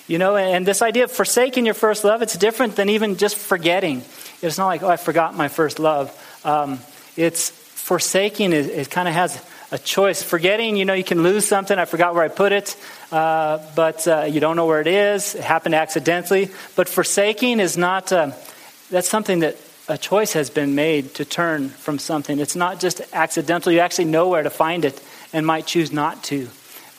You 0.08 0.19
know, 0.19 0.36
and 0.36 0.67
this 0.67 0.82
idea 0.82 1.06
of 1.06 1.12
forsaking 1.12 1.65
your 1.65 1.73
first 1.73 2.04
love, 2.04 2.21
it's 2.21 2.38
different 2.38 2.75
than 2.75 2.89
even 2.89 3.15
just 3.15 3.38
forgetting. 3.38 4.04
It's 4.41 4.58
not 4.58 4.67
like, 4.67 4.84
oh, 4.84 4.89
I 4.89 4.97
forgot 4.97 5.34
my 5.34 5.47
first 5.47 5.80
love. 5.80 6.12
Um, 6.43 6.80
it's 7.15 7.49
forsaking, 7.49 8.51
it, 8.51 8.65
it 8.65 8.89
kind 8.91 9.08
of 9.08 9.13
has 9.13 9.43
a 9.71 9.80
choice. 9.80 10.21
Forgetting, 10.21 10.75
you 10.75 10.84
know, 10.84 10.93
you 10.93 11.06
can 11.06 11.23
lose 11.23 11.47
something. 11.47 11.80
I 11.80 11.86
forgot 11.86 12.13
where 12.13 12.23
I 12.23 12.28
put 12.28 12.51
it, 12.51 12.75
uh, 13.12 13.60
but 13.75 14.06
uh, 14.08 14.23
you 14.23 14.41
don't 14.41 14.58
know 14.58 14.67
where 14.67 14.82
it 14.82 14.88
is. 14.88 15.36
It 15.36 15.41
happened 15.43 15.73
accidentally. 15.73 16.51
But 16.75 16.89
forsaking 16.89 17.62
is 17.62 17.78
not, 17.78 18.12
uh, 18.12 18.32
that's 18.91 19.08
something 19.08 19.39
that 19.39 19.56
a 19.88 19.97
choice 19.97 20.34
has 20.34 20.49
been 20.49 20.75
made 20.75 21.15
to 21.15 21.25
turn 21.25 21.69
from 21.69 21.97
something. 21.97 22.39
It's 22.39 22.56
not 22.58 22.82
just 22.82 23.01
accidental. 23.13 23.71
You 23.71 23.80
actually 23.80 24.06
know 24.06 24.28
where 24.28 24.43
to 24.43 24.49
find 24.49 24.84
it 24.84 25.01
and 25.32 25.47
might 25.47 25.65
choose 25.65 25.93
not 25.93 26.23
to. 26.25 26.49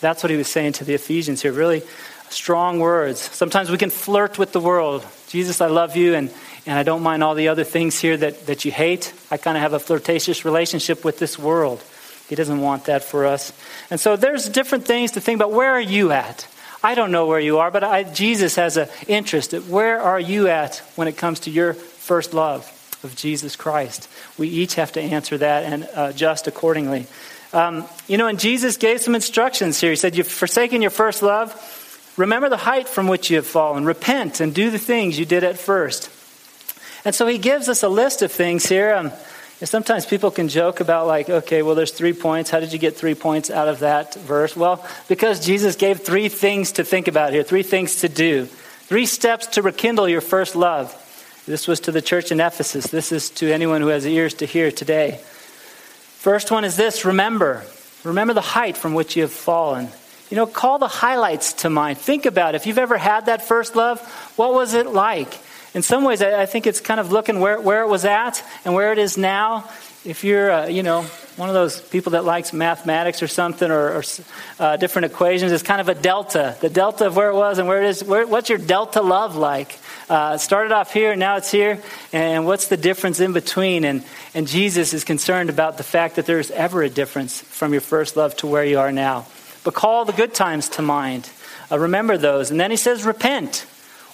That's 0.01 0.23
what 0.23 0.31
he 0.31 0.37
was 0.37 0.49
saying 0.49 0.73
to 0.75 0.85
the 0.85 0.95
Ephesians 0.95 1.43
here. 1.43 1.53
Really 1.53 1.83
strong 2.29 2.81
words. 2.81 3.21
Sometimes 3.21 3.71
we 3.71 3.79
can 3.79 3.91
flirt 3.91 4.39
with 4.39 4.53
the 4.53 4.61
world. 4.61 5.07
Jesus, 5.29 5.61
I 5.61 5.67
love 5.67 5.97
you, 5.97 6.15
and, 6.15 6.31
and 6.67 6.79
I 6.79 6.83
don't 6.83 7.03
mind 7.03 7.23
all 7.23 7.35
the 7.35 7.49
other 7.49 7.65
things 7.65 7.99
here 7.99 8.17
that, 8.17 8.47
that 8.47 8.65
you 8.65 8.73
hate. 8.73 9.13
I 9.31 9.37
kind 9.37 9.57
of 9.57 9.63
have 9.63 9.73
a 9.73 9.79
flirtatious 9.79 10.45
relationship 10.45 11.05
with 11.05 11.19
this 11.19 11.39
world. 11.39 11.83
He 12.29 12.35
doesn't 12.35 12.61
want 12.61 12.87
that 12.87 13.05
for 13.05 13.27
us. 13.27 13.53
And 13.91 14.01
so 14.01 14.17
there's 14.17 14.49
different 14.49 14.85
things 14.85 15.13
to 15.13 15.21
think 15.21 15.39
about. 15.39 15.53
Where 15.53 15.73
are 15.73 15.81
you 15.81 16.11
at? 16.13 16.47
I 16.83 16.95
don't 16.95 17.11
know 17.11 17.27
where 17.27 17.41
you 17.41 17.59
are, 17.59 17.71
but 17.71 17.85
I, 17.85 18.03
Jesus 18.03 18.57
has 18.57 18.77
an 18.77 18.89
interest. 19.09 19.55
At 19.55 19.65
where 19.65 20.01
are 20.01 20.21
you 20.21 20.49
at 20.49 20.79
when 20.97 21.09
it 21.09 21.17
comes 21.17 21.41
to 21.41 21.51
your 21.51 21.75
first 21.75 22.35
love 22.35 22.65
of 23.03 23.17
Jesus 23.17 23.57
Christ? 23.57 24.09
We 24.37 24.49
each 24.49 24.75
have 24.75 24.93
to 24.93 25.01
answer 25.01 25.39
that 25.39 25.65
and 25.65 25.89
adjust 25.95 26.47
accordingly. 26.47 27.07
Um, 27.57 27.87
you 28.07 28.19
know, 28.19 28.27
and 28.27 28.39
Jesus 28.39 28.77
gave 28.77 29.01
some 29.01 29.15
instructions 29.15 29.81
here. 29.81 29.89
He 29.89 29.97
said, 29.97 30.15
You've 30.15 30.29
forsaken 30.29 30.83
your 30.83 30.91
first 30.91 31.23
love. 31.23 31.55
Remember 32.19 32.51
the 32.51 32.59
height 32.59 32.87
from 32.87 33.09
which 33.09 33.31
you 33.31 33.37
have 33.37 33.47
fallen. 33.47 33.87
Repent 33.87 34.41
and 34.41 34.55
do 34.55 34.71
the 34.71 34.79
things 34.79 35.19
you 35.19 35.25
did 35.25 35.43
at 35.43 35.59
first. 35.59 36.11
And 37.07 37.15
so 37.15 37.27
he 37.27 37.39
gives 37.39 37.71
us 37.71 37.83
a 37.83 37.89
list 37.89 38.21
of 38.21 38.31
things 38.31 38.67
here. 38.67 38.93
Um, 38.93 39.11
sometimes 39.65 40.05
people 40.05 40.31
can 40.31 40.49
joke 40.49 40.81
about, 40.81 41.07
like, 41.07 41.31
okay, 41.31 41.63
well, 41.63 41.75
there's 41.75 41.93
three 41.93 42.13
points. 42.13 42.51
How 42.51 42.61
did 42.61 42.75
you 42.75 42.79
get 42.79 42.95
three 42.95 43.15
points 43.15 43.49
out 43.49 43.69
of 43.69 43.79
that 43.79 44.13
verse? 44.17 44.55
Well, 44.55 44.87
because 45.09 45.43
Jesus 45.45 45.77
gave 45.77 46.01
three 46.01 46.29
things 46.29 46.73
to 46.73 46.85
think 46.85 47.09
about 47.09 47.33
here, 47.33 47.43
three 47.43 47.63
things 47.63 48.03
to 48.03 48.11
do, 48.11 48.45
three 48.45 49.07
steps 49.07 49.47
to 49.49 49.63
rekindle 49.63 50.11
your 50.11 50.21
first 50.21 50.57
love. 50.57 50.95
This 51.47 51.67
was 51.67 51.81
to 51.81 51.93
the 51.93 52.03
church 52.03 52.31
in 52.31 52.39
Ephesus. 52.39 52.89
This 52.89 53.13
is 53.13 53.31
to 53.31 53.51
anyone 53.51 53.81
who 53.81 53.89
has 53.89 54.07
ears 54.07 54.35
to 54.35 54.47
hear 54.47 54.71
today. 54.71 55.21
First 56.27 56.51
one 56.51 56.65
is 56.65 56.75
this 56.75 57.05
remember. 57.05 57.65
Remember 58.03 58.35
the 58.35 58.41
height 58.41 58.77
from 58.77 58.95
which 58.95 59.15
you 59.15 59.23
have 59.23 59.31
fallen. 59.31 59.91
You 60.29 60.37
know, 60.37 60.45
call 60.45 60.81
the 60.81 60.89
highlights 60.89 61.53
to 61.63 61.71
mind. 61.71 61.99
Think 61.99 62.27
about 62.27 62.57
it. 62.57 62.57
If 62.57 62.67
you've 62.67 62.79
ever 62.79 62.99
had 62.99 63.27
that 63.27 63.47
first 63.47 63.77
love, 63.77 64.01
what 64.35 64.53
was 64.53 64.75
it 64.75 64.89
like? 64.89 65.39
In 65.73 65.83
some 65.83 66.03
ways, 66.03 66.23
I 66.23 66.47
think 66.47 66.67
it's 66.67 66.81
kind 66.81 66.99
of 66.99 67.13
looking 67.13 67.39
where, 67.39 67.61
where 67.61 67.83
it 67.83 67.87
was 67.87 68.05
at 68.05 68.43
and 68.65 68.75
where 68.75 68.91
it 68.91 68.99
is 68.99 69.17
now. 69.17 69.71
If 70.07 70.23
you're, 70.23 70.51
uh, 70.51 70.67
you 70.67 70.85
know, 70.85 71.03
one 71.37 71.49
of 71.49 71.55
those 71.55 71.81
people 71.81 72.13
that 72.13 72.25
likes 72.25 72.53
mathematics 72.53 73.23
or 73.23 73.27
something 73.27 73.71
or, 73.71 73.97
or 73.97 74.03
uh, 74.61 74.77
different 74.77 75.07
equations, 75.07 75.51
it's 75.51 75.65
kind 75.65 75.81
of 75.81 75.89
a 75.89 75.95
delta. 75.95 76.57
The 76.61 76.71
delta 76.71 77.09
of 77.09 77.17
where 77.17 77.29
it 77.31 77.35
was 77.35 77.59
and 77.59 77.67
where 77.67 77.83
it 77.83 77.89
is. 77.89 78.05
Where, 78.05 78.27
what's 78.27 78.49
your 78.49 78.59
delta 78.59 79.03
love 79.03 79.37
like? 79.37 79.77
Uh, 80.09 80.39
started 80.39 80.71
off 80.71 80.93
here, 80.93 81.17
now 81.17 81.37
it's 81.37 81.51
here, 81.51 81.83
and 82.13 82.47
what's 82.47 82.69
the 82.69 82.77
difference 82.77 83.19
in 83.19 83.33
between? 83.33 83.85
And, 83.85 84.05
and 84.35 84.47
Jesus 84.47 84.95
is 84.95 85.03
concerned 85.03 85.51
about 85.51 85.77
the 85.77 85.83
fact 85.83 86.15
that 86.17 86.27
there's 86.27 86.53
ever 86.53 86.85
a 86.85 86.89
difference 86.89 87.41
from 87.41 87.73
your 87.73 87.81
first 87.81 88.17
love 88.17 88.37
to 88.37 88.47
where 88.47 88.65
you 88.65 88.79
are 88.79 88.93
now. 88.93 89.27
But 89.65 89.75
call 89.75 90.05
the 90.05 90.13
good 90.13 90.33
times 90.33 90.69
to 90.71 90.83
mind. 90.83 91.29
Uh, 91.73 91.81
remember 91.81 92.17
those. 92.17 92.53
And 92.53 92.61
then 92.61 92.71
he 92.71 92.77
says, 92.77 93.05
repent, 93.05 93.67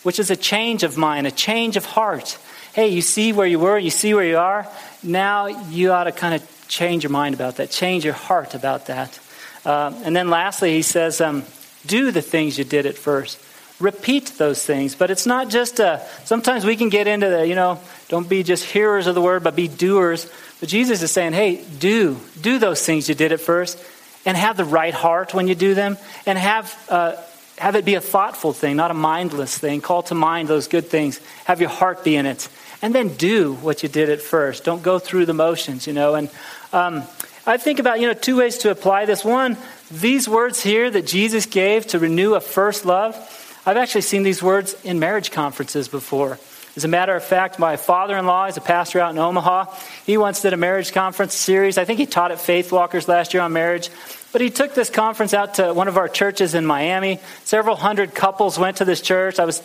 which 0.02 0.18
is 0.18 0.30
a 0.30 0.36
change 0.36 0.82
of 0.82 0.96
mind, 0.96 1.26
a 1.26 1.30
change 1.30 1.76
of 1.76 1.84
heart. 1.84 2.38
Hey, 2.72 2.88
you 2.88 3.02
see 3.02 3.32
where 3.32 3.46
you 3.46 3.58
were, 3.58 3.78
you 3.78 3.90
see 3.90 4.14
where 4.14 4.24
you 4.24 4.38
are. 4.38 4.66
Now 5.02 5.46
you 5.46 5.92
ought 5.92 6.04
to 6.04 6.12
kind 6.12 6.34
of 6.34 6.66
change 6.68 7.02
your 7.02 7.10
mind 7.10 7.34
about 7.34 7.56
that, 7.56 7.70
change 7.70 8.04
your 8.04 8.14
heart 8.14 8.54
about 8.54 8.86
that. 8.86 9.18
Uh, 9.64 9.92
and 10.04 10.16
then 10.16 10.30
lastly, 10.30 10.72
he 10.72 10.82
says, 10.82 11.20
um, 11.20 11.44
do 11.86 12.10
the 12.10 12.22
things 12.22 12.58
you 12.58 12.64
did 12.64 12.86
at 12.86 12.96
first 12.96 13.38
repeat 13.82 14.26
those 14.38 14.64
things. 14.64 14.94
But 14.94 15.10
it's 15.10 15.26
not 15.26 15.50
just 15.50 15.80
a, 15.80 15.86
uh, 15.86 15.98
sometimes 16.24 16.64
we 16.64 16.76
can 16.76 16.88
get 16.88 17.06
into 17.06 17.28
the, 17.28 17.46
you 17.46 17.54
know, 17.54 17.80
don't 18.08 18.28
be 18.28 18.42
just 18.42 18.64
hearers 18.64 19.06
of 19.06 19.14
the 19.14 19.20
word, 19.20 19.42
but 19.42 19.56
be 19.56 19.68
doers. 19.68 20.30
But 20.60 20.68
Jesus 20.68 21.02
is 21.02 21.10
saying, 21.10 21.32
hey, 21.32 21.62
do, 21.78 22.18
do 22.40 22.58
those 22.58 22.84
things 22.84 23.08
you 23.08 23.14
did 23.14 23.32
at 23.32 23.40
first, 23.40 23.82
and 24.24 24.36
have 24.36 24.56
the 24.56 24.64
right 24.64 24.94
heart 24.94 25.34
when 25.34 25.48
you 25.48 25.54
do 25.54 25.74
them, 25.74 25.98
and 26.26 26.38
have, 26.38 26.86
uh, 26.88 27.16
have 27.58 27.74
it 27.74 27.84
be 27.84 27.94
a 27.94 28.00
thoughtful 28.00 28.52
thing, 28.52 28.76
not 28.76 28.92
a 28.92 28.94
mindless 28.94 29.58
thing. 29.58 29.80
Call 29.80 30.04
to 30.04 30.14
mind 30.14 30.48
those 30.48 30.68
good 30.68 30.86
things. 30.86 31.20
Have 31.44 31.60
your 31.60 31.70
heart 31.70 32.04
be 32.04 32.14
in 32.14 32.26
it. 32.26 32.48
And 32.82 32.94
then 32.94 33.08
do 33.14 33.54
what 33.54 33.82
you 33.82 33.88
did 33.88 34.10
at 34.10 34.20
first. 34.20 34.64
Don't 34.64 34.82
go 34.82 34.98
through 34.98 35.26
the 35.26 35.34
motions, 35.34 35.86
you 35.86 35.92
know. 35.92 36.16
And 36.16 36.28
um, 36.72 37.04
I 37.46 37.56
think 37.56 37.78
about, 37.78 38.00
you 38.00 38.08
know, 38.08 38.12
two 38.12 38.36
ways 38.36 38.58
to 38.58 38.70
apply 38.70 39.06
this. 39.06 39.24
One, 39.24 39.56
these 39.90 40.28
words 40.28 40.62
here 40.62 40.90
that 40.90 41.06
Jesus 41.06 41.46
gave 41.46 41.86
to 41.88 41.98
renew 41.98 42.34
a 42.34 42.40
first 42.40 42.84
love 42.84 43.16
I've 43.64 43.76
actually 43.76 44.00
seen 44.00 44.24
these 44.24 44.42
words 44.42 44.74
in 44.82 44.98
marriage 44.98 45.30
conferences 45.30 45.86
before. 45.86 46.38
As 46.74 46.84
a 46.84 46.88
matter 46.88 47.14
of 47.14 47.22
fact, 47.22 47.60
my 47.60 47.76
father 47.76 48.16
in 48.16 48.26
law 48.26 48.46
is 48.46 48.56
a 48.56 48.60
pastor 48.60 48.98
out 48.98 49.12
in 49.12 49.18
Omaha. 49.18 49.66
He 50.04 50.16
once 50.16 50.42
did 50.42 50.52
a 50.52 50.56
marriage 50.56 50.92
conference 50.92 51.34
series. 51.34 51.78
I 51.78 51.84
think 51.84 52.00
he 52.00 52.06
taught 52.06 52.32
at 52.32 52.40
Faith 52.40 52.72
Walkers 52.72 53.06
last 53.06 53.34
year 53.34 53.42
on 53.42 53.52
marriage. 53.52 53.90
But 54.32 54.40
he 54.40 54.50
took 54.50 54.74
this 54.74 54.90
conference 54.90 55.32
out 55.32 55.54
to 55.54 55.72
one 55.74 55.86
of 55.86 55.96
our 55.96 56.08
churches 56.08 56.54
in 56.54 56.66
Miami. 56.66 57.20
Several 57.44 57.76
hundred 57.76 58.14
couples 58.14 58.58
went 58.58 58.78
to 58.78 58.84
this 58.84 59.00
church. 59.00 59.38
I 59.38 59.44
was 59.44 59.62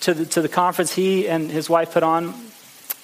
to 0.00 0.14
the, 0.14 0.26
to 0.26 0.42
the 0.42 0.48
conference 0.48 0.94
he 0.94 1.26
and 1.26 1.50
his 1.50 1.68
wife 1.68 1.92
put 1.92 2.04
on. 2.04 2.34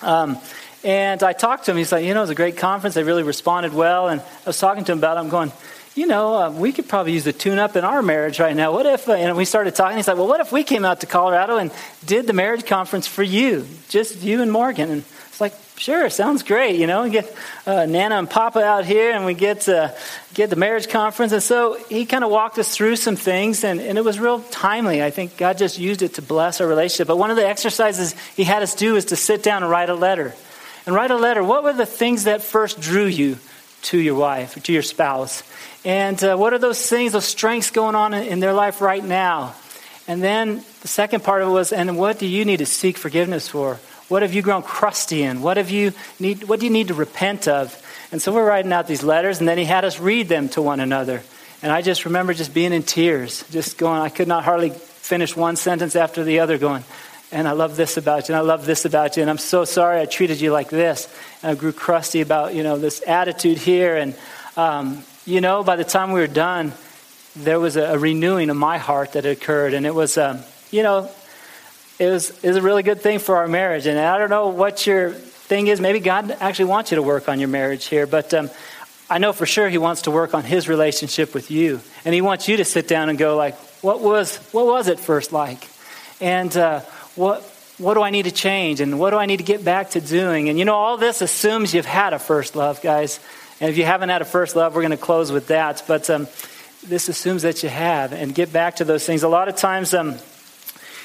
Um, 0.03 0.39
and 0.85 1.23
I 1.23 1.33
talked 1.33 1.65
to 1.65 1.73
him. 1.73 1.77
He's 1.79 1.91
like, 1.91 2.05
you 2.05 2.15
know, 2.15 2.21
it 2.21 2.25
was 2.25 2.31
a 2.31 2.35
great 2.35 2.57
conference. 2.57 2.95
They 2.95 3.03
really 3.03 3.23
responded 3.23 3.75
well. 3.75 4.09
And 4.09 4.21
I 4.21 4.47
was 4.47 4.59
talking 4.59 4.85
to 4.85 4.93
him 4.93 4.99
about 4.99 5.17
it. 5.17 5.21
I'm 5.21 5.29
going, 5.29 5.53
you 5.97 6.07
know, 6.07 6.35
uh, 6.35 6.51
we 6.51 6.73
could 6.73 6.89
probably 6.89 7.15
use 7.15 7.27
a 7.27 7.33
tune 7.33 7.59
up 7.59 7.75
in 7.75 7.83
our 7.83 8.03
marriage 8.03 8.39
right 8.39 8.55
now. 8.55 8.71
What 8.71 8.85
if, 8.85 9.09
uh, 9.09 9.15
and 9.15 9.35
we 9.35 9.47
started 9.47 9.75
talking, 9.75 9.97
he's 9.97 10.07
like, 10.07 10.19
well, 10.19 10.29
what 10.29 10.41
if 10.41 10.53
we 10.53 10.63
came 10.63 10.85
out 10.85 11.01
to 11.01 11.07
Colorado 11.07 11.57
and 11.57 11.73
did 12.05 12.27
the 12.27 12.35
marriage 12.35 12.67
conference 12.67 13.07
for 13.07 13.23
you, 13.23 13.67
just 13.89 14.23
you 14.23 14.43
and 14.43 14.53
Morgan? 14.53 14.91
And 14.91 15.05
it's 15.29 15.41
like, 15.41 15.55
sure, 15.79 16.11
sounds 16.11 16.43
great. 16.43 16.79
You 16.79 16.87
know, 16.87 17.05
we 17.05 17.11
get 17.11 17.35
uh, 17.67 17.87
Nana 17.87 18.19
and 18.19 18.29
Papa 18.29 18.63
out 18.63 18.85
here 18.85 19.13
and 19.13 19.25
we 19.25 19.33
get, 19.33 19.67
uh, 19.71 19.89
get 20.35 20.51
the 20.51 20.57
marriage 20.57 20.91
conference. 20.91 21.33
And 21.33 21.43
so 21.43 21.79
he 21.89 22.05
kind 22.05 22.25
of 22.25 22.31
walked 22.31 22.59
us 22.59 22.75
through 22.75 22.97
some 22.97 23.17
things 23.17 23.65
and, 23.65 23.81
and 23.81 23.97
it 23.97 24.05
was 24.05 24.21
real 24.21 24.41
timely. 24.41 25.03
I 25.03 25.09
think 25.09 25.39
God 25.39 25.57
just 25.57 25.79
used 25.79 26.03
it 26.03 26.15
to 26.15 26.23
bless 26.23 26.61
our 26.61 26.67
relationship. 26.67 27.09
But 27.09 27.17
one 27.17 27.31
of 27.31 27.39
the 27.39 27.49
exercises 27.49 28.15
he 28.37 28.45
had 28.45 28.63
us 28.63 28.75
do 28.75 28.97
is 28.97 29.07
to 29.07 29.17
sit 29.17 29.43
down 29.43 29.63
and 29.63 29.73
write 29.73 29.89
a 29.89 29.95
letter. 29.95 30.35
And 30.85 30.95
write 30.95 31.11
a 31.11 31.17
letter. 31.17 31.43
What 31.43 31.65
were 31.65 31.73
the 31.73 31.87
things 31.87 32.25
that 32.25 32.43
first 32.43 32.81
drew 32.81 33.07
you 33.07 33.39
to 33.83 33.99
your 33.99 34.15
wife, 34.15 34.63
to 34.63 34.73
your 34.73 34.83
spouse? 34.83 35.43
And 35.85 36.23
uh, 36.23 36.37
what 36.37 36.53
are 36.53 36.59
those 36.59 36.85
things, 36.85 37.13
those 37.13 37.25
strengths 37.25 37.71
going 37.71 37.95
on 37.95 38.15
in, 38.15 38.25
in 38.25 38.41
their 38.41 38.53
life 38.53 38.81
right 38.81 39.05
now? 39.05 39.55
And 40.09 40.23
then 40.23 40.63
the 40.83 40.89
second 40.89 41.25
part 41.25 41.43
of 41.43 41.49
it 41.49 41.53
was, 41.53 41.73
and 41.73 41.99
what 41.99 42.19
do 42.19 42.27
you 42.27 42.45
need 42.45 42.59
to 42.59 42.67
seek 42.67 42.97
forgiveness 42.97 43.49
for? 43.49 43.81
What 44.09 44.23
have 44.23 44.33
you 44.35 44.43
grown 44.43 44.63
crusty 44.63 45.23
in? 45.23 45.43
What 45.43 45.57
have 45.57 45.71
you 45.71 45.93
need? 46.21 46.45
What 46.45 46.61
do 46.61 46.67
you 46.67 46.73
need 46.73 46.89
to 46.89 46.95
repent 46.95 47.49
of? 47.49 47.77
And 48.13 48.23
so 48.23 48.33
we're 48.33 48.47
writing 48.47 48.73
out 48.73 48.87
these 48.87 49.03
letters, 49.03 49.41
and 49.41 49.49
then 49.49 49.59
he 49.59 49.65
had 49.65 49.85
us 49.85 49.99
read 49.99 50.29
them 50.29 50.49
to 50.51 50.63
one 50.63 50.79
another. 50.79 51.23
And 51.61 51.73
I 51.73 51.83
just 51.83 52.05
remember 52.05 52.33
just 52.35 52.55
being 52.55 52.73
in 52.73 52.85
tears, 52.85 53.45
just 53.51 53.79
going. 53.79 54.01
I 54.01 54.09
could 54.09 54.29
not 54.29 54.45
hardly 54.45 54.71
finish 54.71 55.37
one 55.37 55.57
sentence 55.57 55.97
after 55.97 56.23
the 56.23 56.41
other, 56.41 56.57
going. 56.57 56.85
And 57.33 57.49
I 57.49 57.53
love 57.53 57.77
this 57.77 57.97
about 57.97 58.29
you, 58.29 58.35
and 58.35 58.39
I 58.39 58.47
love 58.47 58.67
this 58.67 58.85
about 58.85 59.17
you, 59.17 59.23
and 59.23 59.29
I'm 59.29 59.39
so 59.39 59.65
sorry 59.65 60.01
I 60.01 60.07
treated 60.07 60.41
you 60.41 60.53
like 60.53 60.69
this. 60.69 61.09
And 61.43 61.53
I 61.53 61.55
grew 61.55 61.73
crusty 61.73 62.21
about 62.21 62.55
you 62.55 62.63
know 62.63 62.79
this 62.79 63.03
attitude 63.07 63.59
here, 63.59 63.97
and 63.97 64.15
um, 64.57 65.05
you 65.27 65.41
know, 65.41 65.65
by 65.65 65.77
the 65.77 65.85
time 65.85 66.13
we 66.13 66.21
were 66.21 66.29
done, 66.29 66.73
there 67.35 67.61
was 67.61 67.77
a, 67.77 67.95
a 67.95 67.99
renewing 67.99 68.49
of 68.49 68.57
my 68.57 68.79
heart 68.79 69.13
that 69.13 69.27
occurred, 69.27 69.75
and 69.75 69.85
it 69.85 69.95
was, 69.95 70.17
um, 70.17 70.41
you 70.71 70.83
know, 70.83 71.11
it 71.99 72.09
was, 72.09 72.31
it 72.43 72.49
was 72.49 72.57
a 72.57 72.63
really 72.63 72.83
good 72.83 73.01
thing 73.01 73.19
for 73.19 73.37
our 73.37 73.49
marriage. 73.49 73.87
And 73.87 73.99
I 73.99 74.19
don't 74.19 74.31
know 74.31 74.49
what 74.49 74.87
your 74.87 75.11
thing 75.13 75.67
is. 75.67 75.81
Maybe 75.81 76.01
God 76.01 76.31
actually 76.41 76.67
wants 76.67 76.91
you 76.91 76.97
to 76.97 77.03
work 77.03 77.29
on 77.29 77.41
your 77.41 77.49
marriage 77.49 77.87
here, 77.87 78.07
but 78.07 78.33
um, 78.33 78.51
I 79.11 79.19
know 79.19 79.33
for 79.33 79.47
sure 79.47 79.69
He 79.69 79.79
wants 79.79 80.03
to 80.03 80.11
work 80.11 80.33
on 80.33 80.45
His 80.45 80.69
relationship 80.69 81.35
with 81.35 81.51
you, 81.51 81.81
and 82.05 82.15
He 82.15 82.21
wants 82.21 82.49
you 82.49 82.57
to 82.59 82.65
sit 82.65 82.89
down 82.89 83.09
and 83.09 83.19
go 83.19 83.37
like, 83.37 83.57
what 83.83 84.01
was 84.01 84.39
what 84.53 84.67
was 84.67 84.89
it 84.89 84.99
first 84.99 85.33
like, 85.33 85.69
and 86.21 86.57
uh, 86.57 86.81
what 87.17 87.43
what 87.79 87.95
do 87.95 88.03
I 88.03 88.11
need 88.11 88.25
to 88.25 88.31
change, 88.31 88.81
and 88.81 88.99
what 88.99 89.11
do 89.11 89.17
I 89.17 89.27
need 89.27 89.37
to 89.37 89.45
get 89.45 89.63
back 89.65 89.91
to 89.91 90.01
doing? 90.01 90.49
And 90.49 90.59
you 90.59 90.65
know, 90.65 90.75
all 90.75 90.97
this 90.97 91.21
assumes 91.21 91.75
you've 91.75 91.85
had 91.85 92.15
a 92.15 92.19
first 92.19 92.57
love, 92.57 92.81
guys. 92.81 93.21
And 93.61 93.71
if 93.71 93.77
you 93.77 93.85
haven't 93.85 94.09
had 94.09 94.23
a 94.23 94.27
first 94.27 94.57
love, 94.57 94.75
we're 94.75 94.83
going 94.83 94.91
to 94.93 94.97
close 94.97 95.33
with 95.33 95.49
that. 95.49 95.83
But 95.87 96.09
um, 96.09 96.27
this 96.87 97.09
assumes 97.09 97.43
that 97.43 97.63
you 97.63 97.69
have. 97.69 98.13
And 98.13 98.35
get 98.35 98.53
back 98.53 98.77
to 98.77 98.85
those 98.85 99.05
things. 99.05 99.23
A 99.23 99.29
lot 99.29 99.49
of 99.49 99.57
times, 99.57 99.95
um, 99.95 100.17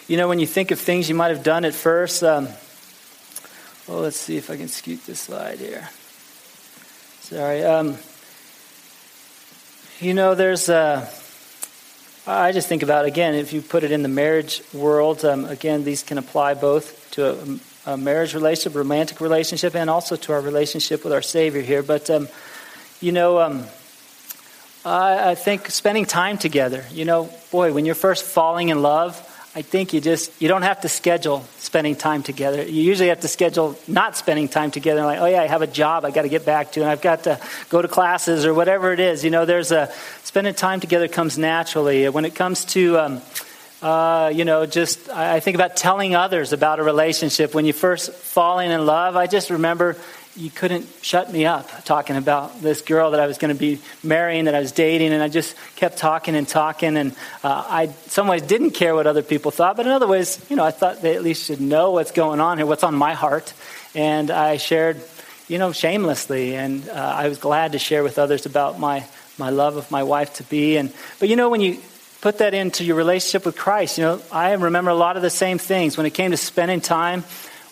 you 0.08 0.18
know, 0.18 0.28
when 0.28 0.40
you 0.40 0.48
think 0.48 0.72
of 0.72 0.80
things 0.80 1.10
you 1.10 1.16
might 1.16 1.30
have 1.30 1.44
done 1.44 1.66
at 1.66 1.74
first, 1.74 2.24
um, 2.24 2.48
well, 3.88 4.00
let's 4.00 4.18
see 4.18 4.38
if 4.38 4.50
I 4.50 4.58
can 4.58 4.68
scoot 4.68 5.06
this 5.06 5.22
slide 5.22 5.60
here. 5.60 5.90
Sorry. 7.22 7.64
Um, 7.64 7.98
you 10.00 10.14
know, 10.14 10.36
there's. 10.36 10.70
Uh, 10.70 11.10
I 12.28 12.52
just 12.52 12.68
think 12.68 12.84
about 12.84 13.06
again, 13.06 13.34
if 13.34 13.52
you 13.52 13.62
put 13.62 13.84
it 13.84 13.92
in 13.92 14.04
the 14.04 14.10
marriage 14.10 14.62
world, 14.74 15.26
um, 15.26 15.46
again, 15.46 15.84
these 15.84 16.04
can 16.04 16.20
apply 16.20 16.54
both 16.54 17.10
to 17.12 17.32
a, 17.32 17.94
a 17.94 17.98
marriage 17.98 18.36
relationship, 18.36 18.76
romantic 18.76 19.20
relationship, 19.22 19.76
and 19.76 19.90
also 19.90 20.16
to 20.16 20.34
our 20.34 20.42
relationship 20.42 21.04
with 21.04 21.14
our 21.14 21.24
Savior 21.24 21.62
here. 21.62 21.82
But, 21.82 22.12
um, 22.12 22.28
you 23.00 23.12
know, 23.12 23.40
um, 23.40 23.66
I, 24.86 25.32
I 25.32 25.36
think 25.36 25.72
spending 25.72 26.06
time 26.06 26.38
together, 26.38 26.86
you 26.92 27.06
know, 27.06 27.28
boy, 27.52 27.74
when 27.74 27.86
you're 27.86 27.96
first 27.96 28.24
falling 28.24 28.70
in 28.70 28.84
love, 28.84 29.28
I 29.54 29.64
think 29.64 29.92
you 29.92 30.00
just 30.00 30.42
you 30.42 30.48
don't 30.48 30.62
have 30.62 30.82
to 30.82 30.90
schedule 30.90 31.44
spending 31.58 31.98
time 31.98 32.24
together. 32.24 32.64
You 32.64 32.82
usually 32.82 33.10
have 33.10 33.20
to 33.22 33.28
schedule 33.28 33.78
not 33.86 34.16
spending 34.16 34.48
time 34.48 34.72
together. 34.72 35.04
Like, 35.04 35.20
oh 35.20 35.26
yeah, 35.26 35.42
I 35.42 35.48
have 35.48 35.62
a 35.62 35.68
job 35.68 36.06
I 36.06 36.12
got 36.12 36.22
to 36.22 36.30
get 36.30 36.46
back 36.46 36.72
to, 36.74 36.82
and 36.82 36.90
I've 36.90 37.02
got 37.02 37.24
to 37.24 37.38
go 37.70 37.82
to 37.82 37.88
classes 37.90 38.46
or 38.46 38.54
whatever 38.54 38.94
it 38.94 39.02
is. 39.02 39.26
You 39.26 39.30
know, 39.30 39.44
there's 39.44 39.74
a 39.74 39.92
spending 40.24 40.54
time 40.54 40.80
together 40.80 41.10
comes 41.10 41.38
naturally. 41.38 42.08
When 42.08 42.24
it 42.24 42.34
comes 42.34 42.64
to 42.66 42.98
um, 42.98 43.22
uh, 43.82 44.32
you 44.34 44.46
know, 44.46 44.66
just 44.66 45.10
I 45.10 45.42
think 45.42 45.56
about 45.56 45.76
telling 45.76 46.16
others 46.16 46.54
about 46.54 46.80
a 46.80 46.84
relationship. 46.84 47.54
When 47.54 47.66
you 47.66 47.74
first 47.74 48.14
falling 48.14 48.72
in 48.72 48.86
love, 48.86 49.18
I 49.18 49.28
just 49.28 49.50
remember 49.50 49.98
you 50.36 50.50
couldn't 50.50 50.88
shut 51.02 51.32
me 51.32 51.46
up 51.46 51.84
talking 51.84 52.16
about 52.16 52.62
this 52.62 52.82
girl 52.82 53.12
that 53.12 53.20
I 53.20 53.28
was 53.28 53.38
going 53.38 53.54
to 53.54 53.60
be 53.60 53.80
marrying, 54.04 54.46
that 54.46 54.56
I 54.56 54.60
was 54.60 54.72
dating, 54.72 55.14
and 55.14 55.22
I 55.22 55.28
just 55.28 55.56
kept 55.76 55.98
talking 55.98 56.36
and 56.36 56.48
talking. 56.48 56.98
And 56.98 57.12
uh, 57.44 57.66
I, 57.68 57.88
some 58.08 58.28
ways, 58.28 58.42
didn't 58.42 58.72
care 58.72 58.96
what 58.96 59.08
other 59.08 59.24
people 59.24 59.52
thought, 59.52 59.78
but 59.78 59.86
in 59.86 59.92
other 59.92 60.08
ways, 60.08 60.44
you 60.50 60.56
know, 60.56 60.64
I 60.64 60.72
thought 60.72 61.02
they 61.02 61.16
at 61.16 61.24
least 61.24 61.46
should 61.46 61.62
know 61.62 61.92
what's 61.92 62.12
going 62.12 62.40
on 62.40 62.58
here, 62.58 62.66
what's 62.66 62.84
on 62.84 62.96
my 62.96 63.14
heart. 63.14 63.54
And 63.94 64.32
I 64.32 64.58
shared, 64.58 65.02
you 65.48 65.58
know, 65.58 65.72
shamelessly, 65.72 66.56
and 66.56 66.88
uh, 66.90 66.94
I 66.94 67.28
was 67.28 67.38
glad 67.38 67.74
to 67.74 67.80
share 67.80 68.04
with 68.04 68.20
others 68.20 68.46
about 68.46 68.80
my 68.80 69.06
my 69.38 69.50
love 69.50 69.76
of 69.76 69.90
my 69.92 70.04
wife 70.04 70.36
to 70.36 70.44
be. 70.44 70.78
And 70.78 70.94
but 71.20 71.30
you 71.30 71.36
know, 71.36 71.50
when 71.50 71.62
you 71.62 71.82
put 72.22 72.38
that 72.38 72.54
into 72.54 72.84
your 72.84 72.96
relationship 72.96 73.46
with 73.46 73.58
Christ. 73.58 73.98
You 73.98 74.04
know, 74.04 74.22
I 74.32 74.54
remember 74.54 74.92
a 74.92 74.96
lot 74.96 75.18
of 75.18 75.24
the 75.24 75.30
same 75.30 75.58
things. 75.58 75.98
When 75.98 76.06
it 76.06 76.14
came 76.14 76.32
to 76.32 76.38
spending 76.38 76.80
time 76.80 77.24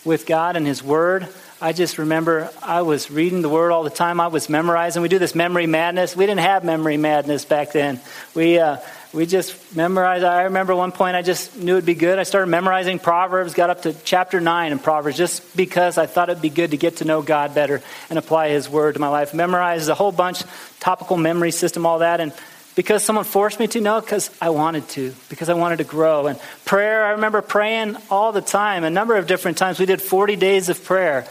with 0.04 0.26
God 0.26 0.56
and 0.56 0.66
His 0.66 0.82
Word, 0.82 1.28
I 1.62 1.74
just 1.74 1.98
remember 1.98 2.48
I 2.62 2.80
was 2.80 3.10
reading 3.10 3.42
the 3.42 3.50
Word 3.50 3.70
all 3.70 3.82
the 3.82 3.90
time. 3.90 4.18
I 4.18 4.28
was 4.28 4.48
memorizing. 4.48 5.02
We 5.02 5.10
do 5.10 5.18
this 5.18 5.34
memory 5.34 5.66
madness. 5.66 6.16
We 6.16 6.24
didn't 6.24 6.40
have 6.40 6.64
memory 6.64 6.96
madness 6.96 7.44
back 7.44 7.72
then. 7.72 8.00
We, 8.34 8.58
uh, 8.58 8.78
we 9.12 9.26
just 9.26 9.76
memorized. 9.76 10.24
I 10.24 10.44
remember 10.44 10.74
one 10.74 10.90
point 10.90 11.16
I 11.16 11.22
just 11.22 11.58
knew 11.58 11.74
it'd 11.74 11.84
be 11.84 11.94
good. 11.94 12.18
I 12.18 12.22
started 12.22 12.46
memorizing 12.46 12.98
Proverbs, 12.98 13.52
got 13.52 13.68
up 13.68 13.82
to 13.82 13.92
chapter 13.92 14.40
9 14.40 14.72
in 14.72 14.78
Proverbs 14.78 15.18
just 15.18 15.54
because 15.54 15.98
I 15.98 16.06
thought 16.06 16.30
it'd 16.30 16.40
be 16.40 16.48
good 16.48 16.70
to 16.70 16.78
get 16.78 16.96
to 16.98 17.04
know 17.04 17.20
God 17.20 17.54
better 17.54 17.82
and 18.08 18.18
apply 18.18 18.48
His 18.48 18.66
Word 18.66 18.94
to 18.94 19.00
my 19.00 19.08
life. 19.08 19.34
Memorized 19.34 19.90
a 19.90 19.94
whole 19.94 20.12
bunch, 20.12 20.42
topical 20.78 21.18
memory 21.18 21.50
system, 21.50 21.84
all 21.84 21.98
that. 21.98 22.20
And 22.20 22.32
because 22.80 23.04
someone 23.04 23.26
forced 23.26 23.60
me 23.60 23.66
to? 23.66 23.78
No, 23.78 24.00
because 24.00 24.30
I 24.40 24.48
wanted 24.48 24.88
to, 24.90 25.14
because 25.28 25.50
I 25.50 25.52
wanted 25.52 25.76
to 25.78 25.84
grow. 25.84 26.28
And 26.28 26.40
prayer, 26.64 27.04
I 27.04 27.10
remember 27.10 27.42
praying 27.42 27.98
all 28.08 28.32
the 28.32 28.40
time, 28.40 28.84
a 28.84 28.88
number 28.88 29.16
of 29.16 29.26
different 29.26 29.58
times. 29.58 29.78
We 29.78 29.84
did 29.84 30.00
40 30.00 30.36
days 30.36 30.70
of 30.70 30.82
prayer 30.82 31.26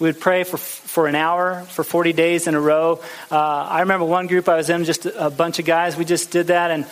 We 0.00 0.08
would 0.08 0.18
pray 0.18 0.44
for, 0.44 0.56
for 0.56 1.06
an 1.06 1.14
hour 1.14 1.64
for 1.64 1.84
40 1.84 2.14
days 2.14 2.46
in 2.46 2.54
a 2.54 2.60
row. 2.60 3.02
Uh, 3.30 3.36
I 3.36 3.80
remember 3.80 4.06
one 4.06 4.28
group 4.28 4.48
I 4.48 4.56
was 4.56 4.70
in, 4.70 4.82
just 4.84 5.04
a, 5.04 5.28
bunch 5.28 5.58
of 5.58 5.66
guys. 5.66 5.94
We 5.94 6.06
just 6.06 6.30
did 6.30 6.46
that, 6.46 6.70
and 6.70 6.86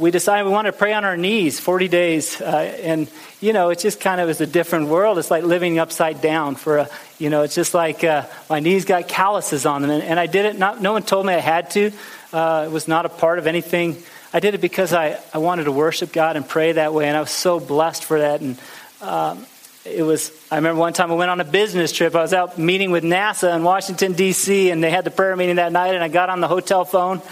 we 0.00 0.10
decided 0.10 0.44
we 0.44 0.50
wanted 0.50 0.72
to 0.72 0.76
pray 0.76 0.92
on 0.92 1.04
our 1.04 1.16
knees 1.16 1.60
40 1.60 1.86
days. 1.86 2.40
Uh, 2.40 2.56
and, 2.82 3.08
you 3.40 3.52
know, 3.52 3.70
it's 3.70 3.84
just 3.84 4.00
kind 4.00 4.20
of 4.20 4.28
is 4.30 4.40
a 4.40 4.48
different 4.48 4.88
world. 4.88 5.16
It's 5.16 5.30
like 5.30 5.44
living 5.44 5.78
upside 5.78 6.20
down 6.20 6.56
for 6.56 6.78
a, 6.78 6.88
you 7.20 7.30
know, 7.30 7.42
it's 7.42 7.54
just 7.54 7.72
like 7.72 8.02
uh, 8.02 8.24
my 8.50 8.58
knees 8.58 8.84
got 8.84 9.06
calluses 9.06 9.64
on 9.64 9.82
them. 9.82 9.92
And, 9.92 10.02
and, 10.02 10.18
I 10.18 10.26
did 10.26 10.44
it, 10.44 10.58
not, 10.58 10.82
no 10.82 10.92
one 10.92 11.04
told 11.04 11.24
me 11.24 11.34
I 11.34 11.38
had 11.38 11.70
to. 11.70 11.92
Uh, 12.32 12.64
it 12.66 12.70
was 12.70 12.88
not 12.88 13.06
a 13.06 13.08
part 13.08 13.38
of 13.38 13.46
anything. 13.46 13.96
I 14.32 14.40
did 14.40 14.54
it 14.54 14.60
because 14.60 14.92
I, 14.92 15.18
I 15.32 15.38
wanted 15.38 15.64
to 15.64 15.72
worship 15.72 16.12
God 16.12 16.36
and 16.36 16.46
pray 16.46 16.72
that 16.72 16.92
way. 16.92 17.08
And 17.08 17.16
I 17.16 17.20
was 17.20 17.30
so 17.30 17.60
blessed 17.60 18.04
for 18.04 18.18
that. 18.18 18.40
And 18.40 18.58
um, 19.00 19.46
it 19.84 20.02
was, 20.02 20.30
I 20.50 20.56
remember 20.56 20.80
one 20.80 20.92
time 20.92 21.10
I 21.10 21.14
went 21.14 21.30
on 21.30 21.40
a 21.40 21.44
business 21.44 21.92
trip. 21.92 22.14
I 22.14 22.20
was 22.20 22.34
out 22.34 22.58
meeting 22.58 22.90
with 22.90 23.04
NASA 23.04 23.54
in 23.56 23.62
Washington, 23.62 24.12
D.C., 24.12 24.70
and 24.70 24.84
they 24.84 24.90
had 24.90 25.04
the 25.04 25.10
prayer 25.10 25.34
meeting 25.36 25.56
that 25.56 25.72
night. 25.72 25.94
And 25.94 26.04
I 26.04 26.08
got 26.08 26.28
on 26.28 26.40
the 26.40 26.48
hotel 26.48 26.84
phone 26.84 27.22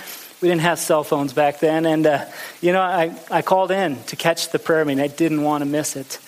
we 0.40 0.48
didn't 0.48 0.62
have 0.62 0.78
cell 0.78 1.02
phones 1.02 1.32
back 1.32 1.60
then. 1.60 1.86
And, 1.86 2.06
uh, 2.06 2.24
you 2.60 2.72
know, 2.72 2.82
I, 2.82 3.14
I 3.30 3.42
called 3.42 3.70
in 3.70 4.02
to 4.04 4.16
catch 4.16 4.50
the 4.50 4.58
prayer 4.58 4.84
meeting. 4.84 5.02
I 5.02 5.08
didn't 5.08 5.42
want 5.42 5.62
to 5.62 5.66
miss 5.66 5.96
it. 5.96 6.18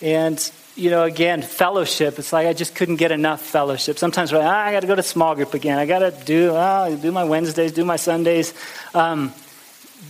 And, 0.00 0.38
you 0.78 0.90
know, 0.90 1.02
again, 1.02 1.42
fellowship. 1.42 2.20
It's 2.20 2.32
like 2.32 2.46
I 2.46 2.52
just 2.52 2.76
couldn't 2.76 2.96
get 2.96 3.10
enough 3.10 3.42
fellowship. 3.42 3.98
Sometimes 3.98 4.32
like, 4.32 4.44
ah, 4.44 4.64
I 4.64 4.70
got 4.70 4.80
to 4.80 4.86
go 4.86 4.94
to 4.94 5.02
small 5.02 5.34
group 5.34 5.52
again. 5.52 5.76
I 5.76 5.86
got 5.86 5.98
to 5.98 6.12
do, 6.24 6.52
oh, 6.54 6.96
do 7.02 7.10
my 7.10 7.24
Wednesdays, 7.24 7.72
do 7.72 7.84
my 7.84 7.96
Sundays. 7.96 8.54
Um, 8.94 9.32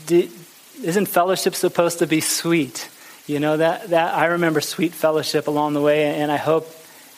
do, 0.07 0.29
isn't 0.83 1.07
fellowship 1.07 1.55
supposed 1.55 2.01
to 2.01 2.07
be 2.07 2.21
sweet? 2.21 2.91
You 3.27 3.41
know, 3.41 3.57
that, 3.57 3.89
that 3.89 4.15
I 4.15 4.27
remember 4.27 4.61
sweet 4.61 4.93
fellowship 4.93 5.49
along 5.49 5.73
the 5.73 5.81
way, 5.81 6.05
and 6.05 6.31
I 6.31 6.37
hope 6.37 6.71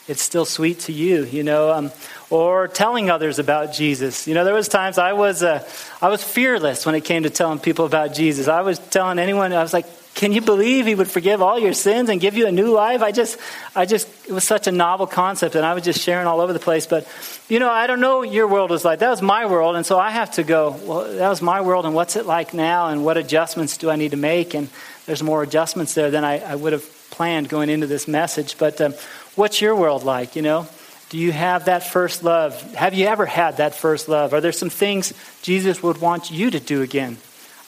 it's 0.07 0.21
still 0.21 0.45
sweet 0.45 0.79
to 0.81 0.93
you, 0.93 1.25
you 1.25 1.43
know, 1.43 1.71
um, 1.71 1.91
or 2.29 2.69
telling 2.69 3.09
others 3.09 3.37
about 3.37 3.73
Jesus. 3.73 4.27
You 4.27 4.33
know, 4.33 4.45
there 4.45 4.53
was 4.53 4.69
times 4.69 4.97
I 4.97 5.11
was, 5.11 5.43
uh, 5.43 5.67
I 6.01 6.07
was 6.07 6.23
fearless 6.23 6.85
when 6.85 6.95
it 6.95 7.01
came 7.01 7.23
to 7.23 7.29
telling 7.29 7.59
people 7.59 7.85
about 7.85 8.13
Jesus. 8.13 8.47
I 8.47 8.61
was 8.61 8.79
telling 8.79 9.19
anyone, 9.19 9.51
I 9.51 9.61
was 9.61 9.73
like, 9.73 9.85
can 10.21 10.31
you 10.31 10.41
believe 10.41 10.85
he 10.85 10.95
would 10.95 11.09
forgive 11.09 11.41
all 11.41 11.59
your 11.59 11.73
sins 11.73 12.07
and 12.07 12.21
give 12.21 12.37
you 12.37 12.45
a 12.45 12.51
new 12.51 12.71
life? 12.71 13.01
I 13.01 13.11
just, 13.11 13.37
I 13.75 13.85
just, 13.85 14.07
it 14.27 14.31
was 14.31 14.43
such 14.43 14.67
a 14.67 14.71
novel 14.71 15.07
concept, 15.07 15.55
and 15.55 15.65
I 15.65 15.73
was 15.73 15.83
just 15.83 15.99
sharing 15.99 16.27
all 16.27 16.39
over 16.39 16.53
the 16.53 16.59
place. 16.59 16.85
But, 16.85 17.07
you 17.49 17.59
know, 17.59 17.69
I 17.69 17.87
don't 17.87 17.99
know 17.99 18.19
what 18.19 18.31
your 18.31 18.47
world 18.47 18.69
was 18.69 18.85
like. 18.85 18.99
That 18.99 19.09
was 19.09 19.21
my 19.21 19.47
world, 19.47 19.75
and 19.75 19.85
so 19.85 19.99
I 19.99 20.11
have 20.11 20.31
to 20.33 20.43
go, 20.43 20.79
well, 20.85 21.11
that 21.15 21.27
was 21.27 21.41
my 21.41 21.61
world, 21.61 21.85
and 21.85 21.95
what's 21.95 22.15
it 22.15 22.25
like 22.25 22.53
now, 22.53 22.87
and 22.87 23.03
what 23.03 23.17
adjustments 23.17 23.77
do 23.77 23.89
I 23.89 23.95
need 23.95 24.11
to 24.11 24.17
make? 24.17 24.53
And 24.53 24.69
there's 25.07 25.23
more 25.23 25.43
adjustments 25.43 25.95
there 25.95 26.11
than 26.11 26.23
I, 26.23 26.39
I 26.39 26.55
would 26.55 26.73
have 26.73 26.85
planned 27.09 27.49
going 27.49 27.69
into 27.69 27.87
this 27.87 28.07
message. 28.07 28.57
But 28.57 28.79
um, 28.79 28.93
What's 29.35 29.61
your 29.61 29.75
world 29.75 30.03
like, 30.03 30.35
you 30.35 30.41
know? 30.41 30.67
Do 31.09 31.17
you 31.17 31.31
have 31.31 31.65
that 31.65 31.83
first 31.83 32.23
love? 32.23 32.61
Have 32.73 32.93
you 32.93 33.07
ever 33.07 33.25
had 33.25 33.57
that 33.57 33.75
first 33.75 34.09
love? 34.09 34.33
Are 34.33 34.41
there 34.41 34.51
some 34.51 34.69
things 34.69 35.13
Jesus 35.41 35.81
would 35.81 35.99
want 35.99 36.31
you 36.31 36.51
to 36.51 36.59
do 36.59 36.81
again? 36.81 37.17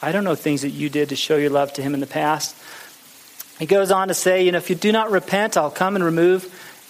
I 0.04 0.12
don't 0.12 0.26
know 0.26 0.36
things 0.36 0.64
that 0.64 0.72
you 0.72 0.90
did 0.90 1.10
to 1.10 1.16
show 1.16 1.38
your 1.38 1.50
love 1.50 1.72
to 1.74 1.82
him 1.82 1.94
in 1.94 2.02
the 2.02 2.08
past. 2.08 2.58
He 3.58 3.66
goes 3.66 3.90
on 3.90 4.10
to 4.10 4.14
say, 4.14 4.44
you 4.44 4.52
know, 4.52 4.58
if 4.58 4.70
you 4.70 4.76
do 4.76 4.92
not 4.92 5.12
repent, 5.12 5.56
I'll 5.56 5.72
come 5.72 5.96
and 5.96 6.04
remove 6.04 6.44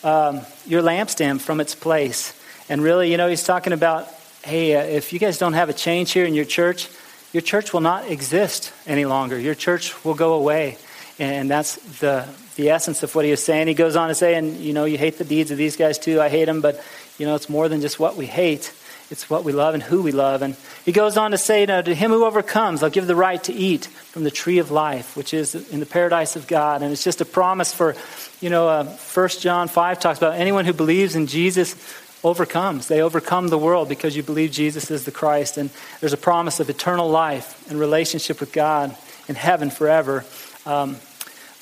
um, 0.04 0.42
your 0.66 0.82
lampstand 0.82 1.40
from 1.40 1.62
its 1.62 1.76
place. 1.76 2.34
And 2.70 2.82
really, 2.82 3.12
you 3.12 3.18
know, 3.18 3.28
he's 3.28 3.44
talking 3.44 3.72
about, 3.72 4.08
hey, 4.44 4.76
uh, 4.76 4.82
if 4.82 5.14
you 5.14 5.20
guys 5.20 5.38
don't 5.38 5.54
have 5.54 5.70
a 5.70 5.74
change 5.74 6.12
here 6.12 6.26
in 6.26 6.34
your 6.34 6.46
church, 6.46 6.90
your 7.34 7.42
church 7.42 7.72
will 7.72 7.82
not 7.82 8.10
exist 8.10 8.74
any 8.88 9.06
longer. 9.06 9.38
Your 9.38 9.54
church 9.54 10.04
will 10.04 10.16
go 10.16 10.34
away. 10.34 10.80
And 11.20 11.52
that's 11.52 11.76
the 12.00 12.28
the 12.56 12.70
essence 12.70 13.04
of 13.04 13.14
what 13.14 13.26
he 13.26 13.32
is 13.32 13.44
saying. 13.44 13.68
He 13.68 13.74
goes 13.76 13.96
on 13.96 14.10
to 14.10 14.16
say, 14.16 14.36
and 14.36 14.58
you 14.58 14.74
know, 14.74 14.86
you 14.86 14.98
hate 14.98 15.20
the 15.20 15.24
deeds 15.24 15.52
of 15.52 15.58
these 15.58 15.76
guys 15.76 16.00
too. 16.00 16.20
I 16.20 16.30
hate 16.30 16.46
them, 16.46 16.62
but 16.62 16.84
you 17.20 17.28
know, 17.28 17.36
it's 17.36 17.50
more 17.50 17.70
than 17.70 17.82
just 17.82 18.00
what 18.00 18.16
we 18.16 18.26
hate. 18.26 18.74
It's 19.14 19.30
what 19.30 19.44
we 19.44 19.54
love 19.54 19.76
and 19.76 19.84
who 19.84 20.02
we 20.02 20.12
love. 20.12 20.42
And 20.42 20.56
he 20.86 20.92
goes 20.92 21.18
on 21.18 21.30
to 21.32 21.38
say, 21.38 21.62
you 21.62 21.68
know, 21.68 21.84
to 21.84 21.94
him 21.94 22.10
who 22.10 22.26
overcomes, 22.26 22.82
I'll 22.82 22.90
give 22.90 23.06
the 23.06 23.16
right 23.16 23.42
to 23.44 23.54
eat 23.54 23.86
from 23.86 24.24
the 24.24 24.32
tree 24.32 24.58
of 24.58 24.72
life, 24.72 25.16
which 25.16 25.36
is 25.36 25.54
in 25.54 25.80
the 25.80 25.86
paradise 25.86 26.36
of 26.36 26.48
God. 26.48 26.82
And 26.82 26.92
it's 26.92 27.04
just 27.04 27.22
a 27.22 27.26
promise 27.26 27.72
for, 27.72 27.96
you 28.42 28.50
know, 28.50 28.68
uh, 28.68 28.86
1 28.86 29.30
John 29.40 29.68
5 29.68 30.00
talks 30.00 30.18
about 30.18 30.34
anyone 30.34 30.66
who 30.66 30.74
believes 30.74 31.16
in 31.16 31.28
Jesus 31.28 31.76
overcomes. 32.24 32.88
They 32.88 33.04
overcome 33.04 33.50
the 33.50 33.58
world 33.60 33.88
because 33.88 34.16
you 34.18 34.24
believe 34.24 34.52
Jesus 34.52 34.90
is 34.90 35.06
the 35.06 35.12
Christ. 35.12 35.60
And 35.60 35.70
there's 36.00 36.14
a 36.14 36.18
promise 36.18 36.60
of 36.60 36.72
eternal 36.72 37.08
life 37.08 37.70
and 37.70 37.80
relationship 37.80 38.40
with 38.40 38.52
God 38.52 38.98
in 39.28 39.36
heaven 39.36 39.70
forever. 39.70 40.26
Um, 40.66 40.98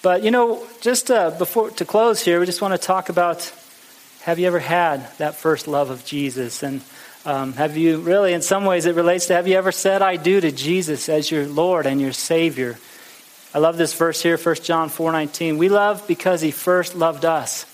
but, 0.02 0.24
you 0.24 0.32
know, 0.32 0.66
just 0.80 1.12
uh, 1.12 1.32
before 1.32 1.70
to 1.72 1.84
close 1.84 2.22
here, 2.22 2.40
we 2.40 2.46
just 2.46 2.62
want 2.62 2.74
to 2.74 2.88
talk 2.88 3.10
about 3.10 3.52
have 4.22 4.40
you 4.40 4.48
ever 4.48 4.60
had 4.60 5.06
that 5.18 5.36
first 5.36 5.68
love 5.68 5.90
of 5.90 6.06
Jesus? 6.06 6.64
And 6.64 6.82
um, 7.26 7.54
have 7.54 7.78
you 7.78 7.98
really, 7.98 8.34
in 8.34 8.42
some 8.42 8.66
ways, 8.66 8.86
it 8.86 8.96
relates 8.96 9.28
to 9.28 9.34
have 9.34 9.48
you 9.48 9.56
ever 9.58 9.72
said, 9.72 10.02
I 10.02 10.16
do 10.16 10.42
to 10.42 10.52
Jesus 10.52 11.10
as 11.10 11.30
your 11.30 11.46
Lord 11.46 11.86
and 11.86 12.02
your 12.02 12.14
Savior? 12.14 12.78
I 13.54 13.60
love 13.60 13.78
this 13.78 13.94
verse 13.94 14.22
here, 14.22 14.38
1 14.38 14.56
John 14.56 14.90
4.19. 14.90 15.58
We 15.58 15.70
love 15.70 16.08
because 16.08 16.42
he 16.42 16.52
first 16.52 16.96
loved 16.96 17.26
us. 17.26 17.66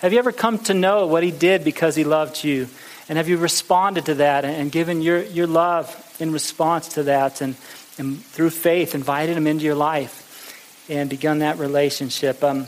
Have 0.00 0.12
you 0.12 0.18
ever 0.18 0.32
come 0.32 0.58
to 0.60 0.74
know 0.74 1.06
what 1.06 1.22
he 1.22 1.30
did 1.30 1.64
because 1.64 1.96
he 1.96 2.04
loved 2.04 2.44
you? 2.44 2.68
And 3.08 3.18
have 3.18 3.28
you 3.28 3.36
responded 3.36 4.06
to 4.06 4.14
that 4.14 4.44
and 4.44 4.72
given 4.72 5.02
your, 5.02 5.22
your 5.22 5.46
love 5.46 6.16
in 6.20 6.32
response 6.32 6.88
to 6.90 7.02
that 7.04 7.40
and, 7.40 7.56
and 7.98 8.24
through 8.24 8.50
faith 8.50 8.94
invited 8.94 9.36
him 9.36 9.46
into 9.46 9.64
your 9.64 9.74
life? 9.74 10.24
and 10.88 11.08
begun 11.08 11.38
that 11.38 11.58
relationship. 11.58 12.42
Um, 12.44 12.66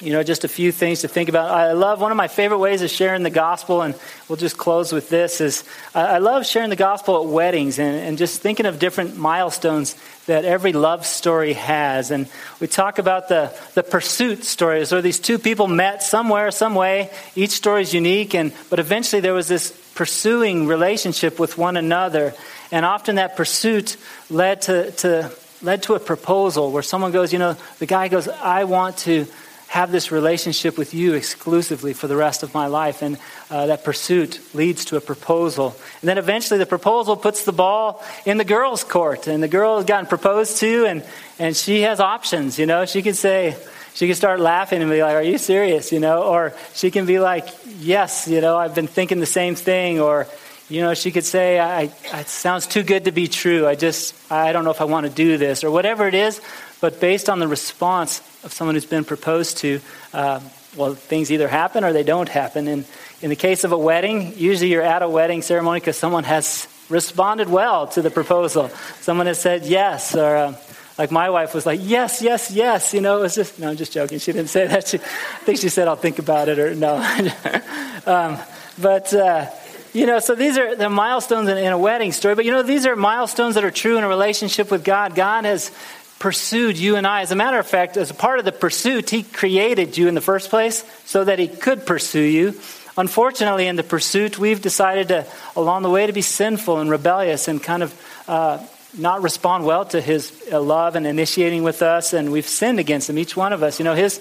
you 0.00 0.12
know, 0.12 0.22
just 0.22 0.44
a 0.44 0.48
few 0.48 0.70
things 0.70 1.00
to 1.00 1.08
think 1.08 1.28
about. 1.28 1.50
I 1.50 1.72
love 1.72 2.00
one 2.00 2.12
of 2.12 2.16
my 2.16 2.28
favorite 2.28 2.58
ways 2.58 2.82
of 2.82 2.90
sharing 2.90 3.24
the 3.24 3.30
gospel, 3.30 3.82
and 3.82 3.96
we'll 4.28 4.36
just 4.36 4.56
close 4.56 4.92
with 4.92 5.08
this. 5.08 5.40
Is 5.40 5.64
I 5.92 6.18
love 6.18 6.46
sharing 6.46 6.70
the 6.70 6.76
gospel 6.76 7.20
at 7.22 7.28
weddings 7.28 7.80
and, 7.80 7.96
and 7.96 8.16
just 8.16 8.40
thinking 8.40 8.66
of 8.66 8.78
different 8.78 9.16
milestones 9.16 9.96
that 10.26 10.44
every 10.44 10.72
love 10.72 11.04
story 11.04 11.54
has. 11.54 12.12
And 12.12 12.28
we 12.60 12.68
talk 12.68 12.98
about 13.00 13.28
the, 13.28 13.52
the 13.74 13.82
pursuit 13.82 14.44
stories, 14.44 14.92
where 14.92 15.02
these 15.02 15.18
two 15.18 15.38
people 15.38 15.66
met 15.66 16.02
somewhere, 16.02 16.52
some 16.52 16.76
way. 16.76 17.10
Each 17.34 17.52
story 17.52 17.82
is 17.82 17.92
unique, 17.92 18.34
and 18.34 18.52
but 18.70 18.78
eventually 18.78 19.20
there 19.20 19.34
was 19.34 19.48
this 19.48 19.72
pursuing 19.96 20.68
relationship 20.68 21.40
with 21.40 21.58
one 21.58 21.76
another, 21.76 22.34
and 22.70 22.86
often 22.86 23.16
that 23.16 23.36
pursuit 23.36 23.96
led 24.30 24.62
to, 24.62 24.92
to 24.92 25.32
led 25.60 25.82
to 25.82 25.94
a 25.94 25.98
proposal 25.98 26.70
where 26.70 26.84
someone 26.84 27.10
goes, 27.10 27.32
you 27.32 27.40
know, 27.40 27.56
the 27.80 27.86
guy 27.86 28.06
goes, 28.06 28.28
I 28.28 28.62
want 28.62 28.98
to 28.98 29.26
have 29.68 29.92
this 29.92 30.10
relationship 30.10 30.78
with 30.78 30.94
you 30.94 31.12
exclusively 31.12 31.92
for 31.92 32.08
the 32.08 32.16
rest 32.16 32.42
of 32.42 32.54
my 32.54 32.66
life. 32.66 33.02
And 33.02 33.18
uh, 33.50 33.66
that 33.66 33.84
pursuit 33.84 34.40
leads 34.54 34.86
to 34.86 34.96
a 34.96 35.00
proposal. 35.00 35.76
And 36.00 36.08
then 36.08 36.16
eventually 36.16 36.58
the 36.58 36.66
proposal 36.66 37.16
puts 37.16 37.44
the 37.44 37.52
ball 37.52 38.02
in 38.24 38.38
the 38.38 38.44
girl's 38.44 38.82
court. 38.82 39.26
And 39.26 39.42
the 39.42 39.48
girl 39.48 39.76
has 39.76 39.84
gotten 39.84 40.06
proposed 40.06 40.58
to, 40.60 40.86
and, 40.86 41.04
and 41.38 41.54
she 41.54 41.82
has 41.82 42.00
options. 42.00 42.58
You 42.58 42.64
know, 42.64 42.86
she 42.86 43.02
can 43.02 43.12
say, 43.12 43.56
she 43.92 44.06
can 44.06 44.16
start 44.16 44.40
laughing 44.40 44.80
and 44.80 44.90
be 44.90 45.02
like, 45.02 45.16
Are 45.16 45.22
you 45.22 45.36
serious? 45.36 45.92
You 45.92 46.00
know, 46.00 46.22
or 46.22 46.54
she 46.72 46.90
can 46.90 47.04
be 47.04 47.18
like, 47.18 47.48
Yes, 47.78 48.26
you 48.26 48.40
know, 48.40 48.56
I've 48.56 48.74
been 48.74 48.86
thinking 48.86 49.20
the 49.20 49.26
same 49.26 49.54
thing. 49.54 50.00
Or, 50.00 50.26
you 50.70 50.80
know, 50.80 50.94
she 50.94 51.10
could 51.10 51.24
say, 51.24 51.58
I, 51.58 51.90
it 52.14 52.28
sounds 52.28 52.66
too 52.66 52.82
good 52.82 53.04
to 53.04 53.12
be 53.12 53.28
true. 53.28 53.66
I 53.66 53.74
just, 53.74 54.14
I 54.32 54.52
don't 54.52 54.64
know 54.64 54.70
if 54.70 54.80
I 54.80 54.84
want 54.84 55.06
to 55.06 55.12
do 55.12 55.36
this, 55.36 55.62
or 55.62 55.70
whatever 55.70 56.08
it 56.08 56.14
is. 56.14 56.40
But 56.80 57.00
based 57.00 57.28
on 57.28 57.38
the 57.38 57.48
response 57.48 58.20
of 58.44 58.52
someone 58.52 58.74
who's 58.74 58.86
been 58.86 59.04
proposed 59.04 59.58
to, 59.58 59.80
uh, 60.12 60.40
well, 60.76 60.94
things 60.94 61.32
either 61.32 61.48
happen 61.48 61.82
or 61.84 61.92
they 61.92 62.04
don't 62.04 62.28
happen. 62.28 62.68
And 62.68 62.84
in 63.20 63.30
the 63.30 63.36
case 63.36 63.64
of 63.64 63.72
a 63.72 63.78
wedding, 63.78 64.38
usually 64.38 64.70
you're 64.70 64.82
at 64.82 65.02
a 65.02 65.08
wedding 65.08 65.42
ceremony 65.42 65.80
because 65.80 65.96
someone 65.96 66.24
has 66.24 66.68
responded 66.88 67.48
well 67.48 67.86
to 67.88 68.02
the 68.02 68.10
proposal. 68.10 68.70
Someone 69.00 69.26
has 69.26 69.40
said 69.40 69.66
yes, 69.66 70.14
or 70.14 70.36
uh, 70.36 70.54
like 70.96 71.10
my 71.10 71.30
wife 71.30 71.54
was 71.54 71.66
like, 71.66 71.80
yes, 71.82 72.22
yes, 72.22 72.50
yes. 72.50 72.94
You 72.94 73.00
know, 73.00 73.18
it 73.18 73.22
was 73.22 73.34
just, 73.34 73.58
no, 73.58 73.70
I'm 73.70 73.76
just 73.76 73.92
joking. 73.92 74.18
She 74.18 74.32
didn't 74.32 74.50
say 74.50 74.66
that. 74.66 74.88
She, 74.88 74.98
I 74.98 75.00
think 75.44 75.58
she 75.58 75.68
said, 75.68 75.88
I'll 75.88 75.96
think 75.96 76.18
about 76.18 76.48
it, 76.48 76.58
or 76.58 76.74
no. 76.74 76.96
um, 78.06 78.38
but, 78.80 79.12
uh, 79.12 79.46
you 79.92 80.06
know, 80.06 80.18
so 80.18 80.34
these 80.34 80.58
are 80.58 80.76
the 80.76 80.90
milestones 80.90 81.48
in, 81.48 81.56
in 81.56 81.72
a 81.72 81.78
wedding 81.78 82.12
story, 82.12 82.34
but 82.34 82.44
you 82.44 82.50
know, 82.50 82.62
these 82.62 82.86
are 82.86 82.94
milestones 82.94 83.54
that 83.54 83.64
are 83.64 83.70
true 83.70 83.96
in 83.96 84.04
a 84.04 84.08
relationship 84.08 84.70
with 84.70 84.84
God. 84.84 85.14
God 85.14 85.44
has 85.44 85.72
pursued 86.18 86.76
you 86.76 86.96
and 86.96 87.06
I. 87.06 87.22
As 87.22 87.30
a 87.30 87.36
matter 87.36 87.58
of 87.58 87.66
fact, 87.66 87.96
as 87.96 88.10
a 88.10 88.14
part 88.14 88.38
of 88.38 88.44
the 88.44 88.52
pursuit, 88.52 89.10
He 89.10 89.22
created 89.22 89.96
you 89.96 90.08
in 90.08 90.14
the 90.14 90.20
first 90.20 90.50
place 90.50 90.84
so 91.04 91.24
that 91.24 91.38
He 91.38 91.48
could 91.48 91.86
pursue 91.86 92.22
you. 92.22 92.54
Unfortunately, 92.96 93.68
in 93.68 93.76
the 93.76 93.84
pursuit, 93.84 94.38
we've 94.38 94.60
decided 94.60 95.08
to, 95.08 95.26
along 95.54 95.82
the 95.82 95.90
way, 95.90 96.06
to 96.06 96.12
be 96.12 96.22
sinful 96.22 96.78
and 96.78 96.90
rebellious 96.90 97.46
and 97.46 97.62
kind 97.62 97.82
of 97.82 98.24
uh, 98.26 98.58
not 98.96 99.22
respond 99.22 99.64
well 99.64 99.84
to 99.86 100.00
His 100.00 100.32
uh, 100.50 100.60
love 100.60 100.96
and 100.96 101.06
initiating 101.06 101.62
with 101.62 101.82
us, 101.82 102.12
and 102.12 102.32
we've 102.32 102.48
sinned 102.48 102.80
against 102.80 103.08
Him, 103.08 103.18
each 103.18 103.36
one 103.36 103.52
of 103.52 103.62
us. 103.62 103.78
You 103.78 103.84
know, 103.84 103.94
His, 103.94 104.20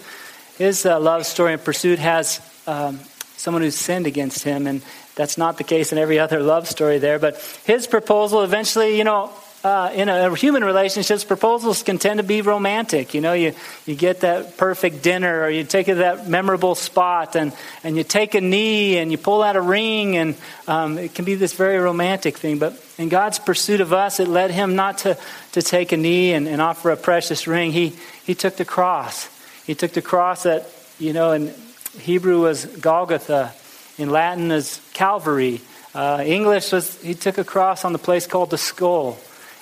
his 0.57 0.85
uh, 0.85 0.99
love 0.99 1.25
story 1.25 1.53
and 1.53 1.63
pursuit 1.63 1.99
has 1.99 2.39
um, 2.67 2.99
someone 3.37 3.63
who's 3.63 3.75
sinned 3.75 4.05
against 4.05 4.43
Him, 4.43 4.67
and 4.67 4.83
that's 5.17 5.37
not 5.37 5.57
the 5.57 5.63
case 5.63 5.91
in 5.91 5.97
every 5.97 6.19
other 6.19 6.39
love 6.41 6.67
story 6.67 6.99
there. 6.99 7.17
But 7.17 7.37
his 7.65 7.87
proposal 7.87 8.43
eventually, 8.43 8.97
you 8.97 9.03
know, 9.03 9.31
uh, 9.64 9.91
in 9.93 10.08
a, 10.08 10.34
human 10.36 10.64
relationships, 10.64 11.24
proposals 11.24 11.82
can 11.82 11.97
tend 11.97 12.20
to 12.20 12.24
be 12.24 12.41
romantic. 12.41 13.14
You 13.14 13.22
know, 13.22 13.34
you, 13.34 13.53
you 13.86 13.95
get 13.95 14.22
that 14.22 14.55
perfect 14.58 15.01
dinner 15.01 15.41
or 15.41 15.49
you 15.49 15.64
take 15.64 15.88
it 15.88 15.95
to 15.95 15.99
that 15.99 16.28
memorable 16.28 16.76
spot 16.76 17.36
and, 17.36 17.51
and 17.84 17.97
you 17.97 18.03
take 18.03 18.36
a 18.36 18.41
knee 18.41 18.97
and 18.97 19.12
you 19.12 19.18
pull 19.18 19.41
out 19.41 19.55
a 19.55 19.62
ring 19.62 20.16
and 20.16 20.36
um, 20.68 20.97
it 20.97 21.16
can 21.16 21.26
be 21.26 21.36
this 21.36 21.53
very 21.53 21.78
romantic 21.80 22.38
thing. 22.38 22.60
But 22.60 22.82
in 22.97 23.10
God's 23.10 23.39
pursuit 23.39 23.82
of 23.82 23.93
us, 23.93 24.20
it 24.20 24.28
led 24.28 24.51
him 24.51 24.76
not 24.76 24.99
to, 24.99 25.18
to 25.53 25.62
take 25.62 25.91
a 25.91 25.97
knee 25.97 26.34
and, 26.34 26.47
and 26.47 26.62
offer 26.62 26.91
a 26.91 26.97
precious 26.97 27.47
ring. 27.47 27.72
He, 27.72 27.95
he 28.26 28.36
took 28.36 28.58
the 28.58 28.66
cross. 28.66 29.28
He 29.66 29.74
took 29.74 29.91
the 29.91 30.03
cross 30.03 30.43
that, 30.43 30.70
you 30.99 31.14
know, 31.14 31.32
in 31.32 31.53
Hebrew 31.99 32.41
was 32.41 32.66
Golgotha, 32.66 33.53
in 33.97 34.12
Latin 34.12 34.51
is 34.51 34.80
Calvary. 34.93 35.62
Uh, 35.95 36.24
English 36.24 36.72
was, 36.72 37.01
he 37.01 37.16
took 37.16 37.39
a 37.39 37.43
cross 37.43 37.84
on 37.84 37.91
the 37.91 37.99
place 37.99 38.28
called 38.28 38.51
the 38.51 38.58
skull 38.58 39.18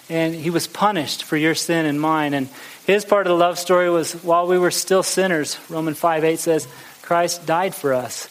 and 0.09 0.35
he 0.35 0.49
was 0.49 0.67
punished 0.67 1.23
for 1.23 1.37
your 1.37 1.55
sin 1.55 1.85
and 1.85 1.99
mine. 1.99 2.33
And 2.33 2.49
his 2.85 3.05
part 3.05 3.27
of 3.27 3.31
the 3.31 3.37
love 3.37 3.57
story 3.57 3.89
was 3.89 4.13
while 4.23 4.47
we 4.47 4.57
were 4.57 4.71
still 4.71 5.03
sinners, 5.03 5.57
Romans 5.69 5.97
5 5.97 6.23
8 6.23 6.39
says, 6.39 6.67
Christ 7.01 7.45
died 7.45 7.73
for 7.73 7.93
us. 7.93 8.29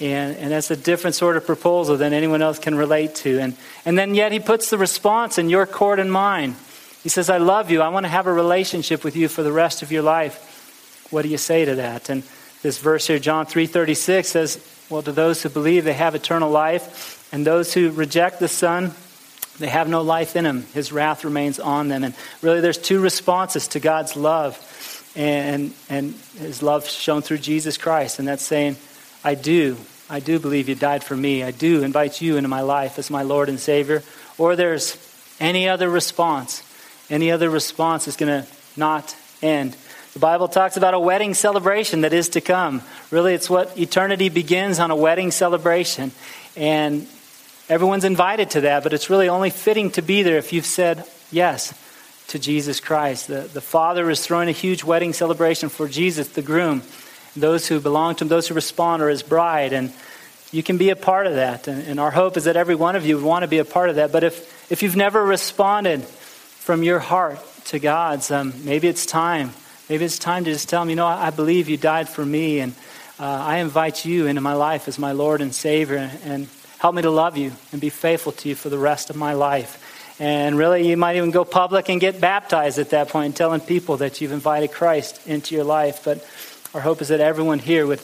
And, 0.00 0.36
and 0.36 0.50
that's 0.50 0.70
a 0.70 0.76
different 0.76 1.16
sort 1.16 1.36
of 1.36 1.46
proposal 1.46 1.96
than 1.96 2.12
anyone 2.12 2.42
else 2.42 2.58
can 2.58 2.74
relate 2.74 3.14
to. 3.16 3.40
And, 3.40 3.56
and 3.84 3.98
then 3.98 4.14
yet 4.14 4.30
he 4.30 4.40
puts 4.40 4.68
the 4.68 4.78
response 4.78 5.38
in 5.38 5.48
your 5.48 5.66
court 5.66 5.98
and 5.98 6.12
mine. 6.12 6.54
He 7.02 7.08
says, 7.08 7.30
I 7.30 7.38
love 7.38 7.70
you. 7.70 7.80
I 7.80 7.88
want 7.88 8.04
to 8.04 8.10
have 8.10 8.26
a 8.26 8.32
relationship 8.32 9.04
with 9.04 9.16
you 9.16 9.28
for 9.28 9.42
the 9.42 9.52
rest 9.52 9.82
of 9.82 9.92
your 9.92 10.02
life. 10.02 11.06
What 11.10 11.22
do 11.22 11.28
you 11.28 11.38
say 11.38 11.64
to 11.64 11.76
that? 11.76 12.10
And 12.10 12.24
this 12.62 12.78
verse 12.78 13.06
here, 13.06 13.18
John 13.18 13.46
3.36 13.46 14.24
says, 14.26 14.72
well, 14.90 15.02
to 15.02 15.12
those 15.12 15.42
who 15.42 15.48
believe, 15.48 15.84
they 15.84 15.92
have 15.92 16.14
eternal 16.14 16.50
life. 16.50 17.32
And 17.32 17.46
those 17.46 17.72
who 17.72 17.90
reject 17.90 18.38
the 18.38 18.48
Son, 18.48 18.92
they 19.58 19.68
have 19.68 19.88
no 19.88 20.02
life 20.02 20.36
in 20.36 20.44
him. 20.44 20.62
His 20.74 20.92
wrath 20.92 21.24
remains 21.24 21.58
on 21.58 21.88
them. 21.88 22.04
And 22.04 22.14
really, 22.42 22.60
there's 22.60 22.78
two 22.78 23.00
responses 23.00 23.68
to 23.68 23.80
God's 23.80 24.16
love 24.16 25.12
and, 25.16 25.72
and 25.88 26.14
his 26.38 26.62
love 26.62 26.86
shown 26.86 27.22
through 27.22 27.38
Jesus 27.38 27.78
Christ. 27.78 28.18
And 28.18 28.28
that's 28.28 28.44
saying, 28.44 28.76
I 29.24 29.34
do. 29.34 29.76
I 30.08 30.20
do 30.20 30.38
believe 30.38 30.68
you 30.68 30.74
died 30.74 31.02
for 31.02 31.16
me. 31.16 31.42
I 31.42 31.50
do 31.50 31.82
invite 31.82 32.20
you 32.20 32.36
into 32.36 32.48
my 32.48 32.60
life 32.60 32.98
as 32.98 33.10
my 33.10 33.22
Lord 33.22 33.48
and 33.48 33.58
Savior. 33.58 34.02
Or 34.38 34.54
there's 34.56 34.96
any 35.40 35.68
other 35.68 35.88
response. 35.88 36.62
Any 37.08 37.30
other 37.30 37.48
response 37.48 38.06
is 38.08 38.16
going 38.16 38.42
to 38.42 38.48
not 38.76 39.16
end. 39.42 39.76
The 40.12 40.20
Bible 40.20 40.48
talks 40.48 40.76
about 40.76 40.94
a 40.94 40.98
wedding 40.98 41.34
celebration 41.34 42.02
that 42.02 42.12
is 42.12 42.30
to 42.30 42.40
come. 42.40 42.82
Really, 43.10 43.34
it's 43.34 43.50
what 43.50 43.76
eternity 43.78 44.28
begins 44.28 44.78
on 44.78 44.90
a 44.90 44.96
wedding 44.96 45.30
celebration. 45.30 46.12
And 46.56 47.06
Everyone's 47.68 48.04
invited 48.04 48.50
to 48.50 48.60
that, 48.62 48.84
but 48.84 48.92
it's 48.92 49.10
really 49.10 49.28
only 49.28 49.50
fitting 49.50 49.90
to 49.92 50.02
be 50.02 50.22
there 50.22 50.38
if 50.38 50.52
you've 50.52 50.66
said 50.66 51.04
yes 51.32 51.74
to 52.28 52.38
Jesus 52.38 52.78
Christ. 52.78 53.26
The, 53.26 53.40
the 53.40 53.60
Father 53.60 54.08
is 54.08 54.24
throwing 54.24 54.48
a 54.48 54.52
huge 54.52 54.84
wedding 54.84 55.12
celebration 55.12 55.68
for 55.68 55.88
Jesus, 55.88 56.28
the 56.28 56.42
groom. 56.42 56.82
Those 57.34 57.66
who 57.66 57.80
belong 57.80 58.14
to 58.16 58.24
him, 58.24 58.28
those 58.28 58.46
who 58.46 58.54
respond, 58.54 59.02
are 59.02 59.08
his 59.08 59.24
bride. 59.24 59.72
And 59.72 59.92
you 60.52 60.62
can 60.62 60.78
be 60.78 60.90
a 60.90 60.96
part 60.96 61.26
of 61.26 61.34
that. 61.34 61.66
And, 61.66 61.82
and 61.86 62.00
our 62.00 62.12
hope 62.12 62.36
is 62.36 62.44
that 62.44 62.56
every 62.56 62.76
one 62.76 62.94
of 62.94 63.04
you 63.04 63.16
would 63.16 63.24
want 63.24 63.42
to 63.42 63.48
be 63.48 63.58
a 63.58 63.64
part 63.64 63.90
of 63.90 63.96
that. 63.96 64.12
But 64.12 64.22
if, 64.22 64.70
if 64.70 64.82
you've 64.82 64.96
never 64.96 65.24
responded 65.24 66.04
from 66.04 66.84
your 66.84 67.00
heart 67.00 67.40
to 67.66 67.80
God's, 67.80 68.30
um, 68.30 68.54
maybe 68.64 68.86
it's 68.86 69.06
time. 69.06 69.52
Maybe 69.88 70.04
it's 70.04 70.18
time 70.20 70.44
to 70.44 70.52
just 70.52 70.68
tell 70.68 70.82
him, 70.82 70.90
you 70.90 70.96
know, 70.96 71.06
I, 71.06 71.26
I 71.26 71.30
believe 71.30 71.68
you 71.68 71.76
died 71.76 72.08
for 72.08 72.24
me, 72.24 72.60
and 72.60 72.74
uh, 73.20 73.24
I 73.24 73.58
invite 73.58 74.04
you 74.04 74.26
into 74.26 74.40
my 74.40 74.54
life 74.54 74.88
as 74.88 74.98
my 74.98 75.12
Lord 75.12 75.40
and 75.40 75.54
Savior. 75.54 75.96
And, 75.96 76.20
and 76.24 76.48
Help 76.86 76.94
me 76.94 77.02
to 77.02 77.10
love 77.10 77.36
you 77.36 77.50
and 77.72 77.80
be 77.80 77.90
faithful 77.90 78.30
to 78.30 78.48
you 78.48 78.54
for 78.54 78.68
the 78.68 78.78
rest 78.78 79.10
of 79.10 79.16
my 79.16 79.32
life. 79.32 80.20
And 80.20 80.56
really, 80.56 80.88
you 80.88 80.96
might 80.96 81.16
even 81.16 81.32
go 81.32 81.44
public 81.44 81.88
and 81.88 82.00
get 82.00 82.20
baptized 82.20 82.78
at 82.78 82.90
that 82.90 83.08
point, 83.08 83.34
telling 83.34 83.60
people 83.60 83.96
that 83.96 84.20
you've 84.20 84.30
invited 84.30 84.70
Christ 84.70 85.26
into 85.26 85.56
your 85.56 85.64
life. 85.64 86.04
But 86.04 86.24
our 86.74 86.80
hope 86.80 87.02
is 87.02 87.08
that 87.08 87.18
everyone 87.18 87.58
here 87.58 87.88
would 87.88 88.00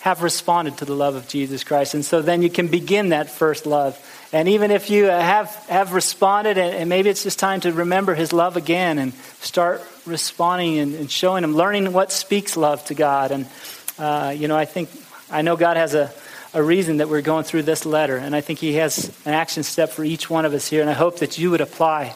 have 0.00 0.24
responded 0.24 0.78
to 0.78 0.84
the 0.84 0.96
love 0.96 1.14
of 1.14 1.28
Jesus 1.28 1.62
Christ. 1.62 1.94
And 1.94 2.04
so 2.04 2.22
then 2.22 2.42
you 2.42 2.50
can 2.50 2.66
begin 2.66 3.10
that 3.10 3.30
first 3.30 3.66
love. 3.66 3.96
And 4.32 4.48
even 4.48 4.72
if 4.72 4.90
you 4.90 5.04
have, 5.04 5.54
have 5.68 5.92
responded, 5.92 6.58
and, 6.58 6.90
maybe 6.90 7.10
it's 7.10 7.22
just 7.22 7.38
time 7.38 7.60
to 7.60 7.72
remember 7.72 8.16
his 8.16 8.32
love 8.32 8.56
again 8.56 8.98
and 8.98 9.14
start 9.42 9.80
responding 10.06 10.80
and, 10.80 10.94
and 10.96 11.08
showing 11.08 11.44
him, 11.44 11.54
learning 11.54 11.92
what 11.92 12.10
speaks 12.10 12.56
love 12.56 12.84
to 12.86 12.94
God. 12.94 13.30
And, 13.30 13.46
uh, 13.96 14.34
you 14.36 14.48
know, 14.48 14.56
I 14.56 14.64
think, 14.64 14.90
I 15.30 15.42
know 15.42 15.56
God 15.56 15.76
has 15.76 15.94
a, 15.94 16.12
a 16.54 16.62
reason 16.62 16.98
that 16.98 17.08
we're 17.08 17.20
going 17.20 17.44
through 17.44 17.64
this 17.64 17.84
letter. 17.84 18.16
And 18.16 18.34
I 18.34 18.40
think 18.40 18.60
He 18.60 18.74
has 18.74 19.08
an 19.26 19.34
action 19.34 19.64
step 19.64 19.90
for 19.90 20.04
each 20.04 20.30
one 20.30 20.44
of 20.44 20.54
us 20.54 20.68
here. 20.68 20.80
And 20.80 20.88
I 20.88 20.94
hope 20.94 21.18
that 21.18 21.36
you 21.36 21.50
would 21.50 21.60
apply 21.60 22.14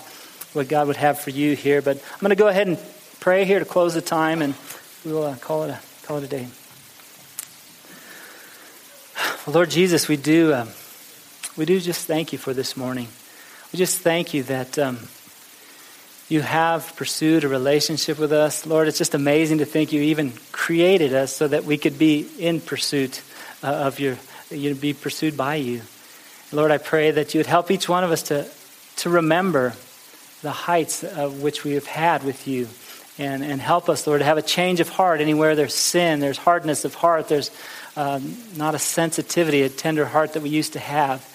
what 0.53 0.68
God 0.68 0.86
would 0.86 0.97
have 0.97 1.20
for 1.20 1.30
you 1.30 1.57
here. 1.57 1.82
But 1.82 1.97
I'm 1.97 2.20
going 2.20 2.30
to 2.30 2.36
go 2.36 2.49
ahead 2.49 2.68
and 2.68 2.78
pray 3.20 3.45
here 3.45 3.59
to 3.59 3.64
close 3.64 3.95
the 3.95 4.01
time, 4.01 4.41
and 4.41 4.55
we 5.05 5.12
will 5.12 5.24
uh, 5.24 5.36
call, 5.36 5.64
it 5.64 5.70
a, 5.70 5.80
call 6.07 6.18
it 6.18 6.24
a 6.24 6.28
day. 6.28 6.47
Well, 9.47 9.55
Lord 9.55 9.70
Jesus, 9.70 10.09
we 10.09 10.16
do, 10.16 10.55
um, 10.55 10.68
we 11.57 11.64
do 11.64 11.80
just 11.80 12.07
thank 12.07 12.32
you 12.32 12.39
for 12.39 12.55
this 12.55 12.76
morning. 12.76 13.09
We 13.72 13.78
just 13.78 13.99
thank 13.99 14.32
you 14.34 14.45
that. 14.45 14.78
Um, 14.78 14.99
you 16.30 16.43
have 16.43 16.95
pursued 16.95 17.45
a 17.45 17.49
relationship 17.49 18.18
with 18.18 18.32
us. 18.32 18.66
Lord, 18.66 18.86
it's 18.86 18.99
just 18.99 19.14
amazing 19.14 19.59
to 19.59 19.64
think 19.64 19.95
you 19.95 20.03
even 20.03 20.34
created 20.53 21.14
us 21.14 21.34
so 21.34 21.49
that 21.49 21.64
we 21.64 21.78
could 21.78 21.99
be 21.99 22.28
in 22.39 22.61
pursuit 22.61 23.22
uh, 23.62 23.68
of 23.68 23.99
your 23.99 24.18
you 24.51 24.75
be 24.75 24.95
pursued 24.95 25.37
by 25.37 25.57
you. 25.57 25.83
Lord, 26.53 26.71
I 26.71 26.79
pray 26.79 27.11
that 27.11 27.35
you 27.35 27.39
would 27.41 27.47
help 27.47 27.71
each 27.71 27.89
one 27.89 28.05
of 28.05 28.11
us 28.11 28.23
to, 28.25 28.49
to 28.97 29.11
remember 29.11 29.75
the 30.43 30.51
heights 30.51 31.05
of 31.05 31.43
which 31.43 31.65
we 31.65 31.73
have 31.73 31.87
had 31.87 32.25
with 32.25 32.49
you. 32.49 32.69
And, 33.19 33.43
and 33.43 33.61
help 33.61 33.89
us, 33.89 34.07
Lord, 34.07 34.21
to 34.21 34.25
have 34.25 34.39
a 34.39 34.43
change 34.43 34.79
of 34.79 34.89
heart 34.89 35.21
anywhere 35.21 35.57
there's 35.57 35.75
sin, 35.75 36.21
there's 36.21 36.39
hardness 36.39 36.85
of 36.85 36.95
heart, 36.95 37.29
there's 37.29 37.51
um, 37.97 38.37
not 38.57 38.77
a 38.77 38.79
sensitivity, 38.79 39.63
a 39.63 39.69
tender 39.69 40.05
heart 40.05 40.35
that 40.35 40.43
we 40.43 40.51
used 40.51 40.75
to 40.75 40.79
have. 40.79 41.27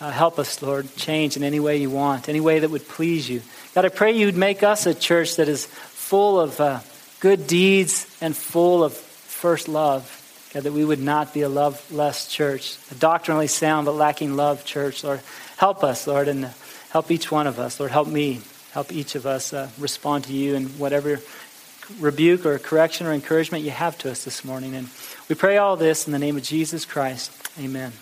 Uh, 0.00 0.10
help 0.10 0.38
us, 0.38 0.62
Lord, 0.62 0.94
change 0.96 1.36
in 1.36 1.42
any 1.42 1.58
way 1.58 1.78
you 1.78 1.90
want, 1.90 2.28
any 2.28 2.40
way 2.40 2.60
that 2.60 2.70
would 2.70 2.86
please 2.86 3.28
you. 3.28 3.42
God, 3.74 3.84
I 3.84 3.88
pray 3.88 4.12
you'd 4.12 4.36
make 4.36 4.62
us 4.62 4.86
a 4.86 4.94
church 4.94 5.36
that 5.36 5.48
is 5.48 5.66
full 5.66 6.40
of 6.40 6.60
uh, 6.60 6.80
good 7.18 7.46
deeds 7.46 8.06
and 8.20 8.36
full 8.36 8.84
of 8.84 8.94
first 8.94 9.68
love. 9.68 10.21
God, 10.52 10.64
that 10.64 10.72
we 10.72 10.84
would 10.84 11.00
not 11.00 11.32
be 11.32 11.42
a 11.42 11.48
loveless 11.48 12.28
church, 12.28 12.76
a 12.90 12.94
doctrinally 12.94 13.46
sound 13.46 13.86
but 13.86 13.92
lacking 13.92 14.36
love 14.36 14.64
church. 14.64 15.02
Lord, 15.02 15.20
help 15.56 15.82
us, 15.82 16.06
Lord, 16.06 16.28
and 16.28 16.50
help 16.90 17.10
each 17.10 17.30
one 17.30 17.46
of 17.46 17.58
us. 17.58 17.80
Lord, 17.80 17.92
help 17.92 18.08
me. 18.08 18.40
Help 18.72 18.90
each 18.90 19.14
of 19.14 19.26
us 19.26 19.52
uh, 19.52 19.68
respond 19.78 20.24
to 20.24 20.32
you 20.32 20.54
in 20.54 20.64
whatever 20.78 21.20
rebuke 22.00 22.46
or 22.46 22.58
correction 22.58 23.06
or 23.06 23.12
encouragement 23.12 23.64
you 23.64 23.70
have 23.70 23.98
to 23.98 24.10
us 24.10 24.24
this 24.24 24.44
morning. 24.44 24.74
And 24.74 24.88
we 25.28 25.34
pray 25.34 25.58
all 25.58 25.76
this 25.76 26.06
in 26.06 26.12
the 26.12 26.18
name 26.18 26.36
of 26.36 26.42
Jesus 26.42 26.84
Christ. 26.84 27.32
Amen. 27.58 27.92